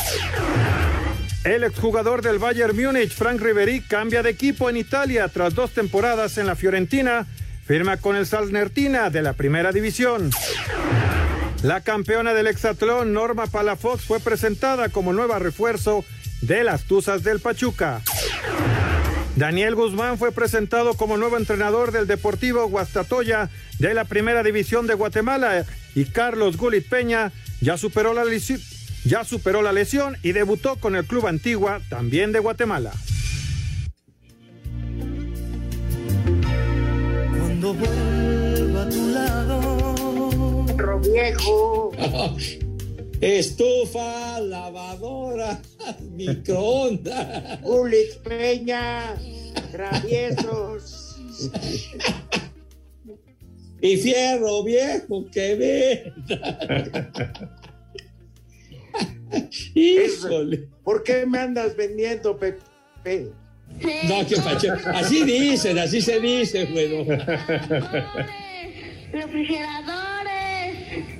El 1.45 1.63
exjugador 1.63 2.21
del 2.21 2.39
Bayern 2.39 2.75
Múnich, 2.75 3.13
Frank 3.13 3.39
Ribery, 3.39 3.79
cambia 3.79 4.21
de 4.21 4.31
equipo 4.31 4.69
en 4.69 4.75
Italia 4.75 5.29
tras 5.29 5.55
dos 5.55 5.71
temporadas 5.71 6.37
en 6.37 6.45
la 6.45 6.55
Fiorentina. 6.55 7.25
Firma 7.65 7.95
con 7.97 8.17
el 8.17 8.25
Salernitana 8.25 9.09
de 9.09 9.21
la 9.21 9.31
Primera 9.31 9.71
División. 9.71 10.29
La 11.63 11.81
campeona 11.81 12.33
del 12.33 12.47
hexatlón, 12.47 13.11
Norma 13.11 13.45
Palafox, 13.45 14.05
fue 14.05 14.21
presentada 14.21 14.87
como 14.87 15.11
nueva 15.11 15.39
refuerzo 15.39 16.05
de 16.41 16.63
las 16.63 16.83
Tuzas 16.83 17.21
del 17.21 17.41
Pachuca. 17.41 18.01
Daniel 19.35 19.75
Guzmán 19.75 20.17
fue 20.17 20.31
presentado 20.31 20.93
como 20.93 21.17
nuevo 21.17 21.37
entrenador 21.37 21.91
del 21.91 22.07
Deportivo 22.07 22.67
Guastatoya 22.67 23.49
de 23.77 23.93
la 23.93 24.05
Primera 24.05 24.41
División 24.41 24.87
de 24.87 24.93
Guatemala 24.93 25.65
y 25.95 26.05
Carlos 26.05 26.55
Gulit 26.55 26.87
Peña 26.87 27.33
ya 27.59 27.77
superó 27.77 28.13
la 28.13 28.23
lesión, 28.23 28.61
ya 29.03 29.25
superó 29.25 29.61
la 29.61 29.73
lesión 29.73 30.15
y 30.23 30.31
debutó 30.31 30.77
con 30.77 30.95
el 30.95 31.05
club 31.05 31.27
Antigua, 31.27 31.81
también 31.89 32.31
de 32.31 32.39
Guatemala. 32.39 32.91
Cuando 37.37 37.73
vuelva 37.73 38.81
a 38.81 38.89
tu 38.89 39.07
lado. 39.07 39.68
Viejo. 40.99 41.91
Estufa, 43.21 44.39
lavadora, 44.39 45.59
microondas. 46.11 47.59
Ulix 47.63 48.15
Peña, 48.17 49.15
traviesos. 49.71 51.17
Y 53.81 53.95
fierro 53.95 54.61
viejo 54.65 55.25
que 55.31 55.55
venda. 55.55 56.69
Híjole. 59.73 60.67
¿Por 60.83 61.01
qué 61.03 61.25
me 61.25 61.39
andas 61.39 61.77
vendiendo, 61.77 62.37
Pepe? 62.37 63.31
No, 64.07 64.25
qué 64.27 64.35
pacho. 64.35 64.73
Así 64.93 65.23
dicen, 65.23 65.79
así 65.79 66.01
se 66.01 66.19
dice, 66.19 66.65
bueno. 66.65 67.05
refrigeradores, 69.13 70.18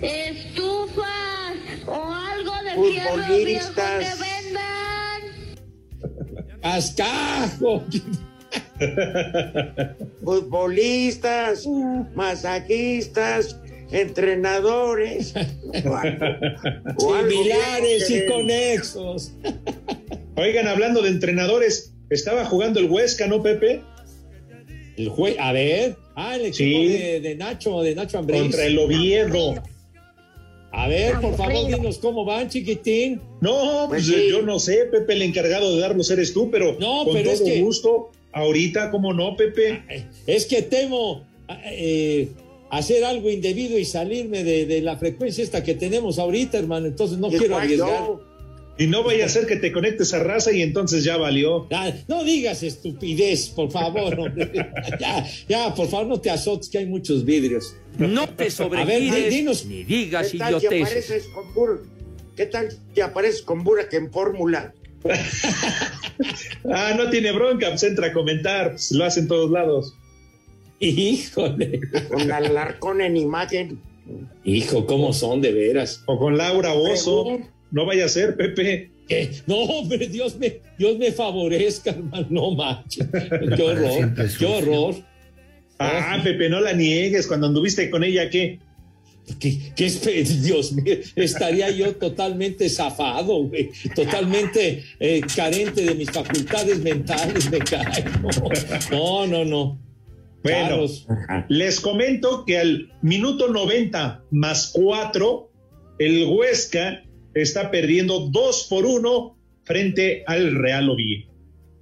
estufas 0.01 1.55
o 1.87 2.13
algo 2.13 2.51
de 2.63 2.91
fierro 2.91 3.27
que 3.27 4.09
vendan. 4.19 5.21
Cascajo. 6.61 7.83
Futbolistas, 10.23 11.65
masajistas, 12.15 13.59
entrenadores. 13.91 15.33
o 15.35 15.39
algo- 15.95 16.25
o 16.97 17.13
algo 17.13 17.29
Similares 17.31 18.05
que- 18.07 18.17
y 18.17 18.27
conexos. 18.27 19.33
Oigan, 20.35 20.67
hablando 20.67 21.01
de 21.01 21.09
entrenadores, 21.09 21.93
estaba 22.09 22.45
jugando 22.45 22.79
el 22.79 22.89
Huesca, 22.89 23.27
¿no, 23.27 23.43
Pepe? 23.43 23.81
El 24.97 25.09
juez, 25.09 25.35
a 25.39 25.51
ver. 25.51 25.97
Ah, 26.21 26.35
el 26.35 26.41
equipo 26.47 26.57
Sí. 26.57 26.87
de, 26.89 27.21
de 27.21 27.35
Nacho, 27.35 27.81
de 27.81 27.95
Nacho 27.95 28.17
Ambriz. 28.19 28.41
Contra 28.41 28.65
el 28.65 28.77
Oviedo. 28.77 29.55
A 30.71 30.87
ver, 30.87 31.19
por 31.19 31.35
favor, 31.35 31.65
dinos 31.67 31.97
cómo 31.97 32.25
van, 32.25 32.49
chiquitín. 32.49 33.21
No, 33.41 33.85
pues 33.87 34.05
Pues 34.05 34.17
sí. 34.21 34.27
yo 34.29 34.41
no 34.41 34.59
sé, 34.59 34.85
Pepe, 34.91 35.13
el 35.13 35.21
encargado 35.23 35.73
de 35.75 35.81
darlos 35.81 36.11
eres 36.11 36.33
tú, 36.33 36.51
pero 36.51 36.75
No, 36.79 37.05
con 37.05 37.13
pero 37.13 37.31
todo 37.31 37.33
es 37.33 37.41
que- 37.53 37.61
gusto. 37.61 38.11
Ahorita, 38.33 38.91
¿cómo 38.91 39.11
no, 39.13 39.35
Pepe? 39.35 39.81
Es 40.27 40.45
que 40.45 40.61
temo 40.61 41.23
eh, 41.65 42.27
hacer 42.69 43.03
algo 43.03 43.29
indebido 43.31 43.79
y 43.79 43.85
salirme 43.85 44.43
de, 44.43 44.67
de 44.67 44.81
la 44.81 44.97
frecuencia 44.97 45.43
esta 45.43 45.63
que 45.63 45.73
tenemos 45.73 46.19
ahorita, 46.19 46.59
hermano. 46.59 46.85
Entonces 46.85 47.17
no 47.17 47.29
quiero 47.29 47.55
arriesgar. 47.57 47.89
yo. 48.07 48.28
Y 48.79 48.87
no 48.87 49.03
vaya 49.03 49.25
a 49.25 49.29
ser 49.29 49.45
que 49.45 49.57
te 49.57 49.71
conectes 49.73 50.13
a 50.13 50.19
raza 50.23 50.51
y 50.53 50.61
entonces 50.61 51.03
ya 51.03 51.17
valió. 51.17 51.67
Ah, 51.71 51.91
no 52.07 52.23
digas 52.23 52.63
estupidez, 52.63 53.49
por 53.49 53.69
favor. 53.71 54.33
ya, 54.99 55.27
ya, 55.49 55.75
por 55.75 55.87
favor, 55.89 56.07
no 56.07 56.21
te 56.21 56.29
azotes, 56.31 56.69
que 56.69 56.77
hay 56.79 56.85
muchos 56.85 57.25
vidrios. 57.25 57.75
No 57.97 58.25
te 58.29 58.33
A 58.33 58.45
ver, 58.45 58.51
sobregires 58.51 59.29
dinos. 59.33 59.65
ni 59.65 59.83
digas 59.83 60.31
¿Qué 60.31 60.37
tal 60.37 60.53
idioteces. 60.55 60.81
apareces 60.87 61.27
con 61.33 61.53
Bur- 61.53 61.81
¿Qué 62.37 62.45
tal 62.45 62.69
si 62.95 63.01
apareces 63.01 63.41
con 63.41 63.63
Burak 63.65 63.93
en 63.93 64.11
fórmula? 64.11 64.73
Ah, 66.71 66.93
no 66.97 67.09
tiene 67.09 67.31
bronca, 67.31 67.69
pues 67.69 67.83
entra 67.83 68.07
a 68.07 68.13
comentar, 68.13 68.71
pues 68.71 68.91
lo 68.91 69.05
hacen 69.05 69.27
todos 69.27 69.49
lados. 69.49 69.93
Híjole. 70.79 71.79
Con 72.09 72.29
Alarcón 72.31 73.01
en 73.01 73.15
imagen. 73.17 73.81
Hijo, 74.43 74.85
¿cómo 74.85 75.13
son 75.13 75.39
de 75.41 75.51
veras? 75.53 76.03
O 76.07 76.17
con 76.19 76.37
Laura 76.37 76.73
Oso. 76.73 77.39
No 77.71 77.85
vaya 77.85 78.05
a 78.05 78.09
ser, 78.09 78.35
Pepe. 78.35 78.91
¿Qué? 79.07 79.31
No, 79.47 79.55
hombre, 79.55 80.07
Dios 80.07 80.37
me, 80.37 80.59
Dios 80.77 80.97
me 80.97 81.11
favorezca, 81.11 81.91
hermano. 81.91 82.27
No 82.29 82.51
manches. 82.51 83.07
Qué 83.09 83.61
horror, 83.63 84.13
qué 84.37 84.45
horror. 84.45 84.95
Ah, 85.79 86.19
Pepe, 86.23 86.49
no 86.49 86.59
la 86.59 86.73
niegues. 86.73 87.25
Cuando 87.27 87.47
anduviste 87.47 87.89
con 87.89 88.03
ella, 88.03 88.29
¿qué? 88.29 88.59
¿Qué, 89.39 89.59
qué 89.75 89.85
espe- 89.87 90.23
Dios 90.41 90.71
mío, 90.73 90.95
estaría 91.15 91.69
yo 91.69 91.95
totalmente 91.95 92.67
zafado, 92.67 93.43
güey, 93.43 93.69
totalmente 93.95 94.83
eh, 94.99 95.21
carente 95.35 95.83
de 95.85 95.93
mis 95.93 96.09
facultades 96.09 96.79
mentales, 96.79 97.49
me 97.51 97.59
cae. 97.59 98.05
No, 98.89 99.27
no, 99.27 99.45
no. 99.45 99.79
Bueno, 100.41 100.69
Carlos. 100.69 101.07
les 101.47 101.79
comento 101.79 102.43
que 102.45 102.57
al 102.57 102.91
minuto 103.03 103.49
90 103.49 104.23
más 104.31 104.71
4, 104.73 105.51
el 105.99 106.25
Huesca 106.25 107.03
está 107.41 107.71
perdiendo 107.71 108.27
2 108.29 108.67
por 108.69 108.85
1 108.85 109.37
frente 109.63 110.23
al 110.27 110.55
Real 110.55 110.89
Oviedo. 110.89 111.29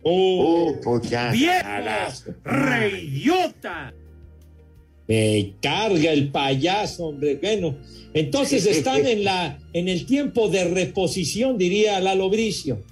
Oh, 0.03 0.75
pues 0.83 1.09
ya. 1.09 1.31
¡Viejo! 1.31 1.67
¡Reyota! 2.43 3.93
Me 5.07 5.53
carga 5.61 6.11
el 6.11 6.29
payaso, 6.31 7.07
hombre. 7.07 7.35
Bueno, 7.41 7.77
entonces 8.13 8.65
están 8.77 9.05
en 9.07 9.23
la 9.23 9.57
en 9.73 9.87
el 9.87 10.05
tiempo 10.05 10.49
de 10.49 10.65
reposición, 10.65 11.57
diría 11.57 11.99
Lalo 11.99 12.29
Bricio. 12.29 12.83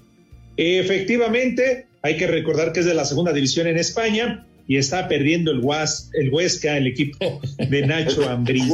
Efectivamente, 0.57 1.87
hay 2.01 2.15
que 2.17 2.27
recordar 2.27 2.71
que 2.71 2.79
es 2.81 2.85
de 2.85 2.93
la 2.93 3.03
segunda 3.05 3.33
división 3.33 3.67
en 3.67 3.77
España 3.77 4.47
y 4.67 4.77
está 4.77 5.07
perdiendo 5.07 5.51
el, 5.51 5.59
Huas- 5.61 6.09
el 6.13 6.31
Huesca, 6.33 6.77
el 6.77 6.87
equipo 6.87 7.41
de 7.57 7.85
Nacho 7.85 8.27
Ambriz. 8.29 8.71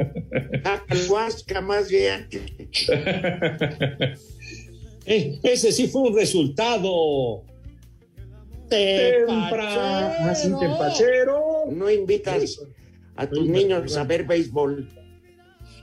Huasca. 0.00 0.60
Ah, 0.64 0.84
el 0.88 1.10
Huasca 1.10 1.60
más 1.60 1.88
bien. 1.88 2.28
Eh, 5.06 5.40
ese 5.42 5.72
sí 5.72 5.88
fue 5.88 6.02
un 6.02 6.14
resultado. 6.14 7.42
Temprano, 8.68 10.30
así 10.30 10.52
tempachero. 10.60 11.64
No 11.72 11.90
invitas 11.90 12.60
a 13.16 13.28
tus 13.28 13.48
niños 13.48 13.96
a 13.96 14.04
ver 14.04 14.24
béisbol. 14.24 14.88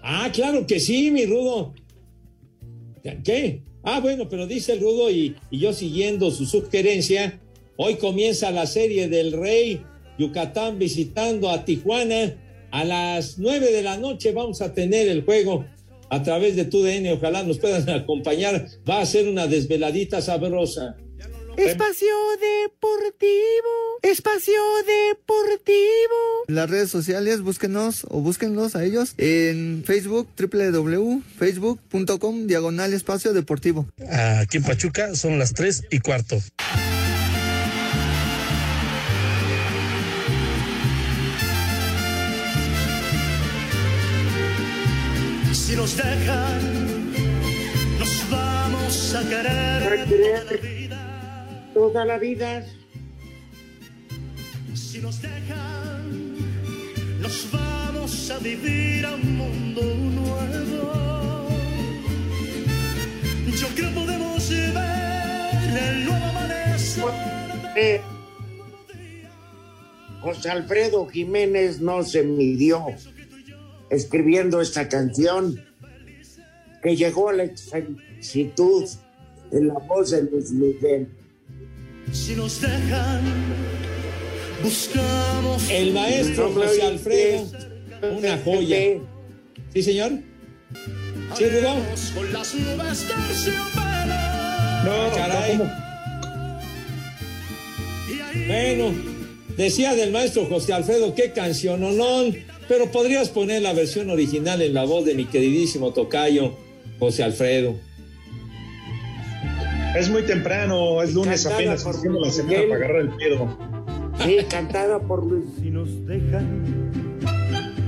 Ah, 0.01 0.29
claro 0.33 0.65
que 0.65 0.79
sí, 0.79 1.11
mi 1.11 1.25
Rudo. 1.25 1.73
¿Qué? 3.23 3.63
Ah, 3.83 3.99
bueno, 3.99 4.29
pero 4.29 4.47
dice 4.47 4.73
el 4.73 4.81
Rudo 4.81 5.09
y, 5.09 5.35
y 5.49 5.59
yo 5.59 5.73
siguiendo 5.73 6.31
su 6.31 6.45
sugerencia, 6.45 7.39
hoy 7.75 7.95
comienza 7.95 8.51
la 8.51 8.65
serie 8.65 9.07
del 9.09 9.33
Rey, 9.33 9.81
Yucatán 10.17 10.79
visitando 10.79 11.49
a 11.49 11.65
Tijuana. 11.65 12.35
A 12.71 12.83
las 12.83 13.37
nueve 13.37 13.71
de 13.71 13.81
la 13.81 13.97
noche 13.97 14.31
vamos 14.31 14.61
a 14.61 14.73
tener 14.73 15.07
el 15.07 15.23
juego 15.23 15.65
a 16.09 16.23
través 16.23 16.55
de 16.55 16.65
TUDN. 16.65 17.07
Ojalá 17.13 17.43
nos 17.43 17.59
puedan 17.59 17.89
acompañar. 18.01 18.67
Va 18.89 19.01
a 19.01 19.05
ser 19.05 19.27
una 19.27 19.47
desveladita 19.47 20.21
sabrosa. 20.21 20.95
Espacio 21.57 22.13
Deportivo, 22.39 23.97
Espacio 24.03 24.53
Deportivo. 24.85 25.73
Las 26.47 26.69
redes 26.69 26.91
sociales, 26.91 27.41
búsquenos 27.41 28.05
o 28.09 28.21
búsquenlos 28.21 28.75
a 28.75 28.85
ellos 28.85 29.15
en 29.17 29.83
Facebook, 29.83 30.27
www.facebook.com, 30.37 32.45
diagonal 32.45 32.93
espacio 32.93 33.33
deportivo. 33.33 33.87
Aquí 34.39 34.57
en 34.57 34.63
Pachuca 34.63 35.15
son 35.15 35.39
las 35.39 35.55
3 35.55 35.85
y 35.89 35.99
cuarto. 35.99 36.37
Nos 45.87 45.95
dejan, 45.95 47.13
nos 47.97 48.29
vamos 48.29 49.15
a 49.15 49.21
querer. 49.29 50.83
Toda 51.73 52.03
la 52.03 52.17
vida. 52.17 52.65
Si 54.73 54.99
nos 54.99 55.21
dejan, 55.21 56.35
nos 57.21 57.49
vamos 57.51 58.31
a 58.31 58.37
vivir 58.39 59.05
a 59.05 59.15
un 59.15 59.37
mundo 59.37 59.81
nuevo. 60.19 61.47
Yo 63.57 63.67
creo 63.73 63.91
podemos 63.91 64.49
ver 64.49 65.83
el 65.89 66.05
nuevo 66.05 66.25
amanecer. 66.25 67.03
Eh, 67.77 68.01
José 70.19 70.49
Alfredo 70.49 71.07
Jiménez 71.07 71.79
no 71.79 72.03
se 72.03 72.23
midió 72.23 72.87
escribiendo 73.89 74.59
esta 74.59 74.89
canción 74.89 75.66
que 76.87 76.95
llegó 76.95 77.27
a 77.27 77.33
la 77.33 77.43
exitud 77.43 78.85
en 79.51 79.67
la 79.67 79.73
voz 79.73 80.11
de 80.11 80.23
Luis 80.23 80.51
Miguel. 80.51 81.09
Si 82.13 82.33
nos 82.33 82.61
dejan, 82.61 83.23
buscamos. 84.63 85.69
El 85.69 85.91
maestro 85.91 86.49
José 86.53 86.83
Alfredo, 86.83 87.45
una 88.17 88.37
joya. 88.37 89.01
¿Sí, 89.73 89.83
señor? 89.83 90.11
¿Sí, 91.35 91.45
Rudo? 91.49 91.75
No, 94.85 95.13
caray. 95.13 95.59
Bueno, 98.47 98.93
decía 99.57 99.93
del 99.93 100.13
maestro 100.13 100.45
José 100.45 100.71
Alfredo, 100.71 101.13
qué 101.13 101.33
canción, 101.33 101.81
no, 101.81 102.23
pero 102.69 102.89
podrías 102.93 103.27
poner 103.27 103.61
la 103.61 103.73
versión 103.73 104.09
original 104.09 104.61
en 104.61 104.73
la 104.73 104.85
voz 104.85 105.03
de 105.03 105.15
mi 105.15 105.25
queridísimo 105.25 105.91
tocayo, 105.91 106.65
José 106.99 107.23
Alfredo. 107.23 107.75
Es 109.97 110.09
muy 110.09 110.23
temprano, 110.23 111.01
es 111.01 111.13
lunes 111.13 111.43
Cantada 111.43 111.55
apenas 111.55 111.83
por 111.83 111.95
haciendo 111.95 112.19
la 112.21 112.29
semana 112.29 112.53
Miguel. 112.53 112.69
para 112.69 112.85
agarrar 112.85 113.01
el 113.01 113.09
pedo. 113.09 113.57
Sí, 114.23 114.37
cantada 114.49 114.99
por 114.99 115.25
Luis. 115.25 115.45
Si 115.59 115.69
nos 115.69 116.05
dejan, 116.05 116.63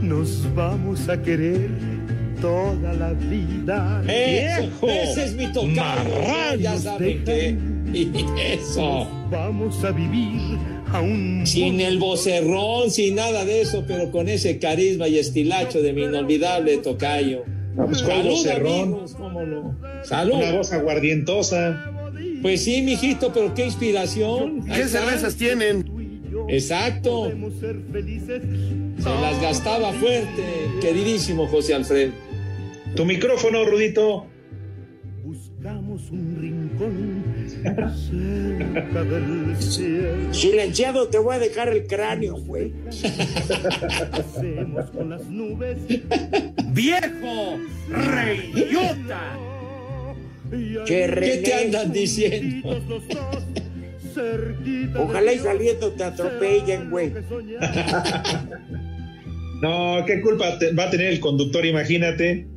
nos 0.01 0.53
vamos 0.55 1.09
a 1.09 1.21
querer 1.21 1.69
toda 2.41 2.93
la 2.93 3.13
vida. 3.13 4.01
Eso, 4.07 4.87
ese 4.87 5.25
es 5.25 5.33
mi 5.33 5.47
tocayo. 5.51 5.75
Marranos 5.75 6.61
Ya 6.61 6.77
saben 6.77 7.23
que. 7.23 7.57
Y 7.93 8.11
eso. 8.53 9.07
Vamos 9.31 9.83
a 9.83 9.91
vivir 9.91 10.57
a 10.91 11.01
un 11.01 11.45
Sin 11.45 11.79
el 11.81 11.99
vocerrón, 11.99 12.89
sin 12.89 13.15
nada 13.15 13.45
de 13.45 13.61
eso, 13.61 13.83
pero 13.87 14.11
con 14.11 14.29
ese 14.29 14.57
carisma 14.59 15.07
y 15.07 15.19
estilacho 15.19 15.81
de 15.81 15.93
mi 15.93 16.03
inolvidable 16.03 16.77
tocayo. 16.77 17.43
Pues, 17.75 18.03
¿cuál 18.03 18.17
Salud, 18.17 18.29
vocerrón? 18.31 18.81
amigos, 18.81 19.15
cómo 19.15 19.41
no. 19.45 19.77
Salud. 20.03 20.35
Una 20.35 20.51
voz 20.51 20.71
aguardientosa. 20.73 21.91
Pues 22.41 22.63
sí, 22.63 22.81
mijito, 22.81 23.31
pero 23.33 23.53
qué 23.53 23.65
inspiración. 23.65 24.65
¿Qué 24.65 24.87
cervezas 24.87 25.35
tienen? 25.35 25.99
Exacto. 26.47 27.31
ser 27.59 27.81
felices. 27.91 28.41
Se 28.97 29.09
las 29.09 29.41
gastaba 29.41 29.93
fuerte, 29.93 30.43
queridísimo 30.81 31.47
José 31.47 31.73
Alfredo. 31.73 32.11
Tu 32.95 33.05
micrófono, 33.05 33.65
Rudito. 33.65 34.25
Buscamos 35.23 36.09
un 36.11 36.37
rincón 36.39 37.08
cerca 37.63 39.03
del 39.03 39.55
cielo. 39.57 40.33
Silenciado, 40.33 41.07
te 41.07 41.17
voy 41.17 41.35
a 41.35 41.39
dejar 41.39 41.69
el 41.69 41.85
cráneo, 41.87 42.35
güey. 42.37 42.73
Hacemos 44.11 44.89
con 44.91 45.09
las 45.09 45.25
nubes. 45.25 45.77
¡Viejo! 46.71 47.57
¡Reyota! 47.89 49.37
¿Qué 50.85 51.41
te 51.43 51.53
andan 51.53 51.91
diciendo? 51.93 52.77
Ojalá 54.97 55.31
y 55.33 55.39
saliendo 55.39 55.91
te 55.91 56.03
atropellen, 56.03 56.89
güey. 56.89 57.13
No, 59.61 60.03
¿qué 60.07 60.21
culpa 60.21 60.57
te- 60.57 60.71
va 60.73 60.85
a 60.85 60.89
tener 60.89 61.07
el 61.07 61.19
conductor? 61.19 61.65
Imagínate. 61.65 62.47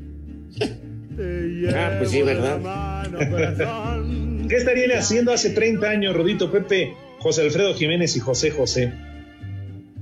Ah, 1.74 1.96
pues 1.98 2.11
sí, 2.11 2.22
¿verdad? 2.22 2.59
¿Qué 4.53 4.59
estarían 4.59 4.90
haciendo 4.92 5.32
hace 5.32 5.48
30 5.48 5.88
años, 5.88 6.14
Rudito 6.14 6.53
Pepe, 6.53 6.92
José 7.20 7.40
Alfredo 7.40 7.72
Jiménez 7.72 8.14
y 8.18 8.20
José 8.20 8.50
José? 8.50 8.92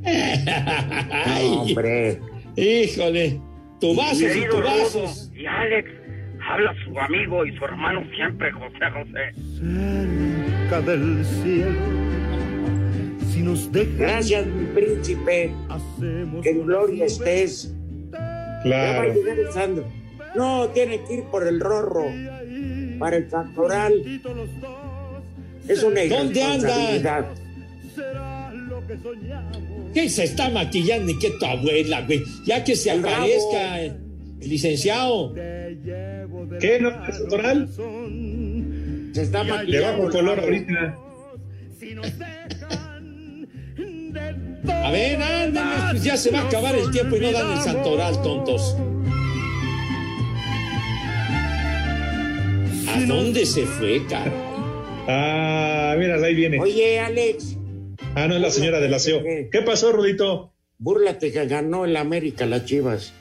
Ay, 0.05 1.46
Hombre. 1.57 2.18
híjole, 2.57 3.40
tu 3.80 3.94
vaso 3.94 4.24
y 4.24 4.61
vasos. 4.61 5.30
y 5.36 5.46
Alex, 5.46 5.88
habla 6.44 6.74
su 6.84 6.98
amigo 6.98 7.46
y 7.46 7.57
su 7.57 7.64
hermano 7.64 8.03
siempre, 8.12 8.51
José 8.51 8.90
José. 8.92 9.32
cerca 9.61 10.80
del 10.80 11.24
cielo. 11.24 11.78
Si 13.32 13.42
nos 13.44 13.70
dejan, 13.70 13.96
Gracias, 13.98 14.46
mi 14.48 14.64
príncipe. 14.66 15.53
hacemos 15.68 16.42
Que 16.42 16.51
en 16.51 16.66
gloria 16.66 17.05
estés. 17.05 17.72
Ya 18.64 18.96
va 18.96 19.03
a 19.03 19.07
llegar 19.07 19.38
el 19.38 19.53
Sandro. 19.53 19.84
No, 20.34 20.66
tiene 20.70 21.01
que 21.07 21.14
ir 21.14 21.22
por 21.30 21.46
el 21.46 21.61
rorro. 21.61 22.07
Para 23.01 23.16
el 23.16 23.26
factoral. 23.28 23.92
Es 25.66 25.82
una 25.82 26.03
¿Dónde 26.05 26.42
anda? 26.42 26.92
irresponsabilidad. 26.92 27.26
Será 27.96 28.53
lo 28.55 28.86
que 28.86 28.98
soñamos. 28.98 29.61
¿Qué 29.92 30.09
se 30.09 30.24
está 30.24 30.48
maquillando 30.51 31.11
y 31.11 31.18
qué 31.18 31.30
tu 31.40 31.44
abuela, 31.46 32.03
güey? 32.03 32.22
Ya 32.46 32.62
que 32.62 32.76
se 32.76 32.92
aparezca 32.92 33.80
el 33.82 33.98
licenciado. 34.40 35.34
¿Qué? 35.34 36.78
¿No 36.80 36.90
es 36.90 37.20
natural? 37.20 37.68
Se 39.14 39.22
está 39.22 39.42
Le 39.42 39.51
maquillando. 39.51 39.88
bajo 39.92 40.05
el 40.05 40.11
color 40.12 40.40
ahorita. 40.40 40.96
A 44.72 44.90
ver, 44.90 45.22
ándale, 45.22 45.90
pues 45.92 46.05
ya 46.05 46.16
se 46.16 46.30
va 46.30 46.40
a 46.40 46.46
acabar 46.46 46.74
el 46.76 46.90
tiempo 46.90 47.16
y 47.16 47.20
no 47.20 47.32
dan 47.32 47.53
el 47.57 47.61
santoral, 47.62 48.20
tontos. 48.22 48.76
¿A 52.95 53.01
dónde 53.07 53.47
se 53.47 53.66
fue, 53.66 54.05
cara? 54.07 54.32
Ah, 55.07 55.95
mira, 55.99 56.16
ahí 56.16 56.34
viene. 56.34 56.61
Oye, 56.61 56.99
Alex. 56.99 57.57
Ah, 58.14 58.26
no, 58.26 58.34
es 58.34 58.41
la 58.41 58.51
señora 58.51 58.80
del 58.80 58.93
aseo. 58.93 59.22
¿Qué 59.22 59.62
pasó, 59.64 59.93
Rudito? 59.93 60.53
Búrlate 60.78 61.30
que 61.30 61.47
ganó 61.47 61.84
el 61.84 61.97
América 61.97 62.47
las 62.47 62.64
Chivas. 62.64 63.12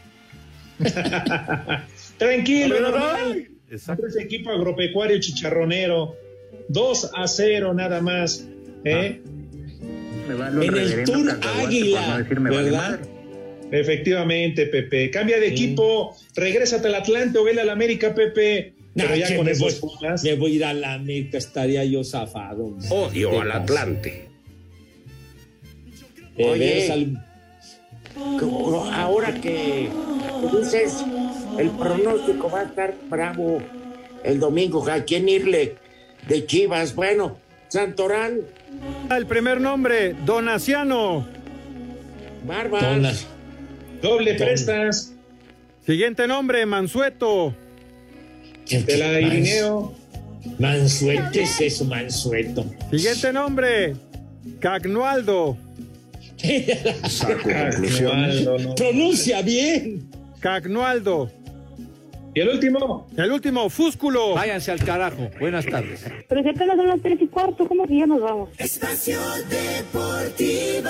Tranquilo, 2.17 2.79
normal. 2.79 3.47
Es 3.69 3.87
equipo 4.19 4.49
agropecuario 4.49 5.19
chicharronero. 5.19 6.15
2 6.69 7.11
a 7.15 7.27
0 7.27 7.73
nada 7.73 8.01
más. 8.01 8.47
¿eh? 8.83 9.21
En 10.29 10.77
el 10.77 11.03
Tour 11.03 11.39
Águila, 11.61 12.25
¿verdad? 12.39 12.99
Efectivamente, 13.71 14.65
Pepe. 14.65 15.11
Cambia 15.11 15.39
de 15.39 15.47
equipo, 15.47 16.15
regrésate 16.35 16.87
al 16.87 16.95
Atlante 16.95 17.37
o 17.37 17.43
vele 17.43 17.61
al 17.61 17.69
América, 17.69 18.15
Pepe. 18.15 18.73
Pero 18.95 19.15
ya 19.15 19.35
con 19.35 19.45
me, 19.45 19.53
voy, 19.53 19.73
Pumas. 19.73 20.23
me 20.23 20.35
voy 20.35 20.51
a 20.51 20.55
ir 20.55 20.65
a 20.65 20.73
la 20.73 20.93
América, 20.93 21.37
estaría 21.37 21.83
yo 21.85 22.03
zafado. 22.03 22.75
Odio 22.89 23.31
¿Qué 23.31 23.37
al 23.37 23.47
pasa? 23.47 23.59
Atlante. 23.63 24.29
Oye. 26.37 26.91
al- 26.91 27.25
Ahora 28.93 29.33
que 29.39 29.89
dices, 30.51 31.03
el 31.57 31.69
pronóstico 31.71 32.49
va 32.49 32.61
a 32.61 32.63
estar 32.63 32.95
bravo 33.09 33.61
el 34.23 34.39
domingo. 34.39 34.85
¿A 34.89 35.03
quién 35.03 35.29
irle? 35.29 35.75
De 36.27 36.45
Chivas. 36.45 36.95
Bueno, 36.95 37.37
Santorán, 37.69 38.39
El 39.15 39.25
primer 39.25 39.61
nombre, 39.61 40.13
Donaciano. 40.25 41.25
Barbas. 42.45 42.81
Dona- 42.83 43.13
Doble 44.01 44.33
prestas. 44.35 45.13
Siguiente 45.85 46.27
nombre, 46.27 46.65
Mansueto. 46.65 47.53
De 48.69 48.97
la 48.97 49.19
Irineo. 49.19 49.93
Mansueto, 50.59 51.23
¿qué 51.33 51.43
es 51.43 51.59
eso, 51.61 51.85
Mansueto? 51.85 52.65
Siguiente 52.91 53.33
nombre, 53.33 53.95
Cagnualdo. 54.59 55.57
Saco 57.07 57.41
conclusiones. 57.43 58.45
no, 58.45 58.57
no. 58.57 58.75
Pronuncia 58.75 59.41
bien. 59.41 60.09
Cagnualdo. 60.39 61.31
Y 62.33 62.41
el 62.41 62.49
último. 62.49 63.07
El 63.17 63.31
último, 63.31 63.69
Fúsculo. 63.69 64.35
Váyanse 64.35 64.71
al 64.71 64.83
carajo. 64.83 65.29
Buenas 65.39 65.65
tardes. 65.65 66.05
Pero 66.27 66.43
si 66.43 66.49
apenas 66.49 66.77
son 66.77 66.87
las 66.87 67.01
tres 67.01 67.19
y 67.21 67.27
cuarto, 67.27 67.67
¿cómo 67.67 67.85
que 67.87 67.97
ya 67.97 68.05
nos 68.05 68.21
vamos? 68.21 68.49
Espacio 68.57 69.19
Deportivo. 69.49 70.89